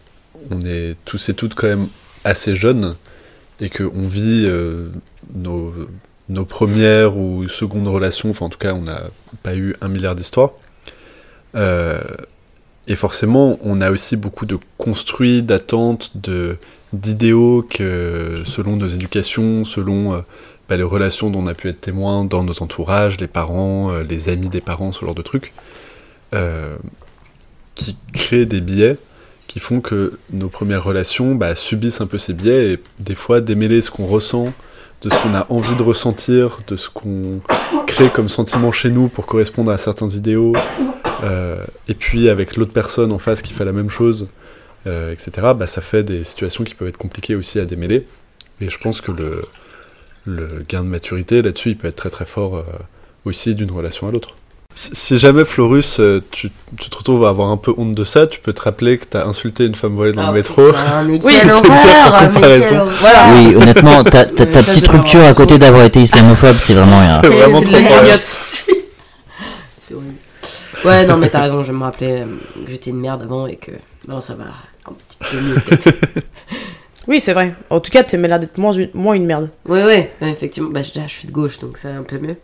[0.50, 1.88] on est tous et toutes quand même
[2.24, 2.96] assez jeunes
[3.60, 4.88] et qu'on vit euh,
[5.34, 5.72] nos,
[6.28, 9.02] nos premières ou secondes relations, enfin en tout cas on n'a
[9.42, 10.52] pas eu un milliard d'histoires.
[11.54, 12.00] Euh,
[12.86, 16.12] et forcément, on a aussi beaucoup de construits, d'attentes,
[16.92, 20.18] d'idéaux que selon nos éducations, selon euh,
[20.68, 24.02] bah, les relations dont on a pu être témoin dans nos entourages, les parents, euh,
[24.02, 25.52] les amis des parents, ce genre de trucs,
[27.76, 28.98] qui créent des biais
[29.46, 33.40] qui font que nos premières relations bah, subissent un peu ces biais et des fois
[33.40, 34.52] démêler ce qu'on ressent,
[35.04, 37.40] de ce qu'on a envie de ressentir, de ce qu'on
[37.86, 40.54] crée comme sentiment chez nous pour correspondre à certains idéaux,
[41.22, 44.28] euh, et puis avec l'autre personne en face qui fait la même chose,
[44.86, 48.06] euh, etc., bah, ça fait des situations qui peuvent être compliquées aussi à démêler.
[48.62, 49.42] Et je pense que le,
[50.66, 52.62] gain de maturité là-dessus, il peut être très très fort euh,
[53.26, 54.34] aussi d'une relation à l'autre.
[54.76, 56.50] Si jamais Florus, euh, tu,
[56.80, 59.04] tu te retrouves à avoir un peu honte de ça, tu peux te rappeler que
[59.04, 60.66] t'as insulté une femme volée dans Ah, le métro.
[60.66, 62.82] putain, mais Oui, quelle horreur, mais quelle.
[63.00, 63.18] Voilà.
[63.34, 67.20] Oui, honnêtement, ta, petite rupture à côté d'avoir été islamophobe, c'est vraiment rien.
[67.22, 67.76] C'est vraiment trop.
[69.80, 70.14] C'est horrible.
[70.84, 72.24] Ouais, non, mais t'as raison, je vais me rappeler euh,
[72.64, 73.70] que j'étais une merde avant et que.
[74.08, 74.44] Bon, ça va
[74.86, 75.98] un petit peu mieux peut-être.
[77.06, 77.54] Oui, c'est vrai.
[77.68, 79.50] En tout cas, t'es l'air d'être moins une, moins une merde.
[79.68, 80.70] ouais, ouais, ouais, effectivement.
[80.70, 82.36] Bah, je, je suis de gauche donc c'est un peu mieux.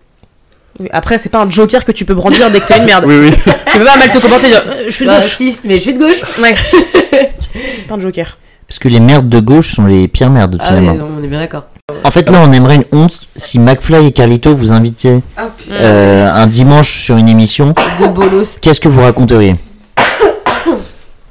[0.80, 3.04] Oui, Après, c'est pas un joker que tu peux brandir dès que t'es une merde.
[3.08, 3.30] Oui, oui.
[3.72, 5.34] Tu peux pas mal te commenter et dire euh, je suis de Bah, gauche.
[5.36, 6.22] si, mais je suis de gauche.
[6.40, 6.54] Ouais.
[7.12, 8.38] c'est pas un joker.
[8.66, 10.94] Parce que les merdes de gauche sont les pires merdes, Ah, ouais, finalement.
[11.06, 11.64] non, on est bien d'accord.
[12.04, 16.32] En fait, là, on aimerait une honte si McFly et Carlito vous invitaient Ah, euh,
[16.32, 17.74] un dimanche sur une émission.
[18.00, 18.58] De bolos.
[18.62, 19.56] Qu'est-ce que vous raconteriez?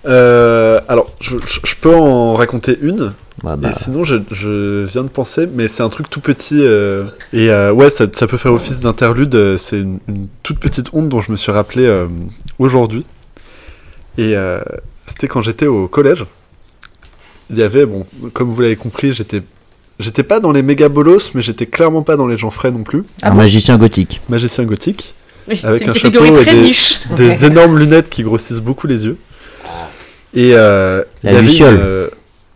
[0.06, 1.36] Euh, alors, je,
[1.82, 3.14] peux en raconter une.
[3.44, 6.60] Bah, bah, Et sinon, je, je viens de penser, mais c'est un truc tout petit.
[6.62, 9.36] euh, et euh, ouais, ça, ça peut faire office d'interlude.
[9.36, 12.08] euh, C'est une, une toute petite honte dont je me suis rappelé euh,
[12.60, 13.06] aujourd'hui.
[14.18, 14.60] Et euh,
[15.06, 16.26] c'était quand j'étais au collège.
[17.50, 19.42] Il y avait, bon, comme vous l'avez compris, j'étais.
[20.00, 22.84] J'étais pas dans les méga bolos, mais j'étais clairement pas dans les gens frais non
[22.84, 23.04] plus.
[23.22, 24.22] Ah un bon magicien gothique.
[24.30, 25.14] Magicien gothique,
[25.50, 27.00] Oui, Avec c'est une un catégorie chapeau et très des- niche.
[27.18, 29.18] des énormes lunettes qui grossissent beaucoup les yeux.
[30.34, 31.74] Et euh, La il y avait luciole.
[31.76, 32.08] une, euh,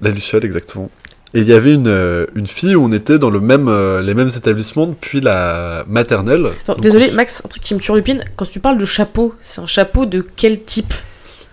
[0.02, 0.90] la luciole, exactement.
[1.34, 4.02] Et il y avait une, euh, une fille où on était dans le même, euh,
[4.04, 6.46] les mêmes établissements depuis la maternelle.
[6.62, 8.24] Attends, Donc, désolé, Max, un truc qui me turlupine.
[8.36, 10.94] Quand tu parles de chapeau, c'est un chapeau de quel type?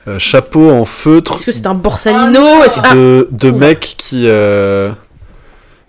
[0.08, 3.58] Euh, chapeau en feutre Est-ce que c'est un borsalino que- Ah, de, de Oula.
[3.58, 4.90] mecs qui, euh,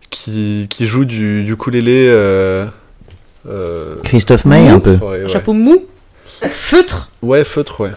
[0.09, 2.07] qui, qui jouent du, du ukulélé.
[2.09, 2.65] Euh,
[3.49, 4.97] euh, Christophe May, un peu.
[4.97, 5.85] soirée, un chapeau mou?
[6.49, 7.09] Feutre?
[7.21, 7.91] Ouais, feutre, ouais.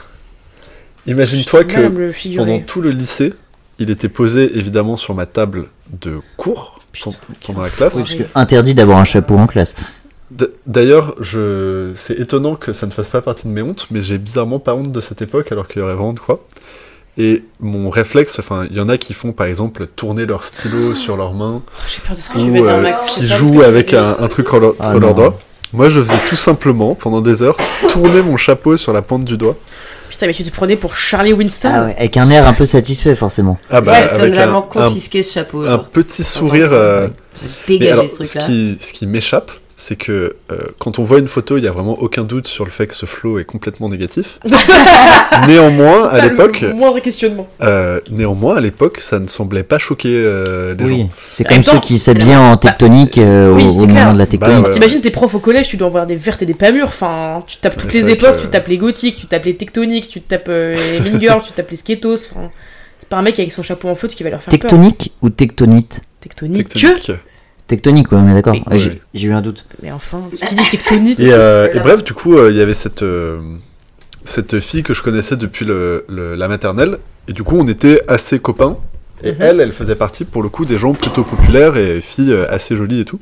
[1.06, 3.34] Imagine-toi que pendant tout le lycée,
[3.78, 5.66] il était posé évidemment sur ma table
[6.00, 7.10] de cours Putain,
[7.44, 7.94] pendant la classe.
[7.94, 9.74] Oui, parce que interdit d'avoir un chapeau en classe.
[10.66, 11.92] D'ailleurs, je...
[11.96, 14.74] c'est étonnant que ça ne fasse pas partie de mes hontes, mais j'ai bizarrement pas
[14.74, 16.44] honte de cette époque alors qu'il y aurait vraiment de quoi.
[17.16, 20.94] Et mon réflexe, enfin, il y en a qui font par exemple tourner leur stylo
[20.94, 23.06] sur leurs mains, Oh, J'ai peur de ce que tu ou vas dire, euh, Max.
[23.06, 25.38] qui jouent tu avec un, un truc entre, Ah leurs doigts.
[25.72, 27.56] Moi, je faisais tout simplement, pendant des heures,
[27.88, 29.56] tourner mon chapeau sur la pointe du doigt.
[30.14, 32.64] Putain, mais tu te prenais pour Charlie Winston Ah ouais, avec un air un peu
[32.64, 33.58] satisfait, forcément.
[33.68, 35.66] Ah bah, Ouais, totalement un- confisquer ce chapeau.
[35.66, 36.68] un petit sourire.
[36.72, 37.08] Euh,
[37.42, 38.46] Mais Dégager alors, ce ce truc-là.
[38.46, 41.72] qui, ce qui m'échappe, c'est que euh, quand on voit une photo, il n'y a
[41.72, 44.38] vraiment aucun doute sur le fait que ce flow est complètement négatif.
[45.48, 47.46] néanmoins, à l'époque, Le moindre questionnement.
[47.62, 51.10] euh, néanmoins, à l'époque, ça ne semblait pas choquer euh, les Oui, gens.
[51.30, 54.26] c'est comme même ceux temps, qui s'habillent en tectonique euh, oui, au, moment de la
[54.26, 54.62] tectonique.
[54.62, 54.70] Bah, ouais.
[54.74, 56.86] T'imagines tes profs au collège, tu dois avoir des vertes et des pas mûres.
[56.88, 59.56] Enfin, tu tapes toutes Mais les époques, que- tu tapes les gothiques, tu tapes les
[59.56, 62.28] tectoniques, tu tapes euh, les mean girls, tu tapes les sketos.
[62.30, 62.50] Enfin,
[63.00, 64.60] c'est pas un mec avec son chapeau en feutre qui va leur faire peur.
[64.70, 66.02] Tectonique ou tectonite?
[66.20, 66.68] Tectonique.
[66.68, 67.12] Tectonique.
[67.66, 68.54] Tectonique, oui, on est d'accord.
[68.72, 69.66] J'ai- eu un doute.
[69.82, 71.18] Mais enfin, ce qui dit tectonique.
[71.20, 73.38] Et, euh, et bref, du coup, euh, il y avait cette, euh,
[74.24, 76.98] cette fille que je connaissais depuis le- le- la maternelle.
[77.28, 78.76] Et du coup, on était assez copains.
[79.22, 79.36] Et Mhm.
[79.40, 82.76] elle, elle faisait partie pour le coup des gens plutôt populaires et fille euh, assez
[82.76, 83.20] jolie et tout.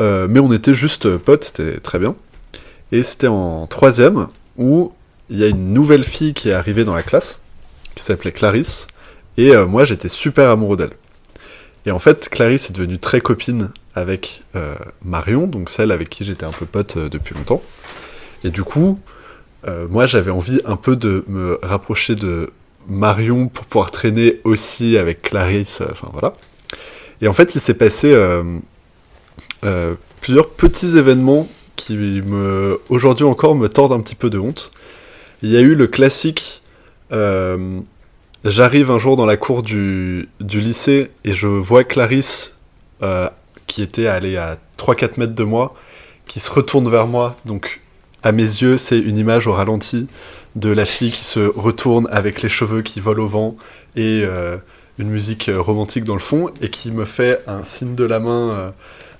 [0.00, 2.14] Euh, mais on était juste potes, c'était très bien.
[2.92, 4.92] Et c'était en troisième où
[5.28, 7.38] il y a une nouvelle fille qui est arrivée dans la classe,
[7.94, 8.86] qui s'appelait Clarisse,
[9.36, 10.90] et euh, moi j'étais super amoureux d'elle.
[11.86, 14.74] Et en fait, Clarisse est devenue très copine avec euh,
[15.04, 17.62] Marion, donc celle avec qui j'étais un peu pote euh, depuis longtemps.
[18.42, 18.98] Et du coup,
[19.68, 22.50] euh, moi j'avais envie un peu de me rapprocher de
[22.88, 26.34] Marion pour pouvoir traîner aussi avec Clarisse, enfin voilà.
[27.22, 28.14] Et en fait, il s'est passé
[30.20, 34.70] plusieurs petits événements qui me, aujourd'hui encore, me tordent un petit peu de honte.
[35.42, 36.62] Il y a eu le classique.
[38.48, 42.54] J'arrive un jour dans la cour du, du lycée et je vois Clarisse,
[43.02, 43.28] euh,
[43.66, 45.74] qui était allée à 3-4 mètres de moi,
[46.28, 47.34] qui se retourne vers moi.
[47.44, 47.80] Donc,
[48.22, 50.06] à mes yeux, c'est une image au ralenti
[50.54, 53.56] de la fille qui se retourne avec les cheveux qui volent au vent
[53.96, 54.58] et euh,
[55.00, 58.20] une musique euh, romantique dans le fond et qui me fait un signe de la
[58.20, 58.72] main,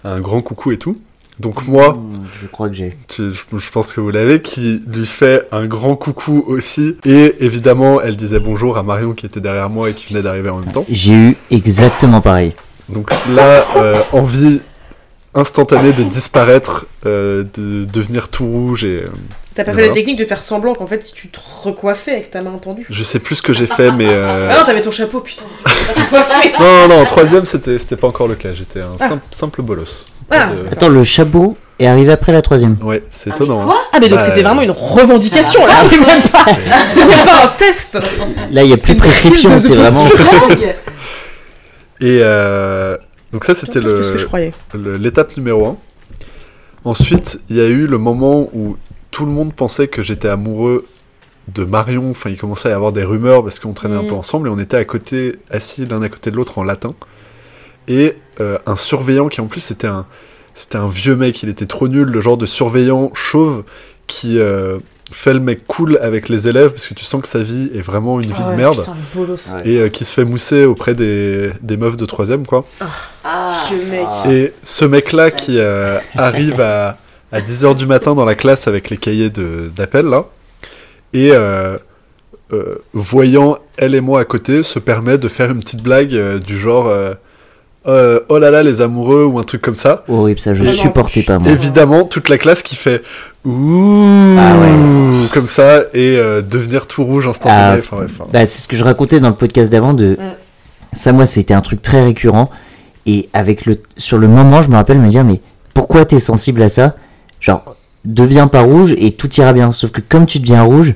[0.05, 1.01] un grand coucou et tout.
[1.39, 1.99] Donc, moi,
[2.41, 2.97] Je crois que j'ai.
[3.09, 6.97] tu- je, je pense que vous l'avez, qui lui fait un grand coucou aussi.
[7.05, 10.49] Et évidemment, elle disait bonjour à Marion qui était derrière moi et qui venait d'arriver
[10.49, 10.87] en même temps.
[10.89, 12.55] J'ai eu exactement pareil.
[12.89, 14.61] Donc là, euh, envie
[15.35, 19.09] instantanée de disparaître, euh, de devenir tout rouge et euh,
[19.55, 19.89] T'as pas fait Voilà.
[19.89, 22.87] la technique de faire semblant qu'en fait, si tu te recoiffais avec ta main tendue.
[22.89, 25.45] je sais plus ce que j'ai fait, mais euh, Ah non, t'avais ton chapeau, putain.
[25.95, 26.53] Tu recoiffé.
[26.59, 28.53] non, non, non, en troisième, c'était c'était pas encore le cas.
[28.55, 29.09] J'étais un Ah.
[29.09, 30.05] simple, simple bolos.
[30.31, 30.47] Ah.
[30.53, 32.77] De- Attends, le chabot est arrivé après la troisième.
[32.83, 33.65] Ouais, c'est Ah, étonnant.
[33.67, 33.77] mais hein.
[33.93, 36.45] Ah, mais donc Bah, c'était vraiment une revendication là, c'est même pas,
[36.95, 37.95] c'est même pas un test.
[38.51, 40.07] Là, il n'y a plus de prescription, c'est vraiment.
[42.01, 42.97] Et euh,
[43.33, 43.81] donc ça, c'était
[44.99, 45.77] l'étape numéro 1.
[46.85, 48.77] Ensuite, il y a eu le moment où
[49.11, 50.87] tout le monde pensait que j'étais amoureux
[51.49, 52.11] de Marion.
[52.11, 54.09] Enfin, il commençait à y avoir des rumeurs parce qu'on traînait un Mm.
[54.09, 56.95] peu ensemble et on était à côté, assis l'un à côté de l'autre en latin.
[57.89, 60.07] Et euh, un surveillant qui en plus c'était un,
[60.55, 63.65] c'était un vieux mec, il était trop nul, le genre de surveillant chauve
[64.07, 64.79] qui euh,
[65.13, 67.81] fait le mec cool avec les élèves parce que tu sens que sa vie est
[67.81, 68.79] vraiment une vie Ah de ouais, merde.
[68.81, 69.51] Putain, le bolos.
[69.53, 69.69] Ouais.
[69.69, 72.65] Et euh, qui se fait mousser auprès des, des meufs de troisième, quoi.
[73.25, 73.65] Ah.
[73.69, 74.07] Ce mec.
[74.09, 74.33] Ah.
[74.33, 76.99] Et ce mec-là qui euh, arrive à,
[77.33, 80.25] à 10h du matin dans la classe avec les cahiers de- d'appel, là,
[81.13, 81.77] et euh,
[82.53, 86.39] euh, voyant elle et moi à côté, se permet de faire une petite blague euh,
[86.39, 86.87] du genre
[87.87, 90.05] euh, Oh là là, les amoureux, ou un truc comme ça.
[90.09, 91.51] Horrible, ça, je non, supportais pas, moi.
[91.51, 93.03] Évidemment, toute la classe qui fait
[93.45, 94.55] Ouh Ah
[95.33, 97.83] comme ça, et euh, devenir tout rouge instantanément.
[97.93, 98.25] Ah.
[98.33, 99.93] Bah, c'est ce que je racontais dans le podcast d'avant.
[99.93, 100.17] De...
[100.93, 102.51] Ça, moi, c'était un truc très récurrent.
[103.07, 103.81] Et avec le...
[103.97, 105.41] sur le moment, je me rappelle me dire, mais
[105.75, 106.97] pourquoi t'es sensible à ça?
[107.41, 109.71] Genre, deviens pas rouge et tout ira bien.
[109.71, 110.95] Sauf que comme tu deviens rouge,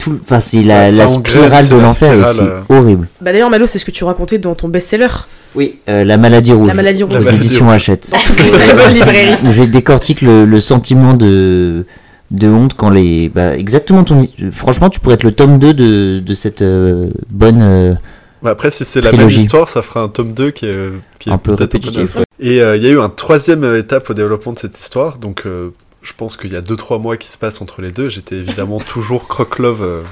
[0.00, 0.18] tout...
[0.22, 2.60] enfin, c'est la, la spirale de l'enfer et c'est euh.
[2.68, 3.06] horrible.
[3.20, 5.08] Bah d'ailleurs, Malo, c'est ce que tu racontais dans ton best-seller.
[5.54, 6.68] Oui, euh, la maladie rouge.
[6.68, 7.14] La maladie rouge.
[7.14, 7.74] Maladie éditions rouge.
[7.74, 8.10] Hachette.
[8.92, 11.84] Les où je décortique le, le sentiment de,
[12.30, 13.28] de honte quand les.
[13.28, 14.26] Bah, exactement ton.
[14.52, 17.62] Franchement, tu pourrais être le tome 2 de, de cette euh, bonne.
[17.62, 17.94] euh,
[18.42, 20.76] Bah après, si c'est la même histoire, ça fera un tome 2 qui est,
[21.18, 22.18] qui est Un peu peut-être répétitif.
[22.38, 25.18] Et euh, il y a eu un troisième euh, étape au développement de cette histoire.
[25.18, 25.70] Donc, euh,
[26.02, 28.08] je pense qu'il y a 2-3 mois qui se passent entre les deux.
[28.08, 30.02] J'étais évidemment toujours croque-love euh,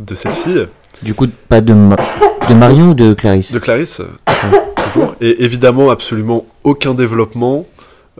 [0.00, 0.66] de cette fille,
[1.02, 1.96] Du coup, pas de, Ma-
[2.48, 3.52] de Marion ou de Clarisse?
[3.52, 4.32] De Clarisse, euh,
[4.84, 5.14] toujours.
[5.20, 7.66] Et évidemment, absolument aucun développement.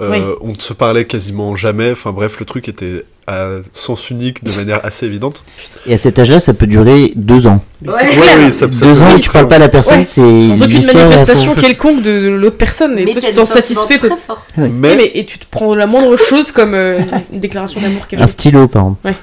[0.03, 0.18] Euh, Oui.
[0.40, 1.92] On ne se parlait quasiment jamais.
[1.92, 5.44] Enfin bref, le truc était à sens unique de manière assez évidente.
[5.86, 7.62] Et à cet âge-là, ça peut durer deux ans.
[7.82, 7.94] Mais Ouais.
[8.01, 8.36] c'est Ouais, clair.
[8.40, 10.06] oui, ça- ça deux ans et tu parles pas à la personne, Ouais.
[10.06, 10.97] c'est Sans aucune l'histoire.
[10.97, 12.98] elle manifestation faut- quelconque de l'autre personne.
[12.98, 13.98] Et Mais toi, tu t'en satisfais.
[13.98, 14.44] très forts.
[14.59, 16.98] Oui, Mais mais et tu te prends la moindre chose comme euh,
[17.32, 19.14] une déclaration d'amour Un stylo, par exemple.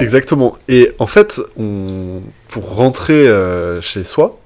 [0.00, 0.56] Exactement.
[0.68, 2.20] Et en fait, on...
[2.48, 4.38] pour rentrer euh, chez soi,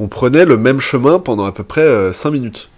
[0.00, 2.68] on prenait le même chemin pendant à peu près 5 minutes.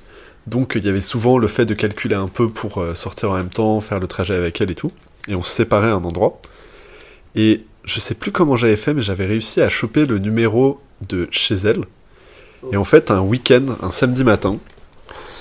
[0.49, 3.37] Donc il y avait souvent le fait de calculer un peu pour euh, sortir en
[3.37, 4.93] même temps, faire le trajet avec elle et tout.
[5.29, 6.41] Et on se séparait à un endroit.
[7.37, 11.29] Et je sais plus comment j'avais fait, mais j'avais réussi à choper le numéro de
[11.31, 11.85] chez elle.
[12.73, 14.57] Et en fait, un week-end, un samedi matin,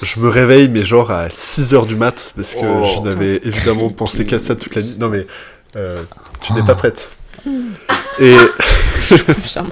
[0.01, 2.85] je me réveille, mais genre à 6h du mat, parce que Oh.
[2.95, 4.95] je n'avais évidemment pensé qu'à ça toute la nuit.
[4.99, 5.25] Non mais,
[5.75, 5.97] euh,
[6.41, 7.15] tu n'es pas prête.
[8.19, 8.35] Et,
[8.99, 9.69] Je confirme.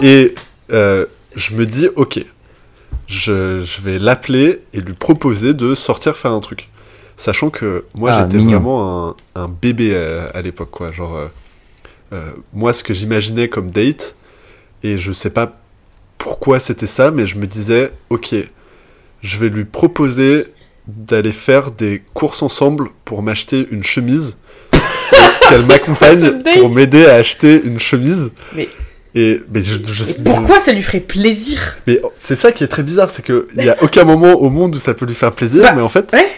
[0.00, 0.34] et
[0.72, 1.04] euh,
[1.34, 2.24] je me dis, ok,
[3.10, 6.68] je, je vais l'appeler et lui proposer de sortir faire un truc.
[7.16, 10.90] Sachant que moi Ah, j'étais vraiment un, un bébé à, à l'époque, quoi.
[10.92, 11.26] Genre, euh,
[12.12, 14.14] euh, moi ce que j'imaginais comme date,
[14.82, 15.58] et je sais pas
[16.18, 18.34] pourquoi c'était ça, mais je me disais, ok,
[19.22, 20.44] je vais lui proposer
[20.86, 24.38] d'aller faire des courses ensemble pour m'acheter une chemise.
[25.48, 28.30] Qu'elle m'accompagne pour m'aider à acheter une chemise.
[28.54, 28.68] Mais-
[29.14, 32.68] Et mais je, je- Et pourquoi ça lui ferait plaisir mais c'est ça qui est
[32.68, 35.32] très bizarre, c'est qu'il n'y a aucun moment au monde où ça peut lui faire
[35.32, 36.28] plaisir, Bah, mais en fait, ouais.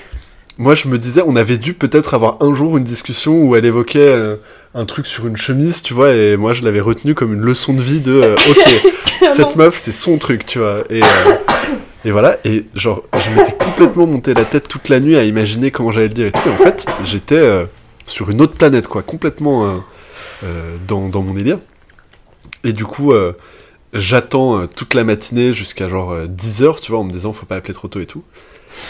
[0.57, 3.67] moi, je me disais, on avait dû peut-être avoir un jour une discussion où elle
[3.67, 4.37] évoquait euh,
[4.75, 7.75] un truc sur une chemise, tu vois, et moi, je l'avais retenu comme une leçon
[7.75, 10.85] de vie de, euh, ok, cette meuf, c'est son truc, tu vois.
[10.89, 11.07] Et, euh,
[12.07, 15.71] et voilà, et genre, je m'étais complètement monté la tête toute la nuit à imaginer
[15.71, 16.41] comment j'allais le dire et tout.
[16.49, 17.65] Et en fait, j'étais euh,
[18.07, 19.79] sur une autre planète, quoi, complètement
[20.89, 21.59] dans, dans mon délire.
[22.65, 23.33] Et du coup, euh,
[23.93, 27.57] j'attends euh, toute la matinée jusqu'à genre 10h, tu vois, en me disant, faut pas
[27.57, 28.23] appeler trop tôt et tout.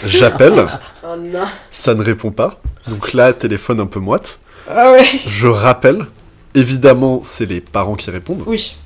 [0.05, 0.67] J'appelle,
[1.05, 1.45] Oh non.
[1.71, 2.61] ça ne répond pas.
[2.89, 4.39] Donc là, téléphone un peu moite.
[4.69, 6.07] Ah ouais Je rappelle.
[6.55, 8.43] Évidemment, c'est les parents qui répondent.
[8.47, 8.77] Oui.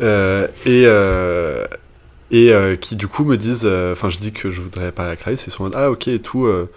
[0.00, 1.66] Euh, et euh,
[2.30, 5.12] et euh, qui du coup me disent, euh, enfin je dis que je voudrais parler
[5.12, 6.70] à Clarisse, ils sont en mode ah ok et tout, euh,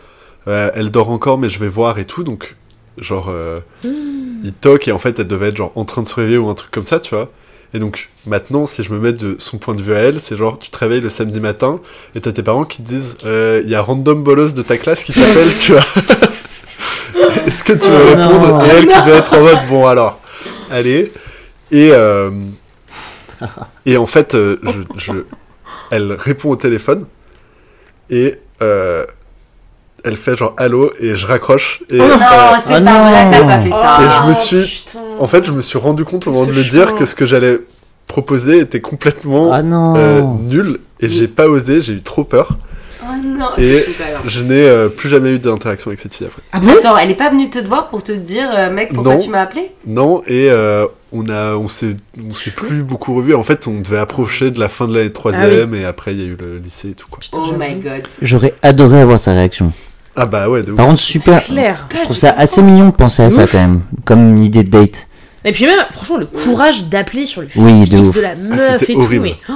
[0.49, 2.55] euh, elle dort encore mais je vais voir et tout, donc
[2.97, 6.15] genre euh, ils toquent et en fait elle devait être genre en train de se
[6.15, 7.29] réveiller ou un truc comme ça, tu vois.
[7.75, 10.37] Et donc maintenant si je me mets de son point de vue à elle, c'est
[10.37, 11.79] genre tu te réveilles le samedi matin
[12.15, 14.77] et t'as tes parents qui te disent euh, il y a random bolos de ta
[14.77, 15.81] classe qui t'appelle, tu vois.
[17.47, 18.65] Est-ce que tu veux Oh répondre non.
[18.65, 20.19] Et elle qui doit être en mode bon alors,
[20.71, 21.11] allez.
[21.71, 22.29] Et euh,
[23.85, 25.25] et en fait, euh, je, je-
[25.91, 27.05] elle répond au téléphone
[28.09, 29.05] et euh,
[30.03, 33.27] elle fait genre allô et je raccroche et Oh Non, euh, c'est Ah pas vrai,
[33.31, 33.97] t'as pas fait ça.
[34.01, 34.99] Et je me suis- putain.
[35.19, 37.25] en fait je me suis rendu compte au moment de le dire que ce que
[37.25, 37.59] j'allais
[38.07, 42.57] proposer était complètement Ah non euh, nul et j'ai pas osé, j'ai eu trop peur.
[43.05, 44.21] Oh non, Et c'est super grave.
[44.27, 46.41] Je n'ai euh, plus jamais eu d'interaction avec cette fille après.
[46.53, 46.69] Ah bon?
[46.77, 49.19] Attends, elle est pas venue te voir pour te dire, euh, mec, pourquoi Non.
[49.19, 49.71] tu m'as appelé?
[49.85, 53.35] Non et euh, on a on s'est on s'est plus beaucoup revus.
[53.35, 56.19] En fait on devait approcher de la fin de l'année de troisième et après il
[56.21, 57.19] y a eu le lycée et tout quoi.
[57.19, 58.03] Putain, Oh my god.
[58.21, 59.73] J'aurais adoré avoir sa réaction.
[60.15, 60.77] Ah bah ouais de ouf.
[60.77, 61.43] Par contre, super.
[61.43, 61.87] Claire.
[61.95, 63.51] Je trouve ça assez mignon de penser à ça Ouf.
[63.51, 65.07] quand même, comme idée de date.
[65.45, 68.93] Et puis même, franchement, le courage d'appeler sur le Oui, de de la meuf c'était
[68.93, 69.23] et tout, horrible.
[69.23, 69.35] mais...
[69.49, 69.53] oh,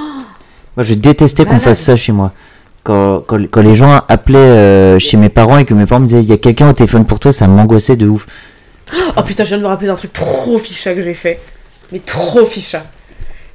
[0.75, 2.33] Moi, je détestais qu'on fasse ça chez moi.
[2.83, 6.07] Quand, quand, quand les gens appelaient euh, chez mes parents et que mes parents me
[6.07, 8.25] disaient il y a quelqu'un au téléphone pour toi, ça m'angoissait de ouf.
[9.17, 11.39] Oh putain, je viens de me rappeler d'un truc trop ficha que j'ai fait.
[11.91, 12.83] Mais trop ficha.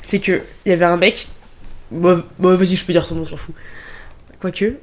[0.03, 1.29] C'est que il y avait un mec.
[1.91, 3.55] Bon, bon, vas-y, je peux dire son nom, on s'en fout.
[4.41, 4.75] Quoique.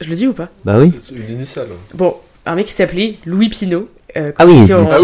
[0.00, 0.92] Je le dis ou pas Bah oui.
[1.12, 1.66] Une initiale.
[1.94, 2.14] Bon,
[2.46, 3.88] un mec qui s'appelait Louis Pinot.
[4.16, 4.96] euh, Ah oui, en- Ah.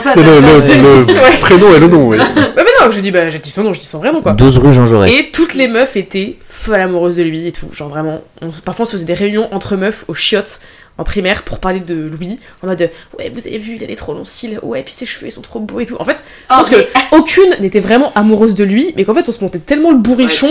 [0.00, 2.18] C'est le, prénom et le nom, oui.
[2.36, 4.32] Mais non, je dis, bah, j'ai dit son nom, je dis son vrai nom, quoi.
[4.32, 5.12] 12 rue Jean Jaurès.
[5.12, 7.66] Et toutes les meufs étaient folles amoureuses de lui et tout.
[7.72, 10.60] Genre vraiment, on, parfois on se faisait des réunions entre meufs aux chiottes
[10.98, 12.38] en primaire pour parler de Louis.
[12.62, 14.58] En mode, ouais, vous avez vu, il a des trop longs cils.
[14.62, 15.96] Ouais, puis ses cheveux, ils sont trop beaux et tout.
[15.98, 16.16] En fait,
[16.50, 19.32] je pense Oh, mais- que aucune n'était vraiment amoureuse de lui, mais qu'en fait, on
[19.32, 20.48] se montait tellement le bourrichon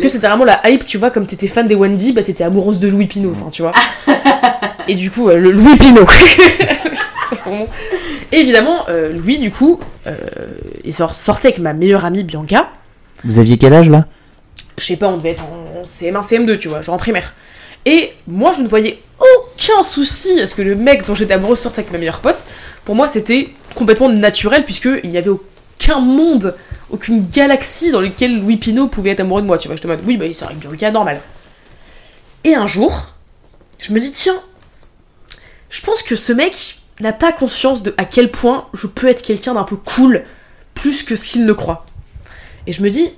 [0.00, 2.78] que c'était vraiment la hype, tu vois, comme t'étais fan des Wendy, bah t'étais amoureuse
[2.78, 3.72] de Louis Pinot, enfin tu vois.
[4.88, 6.06] et du coup, euh, le Louis Pinot,
[7.34, 7.68] son nom.
[8.32, 10.14] Et évidemment, euh, Louis, du coup, euh,
[10.84, 12.68] il sort- sortait avec ma meilleure amie Bianca.
[13.24, 14.06] Vous aviez quel âge là?
[14.78, 17.34] Je sais pas, on devait être en CM1, CM2, tu vois, genre en primaire.
[17.84, 19.00] Et moi, je ne voyais
[19.68, 22.46] aucun souci à ce que le mec dont j'étais amoureuse sorte avec ma meilleure pote.
[22.84, 26.56] Pour moi, c'était complètement naturel, puisqu'il n'y avait aucun monde,
[26.90, 29.58] aucune galaxie dans laquelle Louis Pinot pouvait être amoureux de moi.
[29.58, 31.20] Tu vois, je te mode, oui, bah il sort avec Bianca, normal.
[32.44, 33.14] Et un jour,
[33.78, 34.40] je me dis, tiens,
[35.70, 39.22] je pense que ce mec n'a pas conscience de à quel point je peux être
[39.22, 40.24] quelqu'un d'un peu cool,
[40.74, 41.86] plus que ce qu'il ne croit.
[42.66, 43.10] Et je me dis,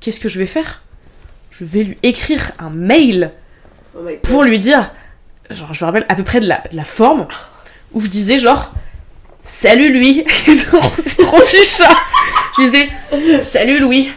[0.00, 0.82] qu'est-ce que je vais faire?
[1.50, 3.32] Je vais lui écrire un mail
[3.96, 4.92] Oh pour lui dire,
[5.50, 7.26] genre, je me rappelle à peu près de la, forme,
[7.92, 8.72] où je disais genre,
[9.42, 11.88] salut Louis, c'est trop ficha.
[12.56, 12.88] Je disais,
[13.42, 14.10] salut Louis,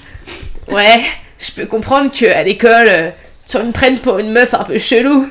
[0.70, 1.02] ouais,
[1.40, 3.10] je peux comprendre que à l'école, euh,
[3.48, 5.28] tu me prennes pour une meuf un peu chelou,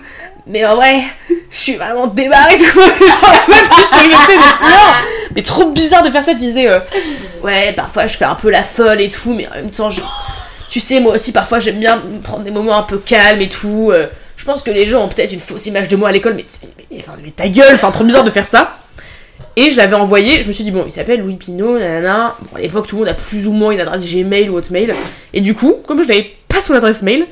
[0.46, 4.14] mais en vrai, je suis vraiment débarrée de qui.
[5.34, 6.80] Mais trop bizarre de faire ça, je disais, euh,
[7.42, 10.02] ouais, parfois je fais un peu la folle et tout, mais en même temps, je...
[10.68, 13.92] tu sais, moi aussi, parfois j'aime bien prendre des moments un peu calmes et tout.
[13.92, 14.08] euh,
[14.42, 16.44] je pense que les gens ont peut-être une fausse image de moi à l'école, mais,
[16.90, 18.76] mais, mais- ta gueule, enfin, trop bizarre de faire ça.
[19.54, 22.34] Et je l'avais envoyé, je me suis dit, bon, il s'appelle Louis Pinot, nanana.
[22.50, 24.94] Bon, à l'époque, tout le monde a plus ou moins une adresse Gmail ou Hotmail.
[25.32, 27.24] Et du coup, comme je n'avais pas son adresse mail,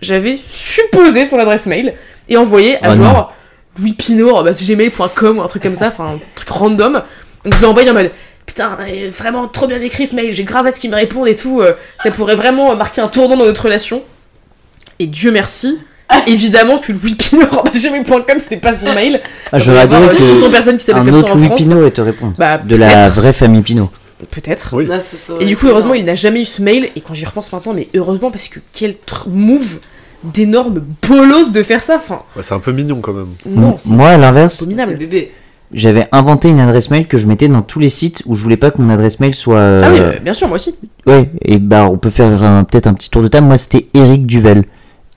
[0.00, 1.94] j'avais supposé son adresse mail
[2.28, 3.34] et envoyé à Oh genre
[3.80, 7.02] Louis Pinot, bah, gmail.com ou un truc comme ça, enfin, un truc random.
[7.44, 8.12] Donc je l'ai envoyé en mode,
[8.46, 11.34] putain, euh, vraiment trop bien écrit ce mail, j'ai grave hâte qu'il me réponde et
[11.34, 14.04] tout, euh, ça pourrait vraiment marquer un tournant dans notre relation.
[15.00, 15.80] Et Dieu merci,
[16.26, 19.20] évidemment que Pinot, gmail.com, c'était pas son mail.
[19.52, 21.20] ah, Il J'aurais y avoir, adoré euh, 600 que personnes qui s'appellent un comme ça
[21.20, 21.62] autre en Louis France.
[21.62, 22.32] Pinot te réponde.
[22.38, 23.90] Bah, De la vraie famille Pinot.
[24.30, 24.70] peut-être.
[24.76, 24.86] Oui.
[25.40, 26.88] Et du coup, heureusement, il n'a jamais eu ce mail.
[26.96, 29.78] Et quand j'y repense maintenant, mais heureusement, parce que quel tr- move
[30.22, 31.96] d'énorme bolos de faire ça.
[31.96, 33.26] Enfin, Ouais, c'est un peu mignon quand même.
[33.46, 34.64] non, Moi, à l'inverse,
[35.72, 38.56] j'avais inventé une adresse mail que je mettais dans tous les sites où je voulais
[38.56, 39.56] pas que mon adresse mail soit.
[39.56, 40.74] euh, Ah oui, euh, bien sûr, moi aussi.
[41.06, 43.46] Ouais, et bah on peut faire peut-être un petit tour de table.
[43.46, 44.64] Moi, c'était Eric Duvel.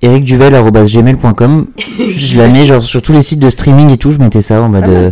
[0.01, 1.67] ericduvel.gmail.com.
[1.77, 4.61] je la mets genre sur tous les sites de streaming et tout, je mettais ça
[4.61, 4.81] en mode.
[4.81, 4.89] Mal.
[4.89, 5.11] euh,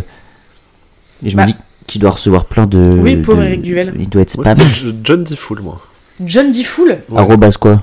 [1.24, 1.42] Et je Bah.
[1.42, 1.56] me dis
[1.86, 2.78] qu'il doit recevoir plein de.
[2.78, 3.94] Oui, pauvre de- Eric Duvel.
[3.98, 4.56] Il doit être spam.
[5.02, 5.36] John D.
[5.36, 5.80] Full, moi.
[6.24, 6.64] John D.
[6.64, 7.18] Fool Ouais.
[7.18, 7.82] Arrobas quoi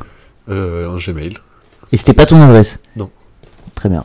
[0.49, 1.38] Euh, un Gmail.
[1.91, 3.09] Et c'était pas ton adresse Non.
[3.75, 4.03] Très bien.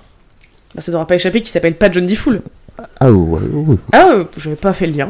[0.75, 2.15] bah, Ça devra pas échapper qu'il s'appelle pas John D.
[2.15, 2.43] Fool.
[3.01, 3.77] Ah ouais, ouais, ouais.
[3.93, 5.09] Ah, euh, j'avais pas fait le lien.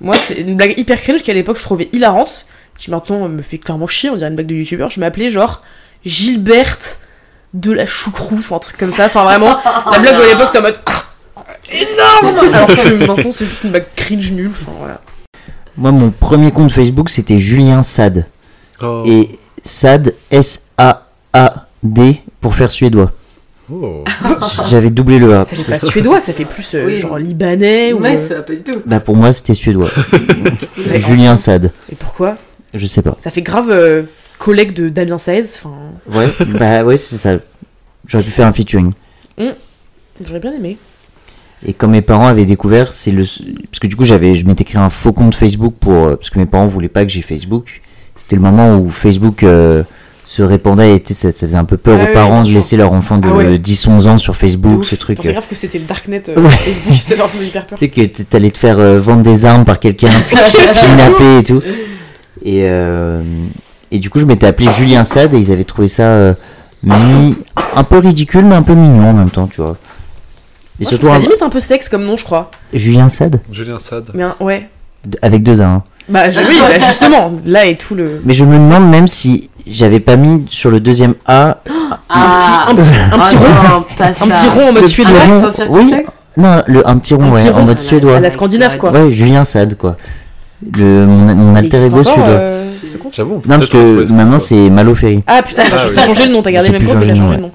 [0.00, 2.46] Moi, c'est une blague hyper cringe qu'à l'époque je trouvais hilarante,
[2.78, 4.88] qui maintenant me fait clairement chier, on dirait une blague de youtubeur.
[4.90, 5.62] Je m'appelais genre
[6.04, 7.00] Gilberte
[7.54, 9.06] de la choucroute ou un truc comme ça.
[9.06, 9.56] Enfin, vraiment,
[9.90, 10.78] la blague à l'époque, t'es en mode
[11.70, 14.50] énorme Alors que maintenant, c'est juste une blague cringe nulle.
[14.52, 15.00] Enfin, voilà.
[15.76, 18.26] Moi, mon premier compte Facebook, c'était Julien Sad.
[18.82, 19.02] Oh.
[19.06, 23.12] Et Sad, S-A-A-D, pour faire suédois.
[23.72, 24.04] Oh.
[24.68, 25.44] J'avais doublé le A.
[25.44, 26.98] Ça fait pas suédois, ça fait plus euh, Oui.
[26.98, 28.00] genre libanais ou.
[28.00, 28.82] Ouais, euh, ça va pas du tout.
[28.84, 29.90] Bah, pour moi, c'était suédois.
[30.96, 31.70] Julien Sad.
[31.90, 32.36] Et pourquoi?
[32.74, 33.16] Je sais pas.
[33.18, 34.02] Ça fait grave euh,
[34.40, 35.58] collègue de Damien Saez.
[35.62, 35.74] Enfin,
[36.12, 37.36] Ouais, bah ouais, c'est ça.
[38.08, 38.90] J'aurais pu faire un featuring.
[39.38, 40.76] j'aurais bien aimé.
[41.66, 43.24] Et comme mes parents avaient découvert, c'est le.
[43.24, 45.92] Parce que du coup, j'avais, je m'étais créé un faux compte Facebook pour.
[46.06, 47.82] euh, Parce que mes parents voulaient pas que j'ai Facebook.
[48.16, 49.82] C'était le moment où Facebook euh,
[50.26, 52.76] se répandait et était- ça, ça faisait un peu peur Ah aux parents de laisser
[52.78, 53.58] leur enfant de Ah ouais.
[53.58, 54.88] 10-11 ans sur Facebook, ouf.
[54.88, 55.18] ce truc.
[55.24, 56.48] Euh, grave que c'était le darknet euh, Ouais.
[56.50, 57.78] Facebook, ça leur faisait hyper peur.
[57.78, 60.36] Tu sais que t'allais te faire euh, vendre des armes par quelqu'un, puis
[60.72, 61.62] kidnapper et tout.
[62.42, 63.22] Et, euh,
[63.92, 66.34] et du coup, je m'étais appelé Julien Sade et ils avaient trouvé ça euh,
[66.82, 67.36] mi-
[67.76, 69.76] un peu ridicule, mais un peu mignon en même temps, tu vois.
[70.80, 72.50] Et Moi, je surtout, trouve ça un- limite un peu sexe comme nom, je crois.
[72.72, 74.10] Julien Sade Julien Sad.
[74.14, 74.68] Mais un- ouais.
[75.22, 75.66] Avec deux A.
[75.66, 75.82] hein.
[76.08, 78.20] Bah oui, bah, justement, là est tout le.
[78.24, 81.58] Mais je me demande même si j'avais pas mis sur le deuxième A
[82.08, 84.24] Ah, un petit, un petit rond, non, pas ça.
[84.24, 85.20] un petit rond en mode Le petit suédois.
[85.24, 85.40] rond.
[85.40, 87.64] Sans circonflexe Non, le, un petit rond, Un ouais, petit en rond.
[87.64, 88.16] mode suédois.
[88.16, 88.90] À la scandinave, quoi.
[88.90, 89.96] Ouais, Julien Sade, quoi.
[90.76, 92.24] Le, mon, mon alter ego suédois.
[92.26, 93.34] euh, ce compte J'avoue.
[93.46, 95.22] Non, parce que maintenant c'est Malo Ferry.
[95.26, 97.06] Ah putain, bah, Ah, t'ai changé le nom, t'as gardé J'ai le même plus compte,
[97.06, 97.50] mais t'as changé le nom.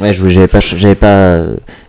[0.00, 1.42] Ouais, je- j'avais pas, j'avais pas,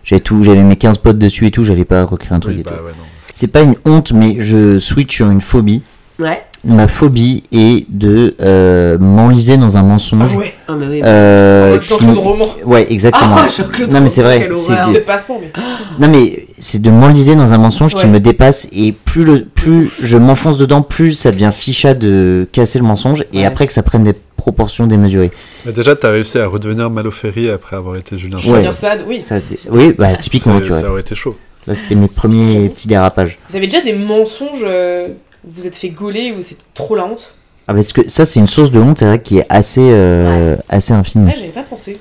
[0.04, 2.60] j'avais tout, j'avais mes 15 potes dessus et tout, j'avais pas recréé un truc Oui,
[2.60, 2.84] et bah tout.
[2.86, 2.92] ouais.
[3.32, 5.82] C'est pas une honte, mais je switch sur une phobie.
[6.18, 6.42] Ouais.
[6.62, 10.34] Ma phobie est de euh, m'enliser dans un mensonge.
[10.36, 10.52] ouais.
[10.68, 11.00] Ah, mais oui.
[11.02, 12.46] euh, qui Roman.
[12.64, 13.36] Ouais, exactement.
[13.38, 14.48] Ah, Jean-Claude non, mais c'est vrai.
[14.54, 15.52] c'est mais.
[15.98, 18.02] Non, mais c'est de m'enliser dans un mensonge Ouais.
[18.02, 22.46] qui me dépasse et plus le, plus je m'enfonce dedans, plus ça devient ficha de
[22.52, 23.44] casser le mensonge et Ouais.
[23.46, 25.30] après que ça prenne des proportions démesurées.
[25.66, 28.60] Mais déjà, t'as réussi à redevenir Maloferi après avoir été Julien Ouais.
[28.62, 29.20] dire ça, oui.
[29.20, 29.36] Ça,
[29.70, 30.80] oui, bah typiquement, Ça- tu vois.
[30.80, 31.36] Ça aurait été chaud.
[31.66, 33.38] Là, c'était mes premiers petits dérapages.
[33.50, 35.08] Vous avez déjà des mensonges euh,
[35.44, 37.34] où vous êtes fait gauler ou c'était trop la honte?
[37.68, 40.56] Ah, parce que ça, c'est une source de honte, c'est vrai, qui est assez, euh,
[40.68, 41.26] assez infinie.
[41.26, 41.98] Ouais, j'avais pas pensé.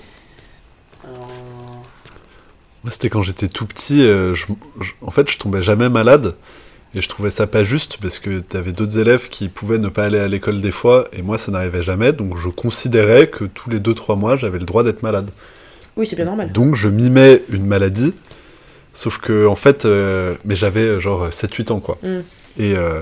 [2.83, 4.01] Moi, c'était quand j'étais tout petit.
[4.03, 4.45] euh, je-
[4.79, 6.35] je- en fait, je tombais jamais malade.
[6.95, 10.05] Et je trouvais ça pas juste parce que t'avais d'autres élèves qui pouvaient ne pas
[10.05, 11.07] aller à l'école des fois.
[11.13, 12.13] Et moi, ça n'arrivait jamais.
[12.13, 15.29] Donc, je considérais que tous les 2-3 mois, j'avais le droit d'être malade.
[15.97, 16.51] Oui, c'est bien normal.
[16.51, 18.13] Donc, je mimais une maladie.
[18.93, 21.99] Sauf que, en fait, euh, mais j'avais euh, genre 7-8 ans, quoi.
[22.01, 22.19] Mm.
[22.57, 23.01] Et, euh,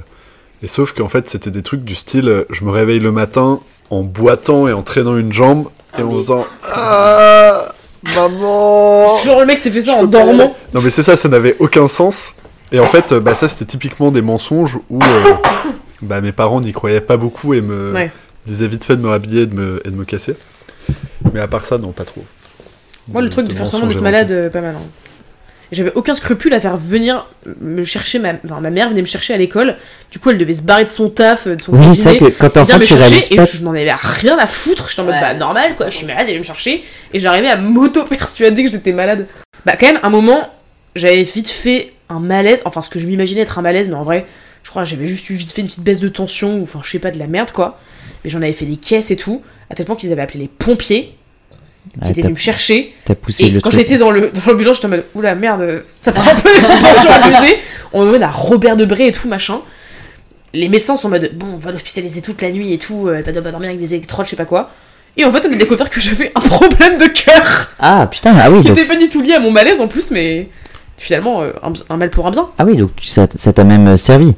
[0.62, 4.04] et sauf qu'en fait, c'était des trucs du style je me réveille le matin en
[4.04, 6.18] boitant et en traînant une jambe et Ah en oui.
[6.18, 7.74] faisant Ah
[8.16, 10.56] Maman Genre le mec s'est fait ça en dormant.
[10.74, 12.36] Non mais c'est ça, ça n'avait aucun sens.
[12.72, 15.34] Et en fait, bah, ça c'était typiquement des mensonges où euh,
[16.02, 18.12] bah, mes parents n'y croyaient pas beaucoup et me Ouais.
[18.46, 20.36] disaient vite fait de me rhabiller et de me, et de me casser.
[21.34, 22.24] Mais à part ça, non, pas trop.
[23.10, 24.76] Moi, le truc de faire semblant d'être malade, euh, pas mal.
[24.76, 24.82] hein.
[25.72, 27.26] J'avais aucun scrupule à faire venir
[27.60, 29.76] me chercher ma, enfin, ma mère venait me chercher à l'école.
[30.12, 32.56] Du coup, elle devait se barrer de son taf, de son Oui, c'est que quand
[32.56, 33.46] enfant, me tu réalises chercher et pas.
[33.46, 34.88] je n'en avais rien à foutre.
[34.88, 35.22] J'étais en mode Ouais.
[35.22, 36.84] bah normal quoi, je suis malade, elle vient me chercher
[37.14, 39.28] et j'arrivais à m'auto-persuader que j'étais malade.
[39.66, 40.48] Bah quand même, un moment,
[40.96, 44.04] j'avais vite fait un malaise, enfin ce que je m'imaginais être un malaise, mais en
[44.04, 44.26] vrai,
[44.64, 46.80] je crois que j'avais juste eu vite fait une petite baisse de tension ou enfin
[46.84, 47.78] je sais pas de la merde quoi.
[48.24, 50.48] Mais j'en avais fait des caisses et tout, à tel point qu'ils avaient appelé les
[50.48, 51.17] pompiers
[52.04, 52.94] qui étaient t'as- venus me chercher.
[53.06, 55.84] T'as poussé Et le quand j'étais dans le dans l'ambulance, j'étais en mode oula merde,
[55.90, 57.58] ça prend un peu des abusées.
[57.94, 59.60] On emmène à Robert Debré et tout machin.
[60.54, 63.22] Les médecins sont en mode bon, on va l'hospitaliser toute la nuit et tout, euh,
[63.22, 64.72] va dormir avec des électrodes, je sais pas quoi.
[65.18, 68.50] Et en fait, on a découvert que j'avais un problème de cœur Ah putain, ah
[68.52, 70.48] oui, qui donc, était pas du tout lié à mon malaise en plus, mais
[70.98, 72.48] finalement euh, un, un mal pour un bien.
[72.58, 74.34] ah oui, donc ça t'a même euh, servi.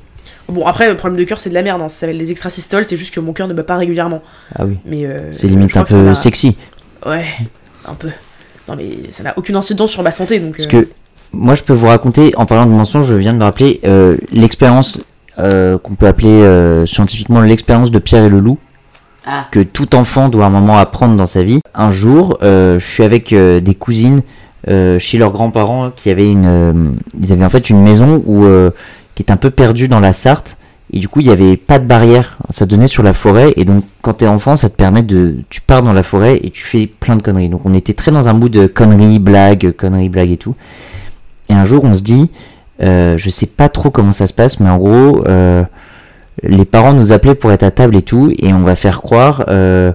[0.47, 1.87] Bon après, le problème de cœur c'est de la merde, hein.
[1.89, 4.21] ça s'appelle les extrasystoles, c'est juste que mon cœur ne bat pas régulièrement.
[4.55, 6.55] Ah oui, Mais euh, c'est limite un peu sexy.
[7.05, 7.25] Ouais,
[7.85, 8.09] un peu.
[8.67, 10.57] Non mais ça n'a aucune incidence sur ma santé donc.
[10.57, 10.89] Parce euh, que
[11.31, 14.17] moi, je peux vous raconter, en parlant de mensonges, je viens de me rappeler euh,
[14.31, 14.99] l'expérience
[15.37, 18.57] euh, qu'on peut appeler euh, scientifiquement l'expérience de Pierre et le loup,
[19.27, 19.45] Ah.
[19.51, 21.59] que tout enfant doit à un moment apprendre dans sa vie.
[21.75, 24.21] Un jour, euh, je suis avec euh, des cousines
[24.67, 26.73] euh, chez leurs grands-parents qui avaient une, euh,
[27.21, 28.71] ils avaient en fait une maison où euh,
[29.13, 30.57] qui est un peu perdue dans la Sarthe
[30.91, 32.37] Et du coup, il n'y avait pas de barrière.
[32.49, 33.53] Ça donnait sur la forêt.
[33.57, 35.37] Et donc, quand t'es enfant, ça te permet de.
[35.49, 37.49] Tu pars dans la forêt et tu fais plein de conneries.
[37.49, 40.55] Donc, on était très dans un mood de conneries, blagues, conneries, blagues et tout.
[41.49, 42.29] Et un jour, on se dit,
[42.81, 45.63] euh, je sais pas trop comment ça se passe, mais en gros, euh,
[46.43, 48.33] les parents nous appelaient pour être à table et tout.
[48.37, 49.45] Et on va faire croire.
[49.49, 49.91] Euh,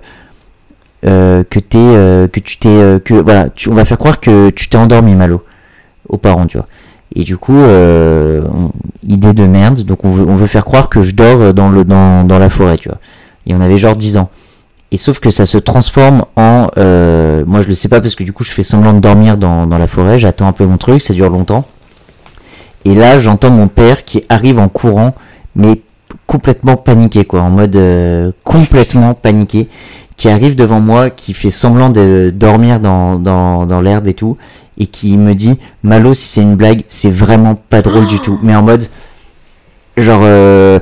[1.06, 4.48] euh, que t'es euh, que tu t'es euh, que voilà on va faire croire que
[4.48, 5.44] tu t'es endormi Malo
[6.08, 6.66] aux parents tu vois
[7.14, 8.42] et du coup euh,
[9.02, 9.80] idée de merde.
[9.82, 12.98] Donc on veut, faire croire que je dors dans la forêt tu vois.
[13.46, 14.30] Et on avait genre 10 ans.
[14.90, 18.24] Et sauf que ça se transforme en euh, moi je le sais pas parce que
[18.24, 20.18] du coup je fais semblant de dormir dans, la forêt.
[20.18, 21.02] J'attends un peu mon truc.
[21.02, 21.64] Ça dure longtemps.
[22.84, 25.14] Et là j'entends mon père qui arrive en courant
[25.56, 25.80] mais
[26.26, 27.42] complètement paniqué quoi.
[27.42, 29.68] En mode euh, complètement paniqué.
[30.16, 34.36] Qui arrive devant moi, qui fait semblant de dormir dans l'herbe et tout,
[34.78, 38.38] et qui me dit Malo, si c'est une blague, c'est vraiment pas drôle du tout.
[38.42, 38.86] Mais en mode,
[39.96, 40.78] genre, euh,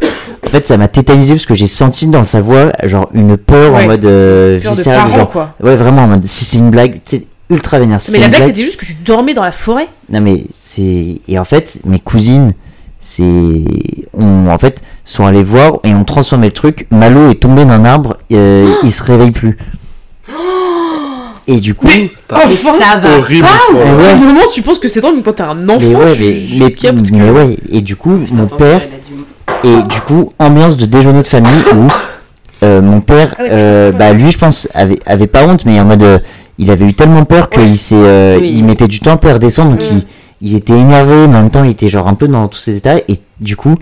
[0.47, 3.75] en fait, ça m'a tétanisé parce que j'ai senti dans sa voix, genre, une peur
[3.75, 3.85] Ouais.
[3.85, 5.55] en mode euh, Peur de viscérale, parents, genre, quoi.
[5.63, 8.01] ouais, vraiment en mode, si c'est une blague, c'est ultra vénère.
[8.01, 9.89] Si Mais la blague, c'était juste que tu dormais dans la forêt.
[10.09, 12.53] non mais c'est et en fait mes cousines
[12.99, 13.61] c'est
[14.17, 16.87] on en fait sont allées voir et ont transformé le truc.
[16.91, 19.59] Malo est tombé d'un arbre, euh, il se réveille plus.
[21.49, 22.11] Et du coup, Mais
[22.57, 23.47] ça va Horrible.
[23.75, 24.05] Ouais.
[24.07, 26.15] À quel moment tu penses que c'est drôle mais quand t'es un enfant mais ouais,
[26.17, 28.81] tu, mais, tu mais, captes que- mais ouais, et du coup Putain, mon père
[29.65, 31.89] et du coup ambiance de déjeuner de famille où
[32.65, 35.81] euh, mon père, Ah ouais, euh, bah lui je pense avait avait pas honte mais
[35.81, 36.19] en mode euh,
[36.59, 38.53] il avait eu tellement peur qu'il s'est euh, Oui.
[38.55, 39.85] il mettait du temps pour redescendre donc Mm.
[39.93, 40.07] il
[40.45, 42.77] il était énervé mais en même temps il était genre un peu dans tous ses
[42.77, 43.75] états et du coup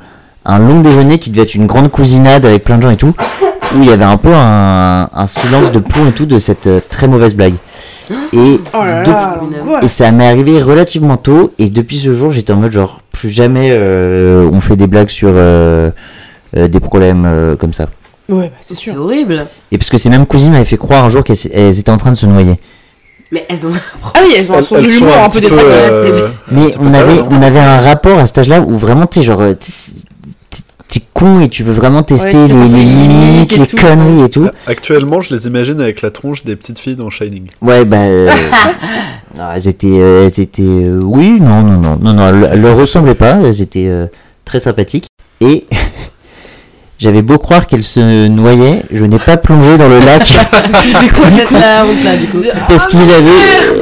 [0.46, 3.14] un long déjeuner qui devait être une grande cousinade avec plein de gens et tout
[3.74, 6.66] où il y avait un peu un, un silence de plomb et tout de cette
[6.66, 7.54] euh, très mauvaise blague
[8.32, 9.84] et Oh là de- là, l'angoisse.
[9.84, 13.30] et ça m'est arrivé relativement tôt et depuis ce jour j'étais en mode genre plus
[13.30, 15.90] jamais euh, on fait des blagues sur euh,
[16.56, 17.86] euh, des problèmes euh, comme ça
[18.28, 18.96] Ouais, bah, c'est C'est sûr.
[19.00, 19.46] horrible.
[19.72, 21.96] et parce que ces mêmes cousines m'avaient fait croire un jour qu'elles elles étaient en
[21.96, 22.58] train de se noyer
[23.32, 23.70] Mais elles ont.
[24.14, 25.68] Ah oui, elles ont un Elles- sens de elles sont l'humour un peu petit détraqué.
[25.68, 27.28] euh, mais c'est on avait hein.
[27.30, 29.54] on avait un rapport à cet âge-là où vraiment tu sais genre euh,
[30.90, 33.76] t'es con et tu veux vraiment tester Ouais, les, limites les tout.
[33.76, 37.46] conneries et tout Actuellement, je les imagine avec la tronche des petites filles dans Shining.
[37.62, 37.98] Ouais, bah.
[37.98, 38.28] euh,
[39.36, 39.86] non, elles étaient.
[39.88, 41.98] euh, elles étaient euh, oui, non, non, non.
[42.02, 43.38] Non, non, elles, leur ressemblaient pas.
[43.44, 44.06] Elles étaient euh,
[44.44, 45.06] très sympathiques.
[45.40, 45.66] Et.
[46.98, 50.22] J'avais beau croire qu'elles se noyaient, je n'ai pas plongé dans le lac
[51.00, 53.78] C'est quoi honte là du coup parce qu'il avait,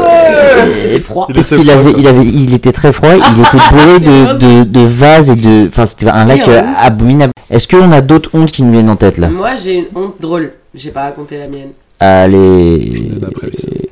[0.67, 1.27] C'était froid.
[1.29, 3.11] Il parce était qu'il avait, il avait, il était très froid.
[3.15, 7.33] Il était bourré de, de, de vases et de, enfin, c'était un lac euh, abominable.
[7.51, 9.29] Est-ce qu'on a d'autres hontes qui nous viennent en tête là?
[9.29, 10.53] Moi j'ai une honte drôle.
[10.75, 11.71] J'ai pas raconté la mienne.
[12.01, 13.11] Allez,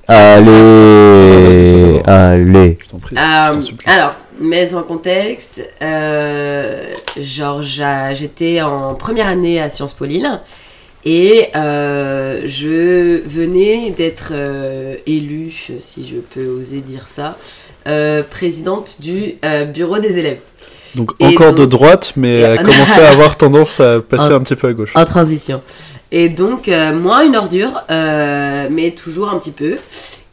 [0.06, 2.78] allez, allez.
[2.80, 3.16] Je t'en prie.
[3.16, 3.90] Euh, je t'en supplie.
[3.90, 6.84] alors, mais en contexte, euh,
[7.20, 10.40] genre j'étais en première année à Sciences Po Lille
[11.08, 17.38] et euh, je venais d'être euh, élue, si je peux oser dire ça,
[17.86, 20.40] euh, présidente du euh, bureau des élèves.
[20.96, 24.40] Donc et encore donc- de droite, mais a commencé à avoir tendance à passer un
[24.40, 24.90] petit peu à gauche.
[24.96, 25.62] En transition.
[26.10, 29.76] Et donc, euh, moins une ordure, euh, mais toujours un petit peu.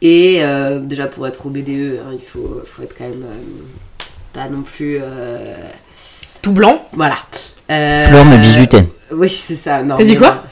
[0.02, 4.02] Et euh, déjà, pour être au BDE, hein, il faut, faut être quand même euh,
[4.32, 4.98] pas non plus.
[5.00, 5.54] euh,
[6.42, 6.84] Tout blanc.
[6.92, 7.16] voilà.
[7.70, 8.86] Euh, Fleur bisutait.
[9.12, 9.82] Oui, c'est ça.
[9.82, 10.42] Non, T'as dit mais quoi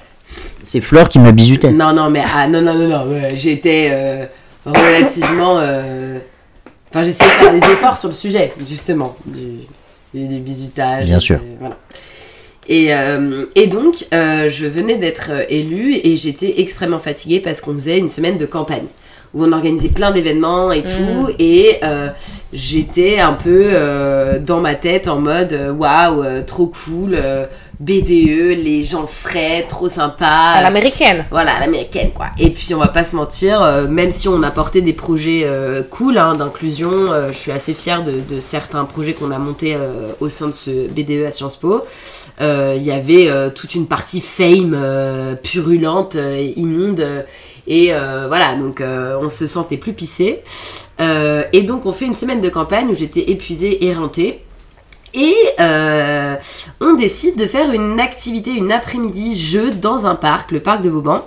[0.62, 1.70] C'est Fleur qui me bisutait.
[1.70, 3.04] Non, non, mais ah, non, non, non, non.
[3.34, 4.24] J'étais euh,
[4.64, 5.58] relativement.
[5.58, 6.18] euh,
[6.90, 9.40] Enfin, j'essayais de faire des efforts sur le sujet, justement, du,
[10.12, 11.06] du, du bisutage.
[11.06, 11.36] Bien sûr.
[11.38, 11.78] euh, voilà.
[12.68, 17.98] Et, euh, et donc, je venais d'être élue et j'étais extrêmement fatiguée parce qu'on faisait
[17.98, 18.84] une semaine de campagne
[19.34, 21.30] où on organisait plein d'événements et tout.
[21.38, 22.08] Et euh,
[22.52, 27.46] j'étais un peu euh, dans ma tête en mode euh, waouh, trop cool, euh,
[27.80, 30.26] BDE, les gens frais, trop sympa.
[30.26, 31.24] À l'américaine.
[31.30, 32.26] Voilà, à l'américaine quoi.
[32.38, 35.48] Et puis on va pas se mentir, même si on a porté des projets
[35.90, 39.76] cool hein, d'inclusion, je suis assez fière de, de certains projets qu'on a montés
[40.20, 41.82] au sein de ce BDE à Sciences Po.
[42.40, 44.76] Il y avait toute une partie fame
[45.42, 47.04] purulente, et immonde.
[47.74, 50.42] Et euh, voilà, donc euh, on se sentait plus pissé.
[51.00, 54.44] Euh, et donc on fait une semaine de campagne où j'étais épuisée, éreintée.
[55.14, 55.34] Et
[56.80, 60.90] on décide de faire une activité, une après-midi jeu dans un parc, le parc de
[60.90, 61.26] Vauban.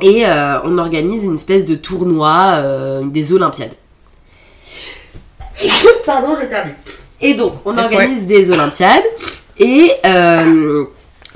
[0.00, 3.74] Et on organise une espèce de tournoi des Olympiades.
[6.06, 6.74] Pardon, j'ai perdu.
[7.20, 9.04] Et donc, on organise des Olympiades.
[9.58, 10.84] Et euh,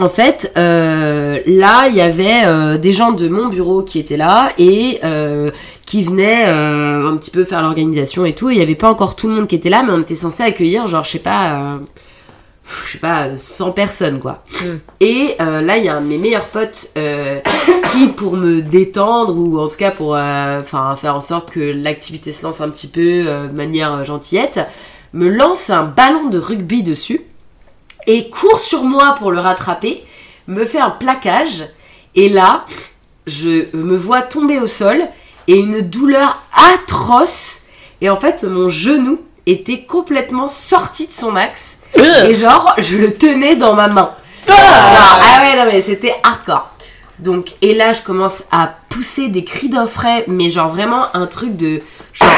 [0.01, 4.16] en fait, euh, là, il y avait euh, des gens de mon bureau qui étaient
[4.16, 5.53] là et euh,
[5.87, 8.51] qui venaient un petit peu faire l'organisation et tout.
[8.51, 10.43] Il n'y avait pas encore tout le monde qui était là, mais on était censé
[10.43, 11.79] accueillir, genre, je sais pas, euh,
[12.91, 14.43] sais pas, 100 personnes, quoi.
[14.62, 14.66] Mm.
[14.99, 16.89] Et là, il y a un de mes meilleurs potes
[17.93, 22.43] qui, pour me détendre, ou en tout cas pour faire en sorte que l'activité se
[22.43, 24.59] lance un petit peu de manière gentillette,
[25.12, 27.21] me lance un ballon de rugby dessus
[28.06, 30.05] et court sur moi pour le rattraper,
[30.47, 31.64] me fait un plaquage,
[32.14, 32.64] et là,
[33.26, 35.05] je me vois tomber au sol
[35.48, 37.62] et une douleur atroce.
[38.01, 41.78] Et en fait, mon genou était complètement sorti de son axe.
[41.97, 44.14] Et genre, je le tenais dans ma main.
[44.48, 46.70] Ah, ah ouais, non mais c'était hardcore.
[47.18, 51.56] Donc, et là, je commence à pousser des cris d'offret, mais genre vraiment un truc
[51.56, 51.81] de.
[52.15, 52.28] Genre,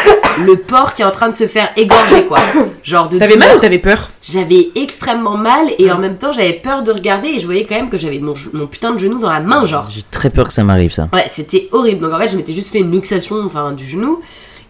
[0.45, 2.39] le porc qui est en train de se faire égorger, quoi.
[2.83, 3.19] Genre de.
[3.19, 4.11] T'avais mal ou t'avais peur?
[4.23, 7.75] J'avais extrêmement mal et en même temps, j'avais peur de regarder et je voyais quand
[7.75, 9.87] même que j'avais mon, mon putain de genou dans la main, genre.
[9.91, 11.09] J'ai très peur que ça m'arrive ça.
[11.13, 12.01] Ouais, c'était horrible.
[12.01, 14.21] Donc en fait, je m'étais juste fait une luxation enfin, du genou.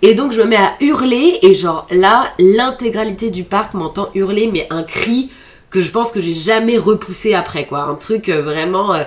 [0.03, 4.51] Et donc je me mets à hurler et genre là, l'intégralité du parc m'entend hurler,
[4.53, 5.31] mais un cri
[5.71, 7.83] que je pense que j'ai jamais repoussé après, quoi.
[7.83, 8.93] Un truc euh, vraiment...
[8.95, 9.05] euh,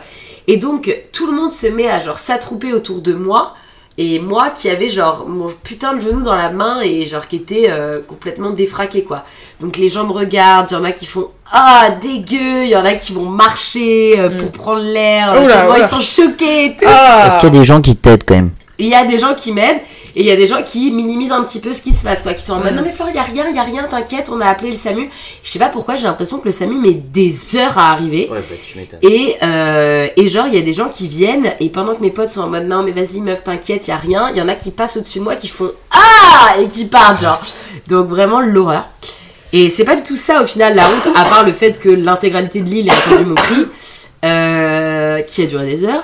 [0.48, 3.54] Et donc tout le monde se met à genre s'attrouper autour de moi.
[4.02, 7.36] Et moi qui avais genre mon putain de genou dans la main et genre qui
[7.36, 9.26] était euh, complètement défraqué quoi.
[9.60, 12.78] Donc les gens me regardent, il y en a qui font ah dégueu, il y
[12.78, 15.80] en a qui vont marcher euh, pour prendre l'air, Oh là, tellement là.
[15.80, 16.86] ils sont choqués et tout.
[16.86, 18.52] Est-ce qu'il y a des gens qui t'aident quand même?
[18.78, 19.82] Il y a des gens qui m'aident
[20.16, 22.24] et il y a des gens qui minimisent un petit peu ce qui se passe,
[22.24, 22.34] quoi.
[22.34, 23.84] Qui sont en mode non mais Flore, il y a rien, il y a rien,
[23.84, 25.10] t'inquiète, on a appelé le SAMU.
[25.44, 28.30] Je sais pas pourquoi, j'ai l'impression que le SAMU met des heures à arriver.
[28.32, 29.00] Ouais, bah tu m'étonnes.
[29.02, 32.12] Et, euh, et genre, il y a des gens qui viennent et pendant que mes
[32.12, 34.42] potes sont en mode non mais vas-y meuf, t'inquiète, il y a rien, il y
[34.42, 37.42] en a qui passent au-dessus de moi qui font ah et qui partent genre.
[37.88, 38.88] Donc vraiment l'horreur.
[39.52, 41.90] Et c'est pas du tout ça au final la honte, à part le fait que
[41.90, 43.66] l'intégralité de l'île ait entendu mon cri,
[44.24, 46.04] euh, qui a duré des heures.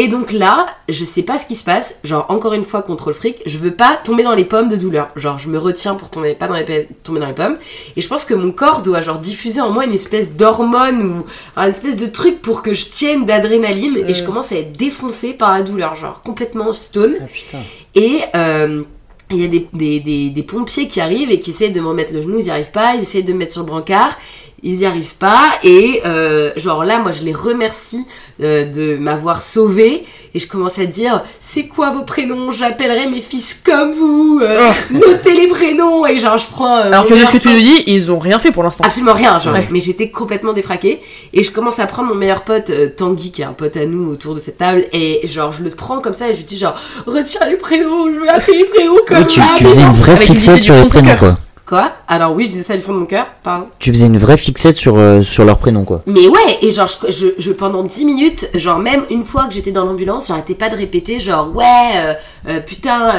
[0.00, 3.14] Et donc là, je sais pas ce qui se passe, genre encore une fois contrôle
[3.14, 5.08] fric, je veux pas tomber dans les pommes de douleur.
[5.16, 7.56] Genre je me retiens pour tomber pas dans les tomber dans les pommes.
[7.96, 11.26] Et je pense que mon corps doit genre diffuser en moi une espèce d'hormone ou
[11.56, 14.04] un espèce de truc pour que je tienne d'adrénaline.
[14.06, 17.16] Et je commence à être défoncée par la douleur, genre complètement stone.
[17.52, 17.56] Ah.
[17.96, 18.84] Et euh,
[19.32, 21.88] il y a des, des, des, des pompiers qui arrivent et qui essayent de me
[21.88, 24.16] remettre le genou, ils n'y arrivent pas, ils essayent de me mettre sur le brancard,
[24.62, 25.52] ils n'y arrivent pas.
[25.62, 28.04] Et euh, genre là, moi je les remercie
[28.42, 30.04] euh, de m'avoir sauvé
[30.34, 32.50] et je commence à dire c'est quoi vos prénoms?
[32.50, 36.78] J'appellerai mes fils comme vous, euh, notez les prénoms et genre je prends.
[36.78, 38.84] euh, Alors que de ce que tu nous dis, ils ont rien fait pour l'instant.
[38.84, 39.54] Absolument rien, genre.
[39.54, 39.66] Ouais.
[39.70, 41.00] Mais j'étais complètement défraquée.
[41.32, 43.86] Et je commence à prendre mon meilleur pote, euh, Tanguy, qui est un pote à
[43.86, 44.86] nous autour de cette table.
[44.92, 46.74] Et genre, je le prends comme ça et je lui dis genre,
[47.06, 49.46] retire les prénoms, je veux appeler les prénoms comme Oui, tu, ça.
[49.56, 51.34] tu faisais une vraie fixette sur les prénoms quoi.
[51.68, 51.92] Quoi?
[52.08, 53.66] Alors oui, je disais ça du fond de mon cœur, pardon.
[53.78, 56.02] Tu faisais une vraie fixette sur, euh, sur leurs prénoms quoi.
[56.06, 59.52] Mais ouais, et genre, je, je, je- pendant 10 minutes, genre même une fois que
[59.52, 61.64] j'étais dans l'ambulance, j'arrêtais pas de répéter genre, ouais,
[61.96, 62.14] euh,
[62.48, 63.12] euh, putain,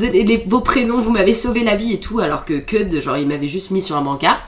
[0.00, 3.18] les- vos prénoms, vous m'avez sauvé la vie et tout, alors que que de genre,
[3.18, 4.40] il m'avait juste mis sur un brancard.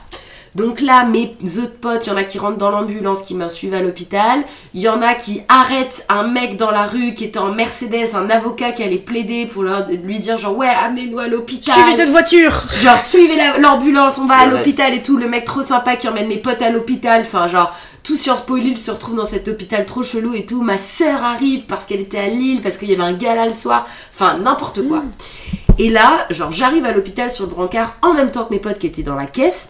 [0.55, 3.73] Donc là, mes autres potes, il y en a qui rentrent dans l'ambulance, qui m'insuivent
[3.73, 4.43] à l'hôpital.
[4.75, 8.13] Il y en a qui arrêtent un mec dans la rue qui était en Mercedes,
[8.15, 11.73] un avocat qui allait plaider pour leur- lui dire genre, ouais, amenez-nous à l'hôpital.
[11.73, 14.51] Suivez cette voiture Genre, suivez la- l'ambulance, on va à Ouais.
[14.51, 15.17] l'hôpital et tout.
[15.17, 17.21] Le mec trop sympa qui emmène mes potes à l'hôpital.
[17.21, 20.61] Enfin, genre, tout sur Spoil se retrouve dans cet hôpital trop chelou et tout.
[20.61, 23.53] Ma sœur arrive parce qu'elle était à Lille, parce qu'il y avait un gala le
[23.53, 23.87] soir.
[24.13, 25.03] Enfin, n'importe quoi.
[25.79, 28.77] Et là, genre, j'arrive à l'hôpital sur le brancard en même temps que mes potes
[28.77, 29.69] qui étaient dans la caisse.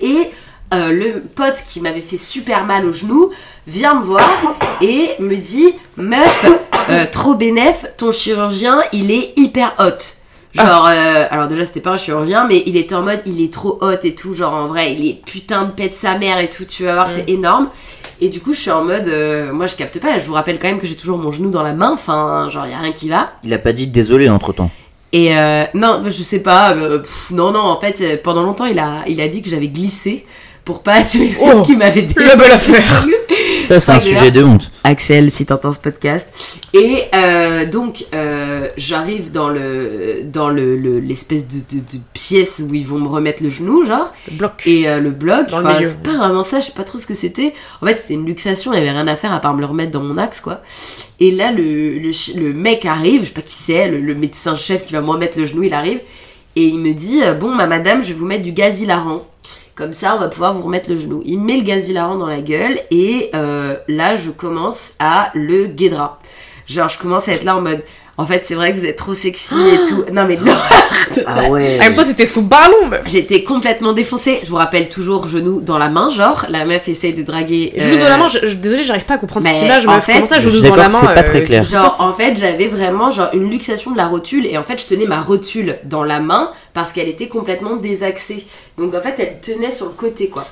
[0.00, 0.30] Et
[0.72, 3.30] euh, le pote qui m'avait fait super mal au genou
[3.66, 4.30] vient me voir
[4.80, 6.46] et me dit Meuf,
[6.90, 10.16] euh, trop bénef, ton chirurgien il est hyper hot.
[10.52, 13.52] Genre, euh, alors déjà c'était pas un chirurgien, mais il était en mode il est
[13.52, 14.34] trop hot et tout.
[14.34, 17.08] Genre en vrai, il est putain de pète sa mère et tout, tu vas voir,
[17.08, 17.68] c'est énorme.
[18.22, 20.18] Et du coup, je suis en mode, euh, moi je capte pas.
[20.18, 22.66] Je vous rappelle quand même que j'ai toujours mon genou dans la main, enfin, genre
[22.66, 23.32] y a rien qui va.
[23.44, 24.70] Il a pas dit désolé entre temps.
[25.12, 26.72] Et euh, non, je sais pas.
[26.74, 29.68] euh, non, non, en fait, euh, pendant longtemps, il a, il a dit que j'avais
[29.68, 30.24] glissé
[30.64, 33.06] pour pas assumer le fait Oh, qu'il m'avait la belle affaire.
[33.60, 34.70] Ça c'est un sujet de honte.
[34.84, 36.26] Axel, si t'entends ce podcast.
[36.72, 42.62] Et euh, donc, euh, j'arrive dans le dans le le- l'espèce de, de, de pièce
[42.66, 44.62] où ils vont me remettre le genou, genre, Bloc.
[44.66, 45.48] et euh, le bloc.
[45.50, 47.52] Le Enfin, c'est pas vraiment ça, je sais pas trop ce que c'était.
[47.82, 49.66] En fait, c'était une luxation, il y avait rien à faire à part me le
[49.66, 50.62] remettre dans mon axe, quoi.
[51.20, 52.10] Et là, le, le,
[52.40, 55.38] le mec arrive, je sais pas qui c'est, le, le médecin-chef qui va me remettre
[55.38, 56.00] le genou, il arrive.
[56.56, 59.26] Et il me dit, euh, bon, ma madame, je vais vous mettre du gaz hilarant.
[59.80, 61.22] Comme ça, on va pouvoir vous remettre le genou.
[61.24, 65.30] Il me met le gaz hilarant dans la gueule et euh, là, je commence à
[65.32, 66.18] le guédra.
[66.66, 67.82] Genre, je commence à être là en mode,
[68.20, 70.04] en fait, c'est vrai que vous êtes trop sexy et tout.
[70.12, 70.60] Non, mais l'horreur.
[71.26, 71.76] Ah ouais.
[71.80, 73.00] En même temps, t'étais sous ballon, meuf.
[73.06, 74.38] J'étais complètement défoncée.
[74.44, 77.72] Je vous rappelle toujours genou dans la main, genre la meuf essaye de draguer.
[77.76, 79.86] Genou euh, dans la main, je, je- désolé, j'arrive pas à comprendre mais cette image,
[79.88, 80.04] en meuf.
[80.04, 81.62] fait, Comment ça, je genou suis dans la d'accord, main c'est pas très euh, clair.
[81.64, 84.56] je sais pas Genre en fait j'avais vraiment genre une luxation de la rotule et
[84.56, 88.44] en fait je tenais ma rotule dans la main parce qu'elle était complètement désaxée.
[88.78, 90.46] Donc en fait elle tenait sur le côté quoi.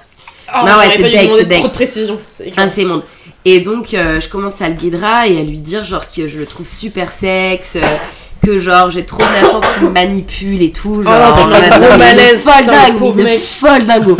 [0.48, 1.58] Ah, Non, ouais, c'est deck, c'est deck.
[1.58, 2.18] Trop de précision.
[2.28, 2.50] c'est.
[2.56, 3.02] Ah, c'est immonde.
[3.44, 6.38] Et donc, euh, je commence à le guidera et à lui dire, genre, que je
[6.38, 7.96] le trouve super sexe, euh,
[8.44, 11.02] que, genre, j'ai trop de la chance qu'il me manipule et tout.
[11.02, 11.12] Genre,
[11.46, 14.16] mode, gros mais une malaise, folle dingue, folle dingo.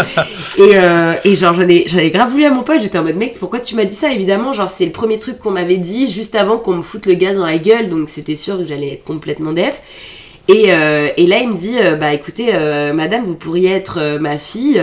[0.58, 3.04] et, euh, et genre, j'en ai, j'en ai grave voulu à mon pote, j'étais en
[3.04, 4.12] mode, mec, pourquoi tu m'as dit ça?
[4.12, 7.14] Évidemment, genre, c'est le premier truc qu'on m'avait dit juste avant qu'on me foute le
[7.14, 9.82] gaz dans la gueule, donc c'était sûr que j'allais être complètement def.
[10.48, 12.50] Et, et là, il me dit, bah écoutez,
[12.94, 14.80] madame, vous pourriez être ma fille.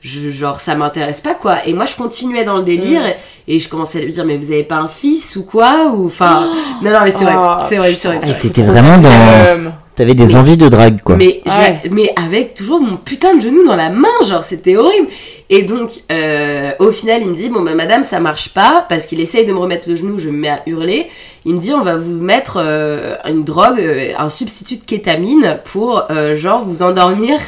[0.00, 1.64] Je- genre, ça m'intéresse pas, quoi.
[1.66, 3.12] Et moi, je continuais dans le délire Mm.
[3.48, 5.86] et, et je commençais à lui dire, mais vous avez pas un fils ou quoi
[5.94, 6.46] Ou enfin.
[6.82, 8.18] Non, non, mais c'est vrai, Ah, c'est vrai, c'est vrai.
[8.22, 8.40] C'est vrai.
[8.40, 9.72] t'étais vraiment dans.
[9.96, 11.16] T'avais des envies de drague, quoi.
[11.16, 11.80] Mais, Ouais.
[11.90, 15.08] mais avec toujours mon putain de genou dans la main, genre c'était horrible.
[15.50, 19.06] Et donc, euh, au final, il me dit Bon, bah, madame, ça marche pas, parce
[19.06, 21.08] qu'il essaye de me remettre le genou, je me mets à hurler.
[21.44, 25.60] Il me dit On va vous mettre euh, une drogue, euh, un substitut de kétamine
[25.64, 27.38] pour, genre, vous endormir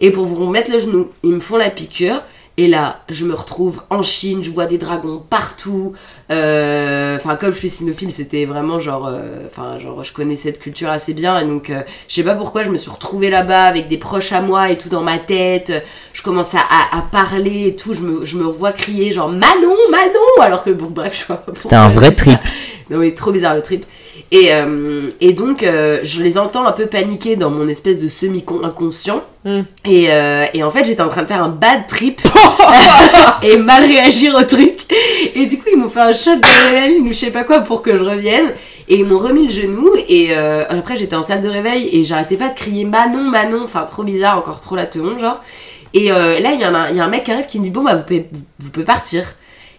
[0.00, 1.08] et pour vous remettre le genou.
[1.22, 2.22] Ils me font la piqûre.
[2.58, 5.94] Et là, je me retrouve en Chine, je vois des dragons partout.
[6.30, 10.58] Euh, Enfin, comme je suis cynophile, c'était vraiment genre, euh, enfin, genre, je connais cette
[10.60, 13.62] culture assez bien, et donc, euh, je sais pas pourquoi, je me suis retrouvée là-bas
[13.64, 15.84] avec des proches à moi et tout dans ma tête.
[16.12, 19.28] Je commence à, à, à parler et tout, je me, je me revois crier genre
[19.28, 22.22] Manon, Manon, alors que bon, bref, je vois pas C'était un vrai ça.
[22.22, 22.38] trip.
[22.90, 23.86] Non, oui, trop bizarre le trip.
[24.32, 28.08] Et, euh, et donc, euh, je les entends un peu paniquer dans mon espèce de
[28.08, 29.22] semi-inconscient.
[29.44, 29.60] Mm.
[29.84, 32.22] Et, euh, et en fait, j'étais en train de faire un bad trip
[33.42, 34.78] et mal réagir au truc.
[35.34, 37.82] Et du coup, ils m'ont fait un shot d'adrénaline ou je sais pas quoi pour
[37.82, 38.46] que je revienne.
[38.88, 39.90] Et ils m'ont remis le genou.
[40.08, 43.62] Et après, j'étais en salle de réveil et j'arrêtais pas de crier Manon, Manon.
[43.64, 45.40] Enfin, trop bizarre, encore trop la teon, genre.
[45.94, 47.70] Et là, il y, en a- y a un mec qui arrive qui me dit
[47.70, 49.24] Bon, bah, vous pouvez, vous, vous pouvez partir.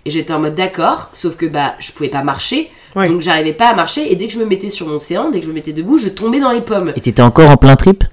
[0.05, 2.69] Et j'étais en mode d'accord, sauf que bah, je pouvais pas marcher.
[2.95, 3.07] Ouais.
[3.09, 4.11] Donc, j'arrivais pas à marcher.
[4.11, 5.97] Et dès que je me mettais sur mon séant, dès que je me mettais debout,
[5.97, 6.93] je tombais dans les pommes.
[6.95, 8.03] Et t'étais encore en plein trip?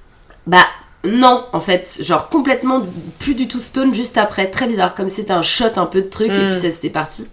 [0.46, 0.64] Bah
[1.04, 2.82] non, en fait, genre complètement
[3.18, 6.02] plus du tout stone juste après, très bizarre, comme si c'était un shot un peu
[6.02, 6.50] de truc et Mm.
[6.52, 7.26] puis ça c'était parti.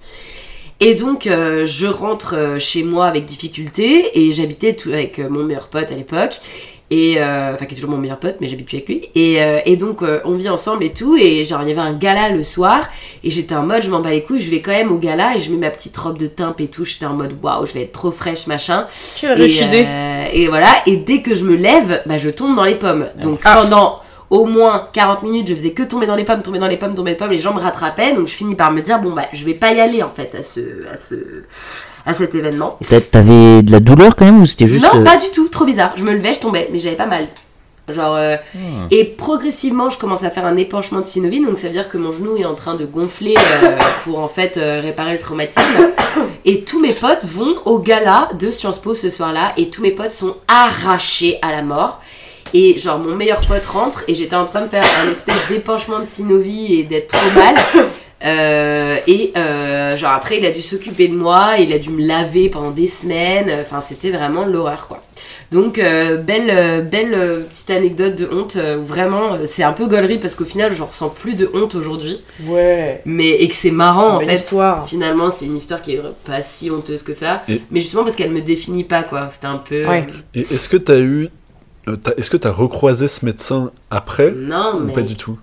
[0.80, 5.28] Et donc euh, je rentre euh, chez moi avec difficulté et j'habitais tout avec euh,
[5.30, 6.40] mon meilleur pote à l'époque
[6.90, 9.10] et euh, enfin qui est toujours mon meilleur pote mais j'habite plus avec lui.
[9.16, 11.18] Et, euh, et donc euh, on vit ensemble et tout.
[11.18, 12.88] Et genre il y avait un gala le soir.
[13.24, 15.36] Et j'étais en mode je m'en bats les couilles je vais quand même au gala.
[15.36, 16.86] Et je mets ma petite robe de timpe et tout.
[16.86, 18.88] J'étais en mode waouh je vais être trop fraîche machin.
[19.20, 22.64] Quelle et, euh, et voilà, et dès que je me lève, bah, je tombe dans
[22.66, 23.08] les pommes.
[23.22, 23.62] Donc Ah.
[23.62, 24.00] pendant
[24.30, 26.94] au moins 40 minutes, je faisais que tomber dans les pommes, tomber dans les pommes,
[26.96, 28.14] tomber dans les pommes, les gens me rattrapaient.
[28.14, 30.36] Donc je finis par me dire, bon, bah, je vais pas y aller en fait
[30.36, 30.60] à, ce,
[30.94, 31.16] à, ce,
[32.08, 32.80] à cet événement.
[33.12, 34.84] T'avais de la douleur quand même ou c'était juste.
[34.84, 35.94] non, euh, pas du tout, trop bizarre.
[35.96, 37.28] Je me levais, je tombais, mais j'avais pas mal.
[37.90, 38.88] Genre, euh, Hmm.
[38.92, 41.98] et progressivement, je commence à faire un épanchement de synovie, donc ça veut dire que
[41.98, 45.64] mon genou est en train de gonfler euh, pour en fait euh, réparer le traumatisme.
[46.44, 49.92] Et tous mes potes vont au gala de Sciences Po ce soir-là, et tous mes
[49.92, 52.02] potes sont arrachés à la mort.
[52.54, 56.00] Et genre, mon meilleur pote rentre, et j'étais en train de faire un espèce d'épanchement
[56.00, 57.56] de synovie et d'être trop mal.
[58.26, 62.04] Euh, et euh, genre après il a dû s'occuper de moi, il a dû me
[62.04, 65.04] laver pendant des semaines, enfin c'était vraiment l'horreur quoi.
[65.52, 69.72] Donc euh, belle euh, belle euh, petite anecdote de honte, euh, vraiment euh, c'est un
[69.72, 73.02] peu gaulerie parce qu'au final je ressens plus de honte aujourd'hui, Ouais.
[73.06, 74.34] mais et que c'est marrant en fait.
[74.34, 74.88] histoire.
[74.90, 78.16] Finalement c'est une histoire qui est pas si honteuse que ça, Et- mais justement parce
[78.16, 79.30] qu'elle me définit pas quoi.
[79.32, 80.08] C'était un peu Ouais.
[80.34, 81.30] Et est-ce que t'as eu.
[81.88, 85.38] euh, Est-ce que t'as recroisé ce médecin après non ou mais pas du tout?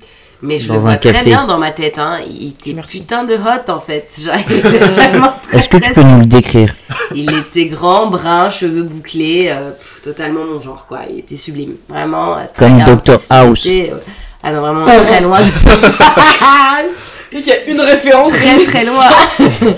[0.45, 1.25] Mais je Dans le vois très café.
[1.25, 2.19] bien dans ma tête hein.
[2.29, 3.01] Il était Merci.
[3.01, 4.09] putain de hot en fait.
[5.55, 6.75] Est-ce que tu peux nous le décrire?
[7.15, 11.01] Il était grand, brun, cheveux bouclés, euh, pff, totalement mon genre quoi.
[11.11, 12.37] Il était sublime, vraiment.
[12.37, 12.85] euh, très Comme.
[12.85, 13.19] Dr.
[13.31, 13.67] House.
[13.67, 13.97] Euh,
[14.43, 15.41] Ah non, vraiment très loin.
[15.41, 15.47] de-
[17.37, 18.33] Il y a une référence.
[18.33, 19.09] très très loin.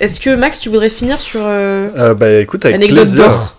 [0.00, 3.28] Est-ce que Max, tu voudrais finir sur euh, Euh, Bah écoute, avec l'anecdote plaisir.
[3.28, 3.54] d'or?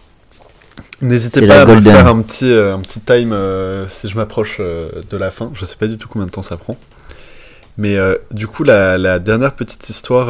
[1.01, 4.57] N'hésitez pas à me faire un petit, euh, un petit time euh, si je m'approche
[4.59, 5.51] euh, de la fin.
[5.53, 6.77] Je sais pas du tout combien de temps ça prend.
[7.77, 10.27] Mais euh, du coup, la, la dernière petite histoire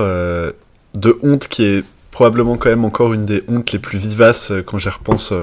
[0.93, 4.77] de honte qui est probablement quand même encore une des hontes les plus vivaces quand
[4.77, 5.33] j'y repense,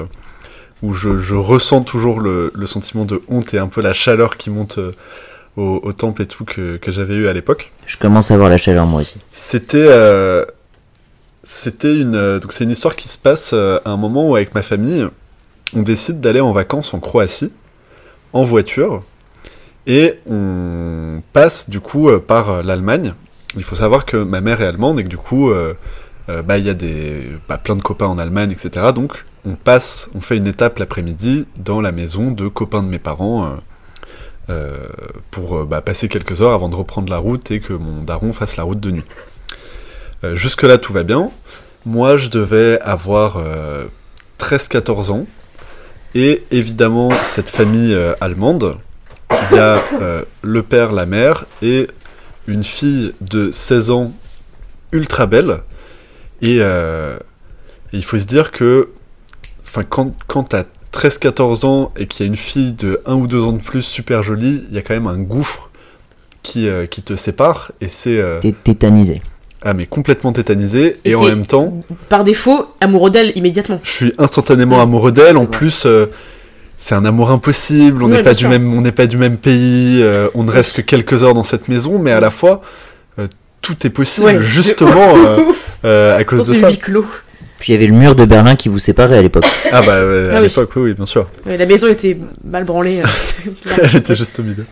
[0.83, 4.37] où je, je ressens toujours le, le sentiment de honte et un peu la chaleur
[4.37, 4.79] qui monte
[5.57, 7.73] au, au temple et tout que, que j'avais eu à l'époque.
[7.87, 9.17] Je commence à avoir la chaleur moi aussi.
[9.33, 10.45] C'était euh,
[11.49, 14.37] c'était une euh, donc c'est une histoire qui se passe euh, à un moment où
[14.37, 15.07] avec ma famille
[15.75, 17.51] on décide d'aller en vacances en Croatie
[18.35, 19.03] en voiture
[19.87, 23.15] et on passe du coup euh, par l'Allemagne.
[23.57, 25.51] Il faut savoir que ma mère est allemande et que du coup
[26.45, 28.93] bah il y a des bah, plein de copains en Allemagne etc.
[28.95, 32.99] Donc on passe on fait une étape l'après-midi dans la maison de copains de mes
[32.99, 33.57] parents.
[35.31, 38.59] pour bah, passer quelques heures avant de reprendre la route et que mon daron fasse
[38.59, 39.05] la route de nuit.
[40.25, 41.31] Euh, Jusque-là, tout va bien.
[41.87, 43.85] Moi, je devais avoir euh,
[44.41, 45.27] 13-14 ans.
[46.15, 48.77] Et évidemment, cette famille euh, allemande,
[49.31, 51.87] il y a euh, le père, la mère et
[52.47, 54.13] une fille de 16 ans
[54.93, 55.61] ultra belle.
[56.41, 57.19] Et, euh,
[57.93, 58.89] et il faut se dire que
[59.91, 60.65] quand, quand t'as
[60.95, 63.83] 13-14 ans et qu'il y a une fille de 1 ou 2 ans de plus
[63.83, 65.69] super jolie, il y a quand même un gouffre
[66.43, 67.71] qui, euh, qui te sépare.
[67.83, 68.19] Et c'est.
[68.19, 69.21] euh, T'es tétanisé.
[69.63, 70.99] Ah, mais complètement tétanisé.
[71.05, 73.81] Et, Et en même temps, Par défaut, amoureux d'elle immédiatement.
[73.83, 75.37] je suis instantanément amoureux d'elle.
[75.37, 76.07] En plus, euh,
[76.77, 78.03] c'est un amour impossible.
[78.03, 78.49] On Ouais, n'est pas du sûr.
[78.49, 80.01] même, on n'est pas du même pays.
[80.03, 82.63] euh, on ne reste que quelques heures dans cette maison, mais à la fois,
[83.19, 83.27] euh,
[83.63, 85.41] tout est possible, justement euh,
[85.85, 86.71] euh, à cause Dans de ça.
[86.77, 87.07] clos.
[87.59, 89.45] Puis il y avait le mur de Berlin qui vous séparait à l'époque.
[89.73, 90.43] Ah bah à Ah oui.
[90.43, 91.27] l'époque, oui, oui, bien sûr.
[91.45, 93.03] Ouais, la maison était mal branlée.
[93.03, 93.51] euh.
[93.83, 94.65] Elle était juste au milieu.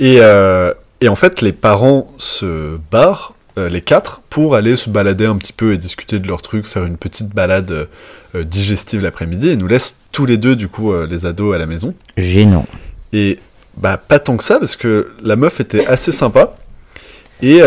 [0.00, 4.90] Et, euh, et en fait, les parents se barrent, euh, les quatre, pour aller se
[4.90, 7.84] balader un petit peu et discuter de leurs trucs, faire une petite balade euh,
[8.34, 11.66] euh, digestive l'après-midi, et nous laissent tous les deux, du coup, les ados à la
[11.66, 11.94] maison.
[12.16, 12.66] Gênant.
[13.12, 13.38] Et
[13.76, 16.54] bah, pas tant que ça, parce que la meuf était assez sympa.
[17.42, 17.60] Et,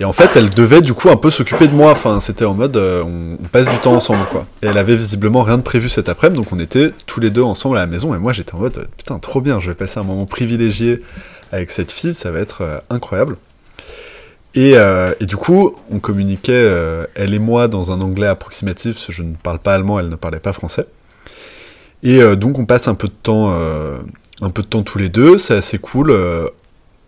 [0.00, 1.92] et en fait, elle devait du coup un peu s'occuper de moi.
[1.92, 4.46] Enfin, c'était en mode euh, on, on passe du temps ensemble, quoi.
[4.62, 7.42] Et elle avait visiblement rien de prévu cet après-midi, donc on était tous les deux
[7.42, 8.14] ensemble à la maison.
[8.14, 11.02] Et moi, j'étais en mode putain, trop bien, je vais passer un moment privilégié
[11.52, 13.36] avec cette fille, ça va être euh, incroyable.
[14.54, 18.94] Et, euh, et du coup, on communiquait, euh, elle et moi, dans un anglais approximatif,
[18.94, 20.86] parce que je ne parle pas allemand, elle ne parlait pas français.
[22.02, 23.52] Et euh, donc, on passe un peu de temps,
[24.40, 26.12] un peu de temps tous les deux, c'est assez cool.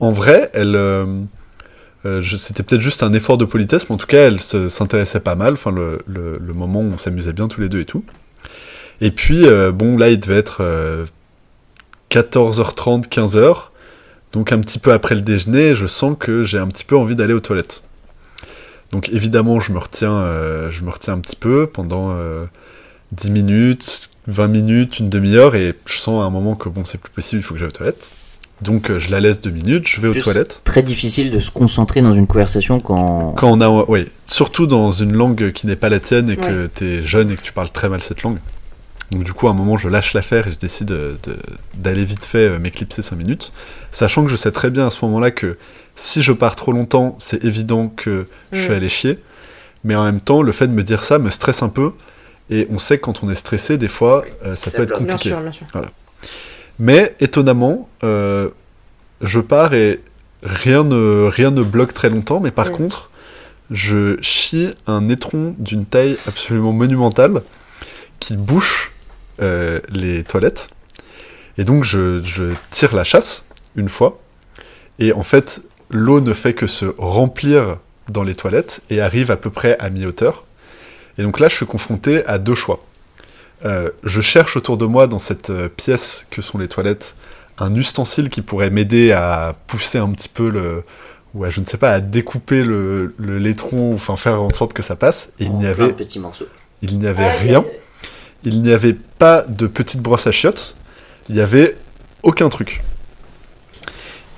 [0.00, 0.78] en vrai, elle,
[2.36, 5.54] c'était peut-être juste un effort de politesse, mais en tout cas, elle s'intéressait pas mal.
[5.54, 8.04] Enfin, le, le- moment où on s'amusait bien tous les deux et tout.
[9.00, 11.06] Et puis, bon, là, il devait être euh,
[12.10, 13.71] 14h30, 15h.
[14.32, 17.14] Donc un petit peu après le déjeuner, je sens que j'ai un petit peu envie
[17.14, 17.82] d'aller aux toilettes.
[18.90, 22.44] Donc évidemment, je me retiens, euh, je me retiens un petit peu pendant euh,
[23.12, 26.98] 10 minutes, 20 minutes, une demi-heure, et je sens à un moment que bon, c'est
[26.98, 28.10] plus possible, il faut que j'aille aux toilettes.
[28.60, 30.60] Donc euh, je la laisse deux minutes, je vais aux Juste- toilettes.
[30.64, 33.34] Très difficile de se concentrer dans une conversation quand.
[33.36, 36.70] Quand on a, oui, surtout dans une langue qui n'est pas la tienne et que
[36.74, 38.38] tu es jeune et que tu parles très mal cette langue.
[39.12, 41.36] Donc du coup, à un moment, je lâche l'affaire et je décide de- de-
[41.74, 43.52] d'aller vite fait euh, m'éclipser 5 minutes,
[43.90, 45.58] sachant que je sais très bien à ce moment-là que
[45.96, 48.74] si je pars trop longtemps, c'est évident que je suis Mm.
[48.74, 49.18] allé chier.
[49.84, 51.92] Mais en même temps, le fait de me dire ça me stresse un peu.
[52.50, 54.88] Et on sait que quand on est stressé, des fois, euh, ça, ça peut être
[54.90, 55.02] bloque.
[55.04, 55.28] Bien compliqué.
[55.30, 55.66] sûr, bien sûr.
[56.78, 58.48] Mais étonnamment, euh,
[59.20, 60.00] je pars et
[60.42, 63.10] rien ne, rien ne bloque très longtemps, mais par contre,
[63.70, 67.42] je chie un étron d'une taille absolument monumentale
[68.20, 68.91] qui bouche
[69.42, 70.70] euh, les toilettes.
[71.58, 73.44] Et donc je, je tire la chasse
[73.76, 74.18] une fois,
[74.98, 77.78] et en fait, l'eau ne fait que se remplir
[78.08, 80.44] dans les toilettes et arrive à peu près à mi-hauteur.
[81.18, 82.84] Et donc là, je suis confronté à deux choix.
[83.64, 87.14] Euh, je cherche autour de moi dans cette euh, pièce que sont les toilettes
[87.58, 90.82] un ustensile qui pourrait m'aider à pousser un petit peu le
[91.34, 94.72] ou à je ne sais pas à découper le, le laitron enfin faire en sorte
[94.72, 96.46] que ça passe et il n'y avait petits morceaux.
[96.80, 97.64] il n'y avait rien
[98.44, 100.74] il n'y avait pas de petite brosse à chiottes
[101.28, 101.76] il n'y avait
[102.22, 102.82] aucun truc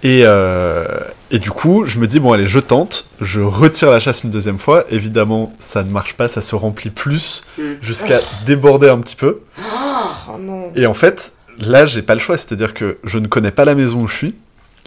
[0.02, 0.86] et, euh,
[1.30, 4.30] et du coup je me dis bon allez je tente je retire la chasse une
[4.30, 7.62] deuxième fois évidemment ça ne marche pas ça se remplit plus Mm.
[7.80, 10.72] jusqu'à déborder un petit peu Oh non.
[10.74, 12.36] et en fait, là, j'ai pas le choix.
[12.38, 14.34] C'est-à-dire que je ne connais pas la maison où je suis.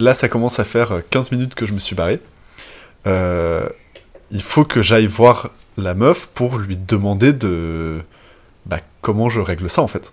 [0.00, 2.20] Là, ça commence à faire euh, 15 minutes que je me suis barré.
[3.06, 3.64] Euh,
[4.30, 8.00] il faut que j'aille voir la meuf pour lui demander de
[8.68, 10.12] bah, comment je règle ça en fait.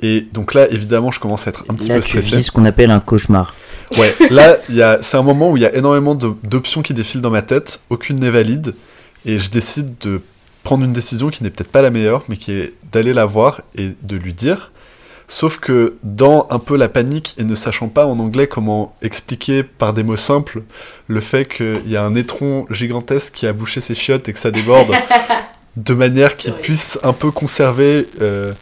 [0.00, 2.36] Et donc là, évidemment, je commence à être un petit Là, peu stressé.
[2.36, 3.54] vis ce qu'on appelle un cauchemar.
[3.96, 6.94] Ouais, là, il y a- c'est un moment où il y a énormément d'options qui
[6.94, 8.74] défilent dans ma tête, aucune n'est valide,
[9.26, 10.20] et je décide de
[10.62, 13.62] prendre une décision qui n'est peut-être pas la meilleure, mais qui est d'aller la voir
[13.74, 14.70] et de lui dire.
[15.26, 19.62] Sauf que dans un peu la panique et ne sachant pas en anglais comment expliquer
[19.62, 20.62] par des mots simples
[21.06, 24.38] le fait qu'il y a un étron gigantesque qui a bouché ses chiottes et que
[24.38, 24.94] ça déborde
[25.78, 28.52] de manière qu'il puisse un peu conserver euh,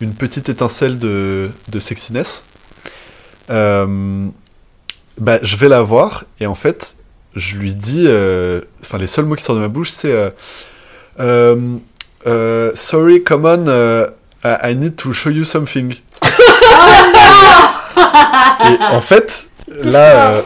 [0.00, 2.44] une petite étincelle de, de sexiness,
[3.50, 4.28] euh,
[5.18, 6.96] bah, je vais la voir et en fait,
[7.34, 10.30] je lui dis, euh, enfin les seuls mots qui sortent de ma bouche, c'est euh,
[11.18, 11.76] euh,
[12.26, 14.06] euh, Sorry, come on,
[14.44, 15.96] I need to show you something.
[18.64, 19.48] et en fait,
[19.82, 20.42] là, euh,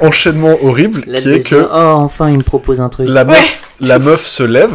[0.00, 3.08] enchaînement horrible La qui est que oh, enfin, il me propose un truc.
[3.10, 4.72] la meuf, la meuf se lève,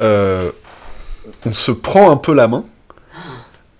[0.00, 0.50] euh,
[1.44, 2.64] on se prend un peu la main,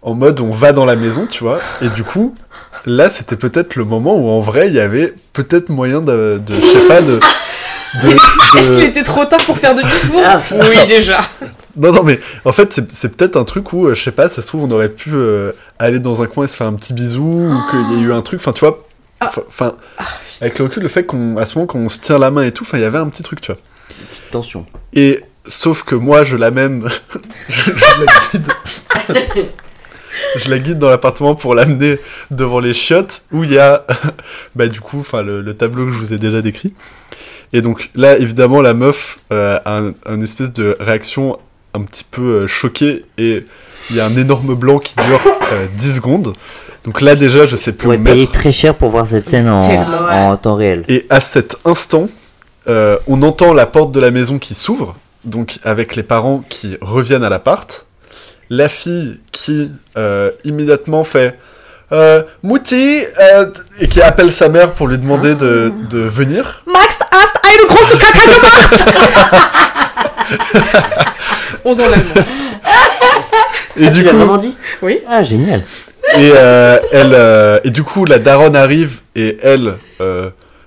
[0.03, 2.35] en mode on va dans la maison, tu vois, et du coup,
[2.87, 6.53] là c'était peut-être le moment où en vrai il y avait peut-être moyen de, de
[6.55, 7.19] je sais pas, de.
[8.03, 8.17] de-
[8.59, 10.41] Est-ce de- qu'il était trop tard pour faire demi-tour Ah.
[10.53, 11.19] Oui, déjà.
[11.77, 14.31] Non, non, mais en fait, c'est- c'est peut-être un truc où, euh, je sais pas,
[14.31, 16.73] ça se trouve, on aurait pu euh, aller dans un coin et se faire un
[16.75, 18.79] petit bisou, ou qu'il y a eu un truc, enfin, tu vois,
[19.21, 20.05] Enfin, Ah,
[20.43, 22.53] avec le recul, le fait qu'on, à ce moment, qu'on se tient la main et
[22.53, 23.61] tout, enfin, il y avait un petit truc, tu vois.
[23.99, 24.67] Une petite tension.
[24.93, 26.89] Et sauf que moi, je l'amène,
[27.49, 29.47] je, je la guide,
[30.37, 31.97] je la guide dans l'appartement pour l'amener
[32.31, 33.85] devant les chiottes où il y a,
[34.55, 36.73] bah du coup, enfin le, le tableau que je vous ai déjà décrit.
[37.53, 41.39] Et donc là, évidemment, la meuf euh, a un, un espèce de réaction
[41.75, 43.45] un petit peu euh, choquée et
[43.91, 45.21] il y a un énorme blanc qui dure
[45.53, 46.33] euh, 10 secondes.
[46.85, 48.33] Donc là déjà, je sais plus où me pourrez payer mettre.
[48.33, 49.79] très cher pour voir cette scène ouais.
[49.79, 50.85] en temps réel.
[50.89, 52.09] Et à cet instant,
[52.69, 54.97] euh, on entend la porte de la maison qui s'ouvre,
[55.27, 57.85] donc avec les parents qui reviennent à l'appart.
[58.49, 61.37] La fille qui euh, immédiatement fait
[61.93, 63.47] euh, Mouti euh,
[63.81, 66.63] et qui appelle sa mère pour lui demander de, de venir.
[66.67, 68.87] Max hast eine große Kacke gemacht
[71.65, 72.27] 11 ans allemand.
[73.77, 74.55] Et Ah, du tu coup, vraiment dit?
[74.83, 75.01] Oui.
[75.09, 75.63] Ah, génial.
[76.17, 79.75] et, euh, elle, euh, et du coup, la daronne arrive et elle,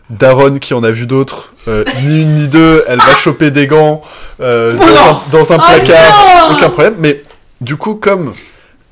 [0.09, 3.67] daronne qui en a vu d'autres, euh, ni une ni deux, elle va choper des
[3.67, 4.01] gants
[4.41, 6.95] euh, Oh dans, non un, dans un Oh placard, aucun problème.
[6.99, 7.23] Mais
[7.61, 8.33] du coup, comme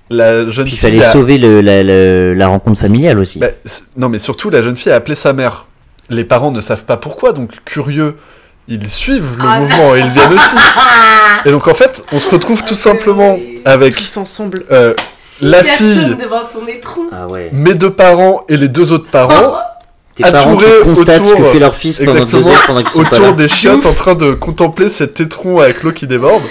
[0.10, 3.40] la jeune Puis il fille fallait a- sauver le, la, le- la rencontre familiale aussi.
[3.40, 3.48] Bah,
[3.96, 5.66] non, mais surtout, la jeune fille a appelé sa mère.
[6.10, 8.16] Les parents ne savent pas pourquoi, donc curieux,
[8.70, 10.56] ils suivent le Ah, mouvement et ils viennent aussi.
[11.46, 14.66] Et donc, en fait, on se retrouve tout simplement avec Tous ensemble.
[14.72, 14.94] euh,
[15.42, 16.16] La fille.
[16.22, 17.02] devant son étron.
[17.12, 17.50] Ah ouais.
[17.52, 19.58] mes deux parents et les deux autres parents
[20.18, 22.90] Tes parents qui constatent ce que autour, fait leur fils pendant deux heures pendant qu'ils
[22.90, 23.32] sont pas autour là.
[23.34, 26.42] des chiottes en train de contempler cet étron avec l'eau qui déborde.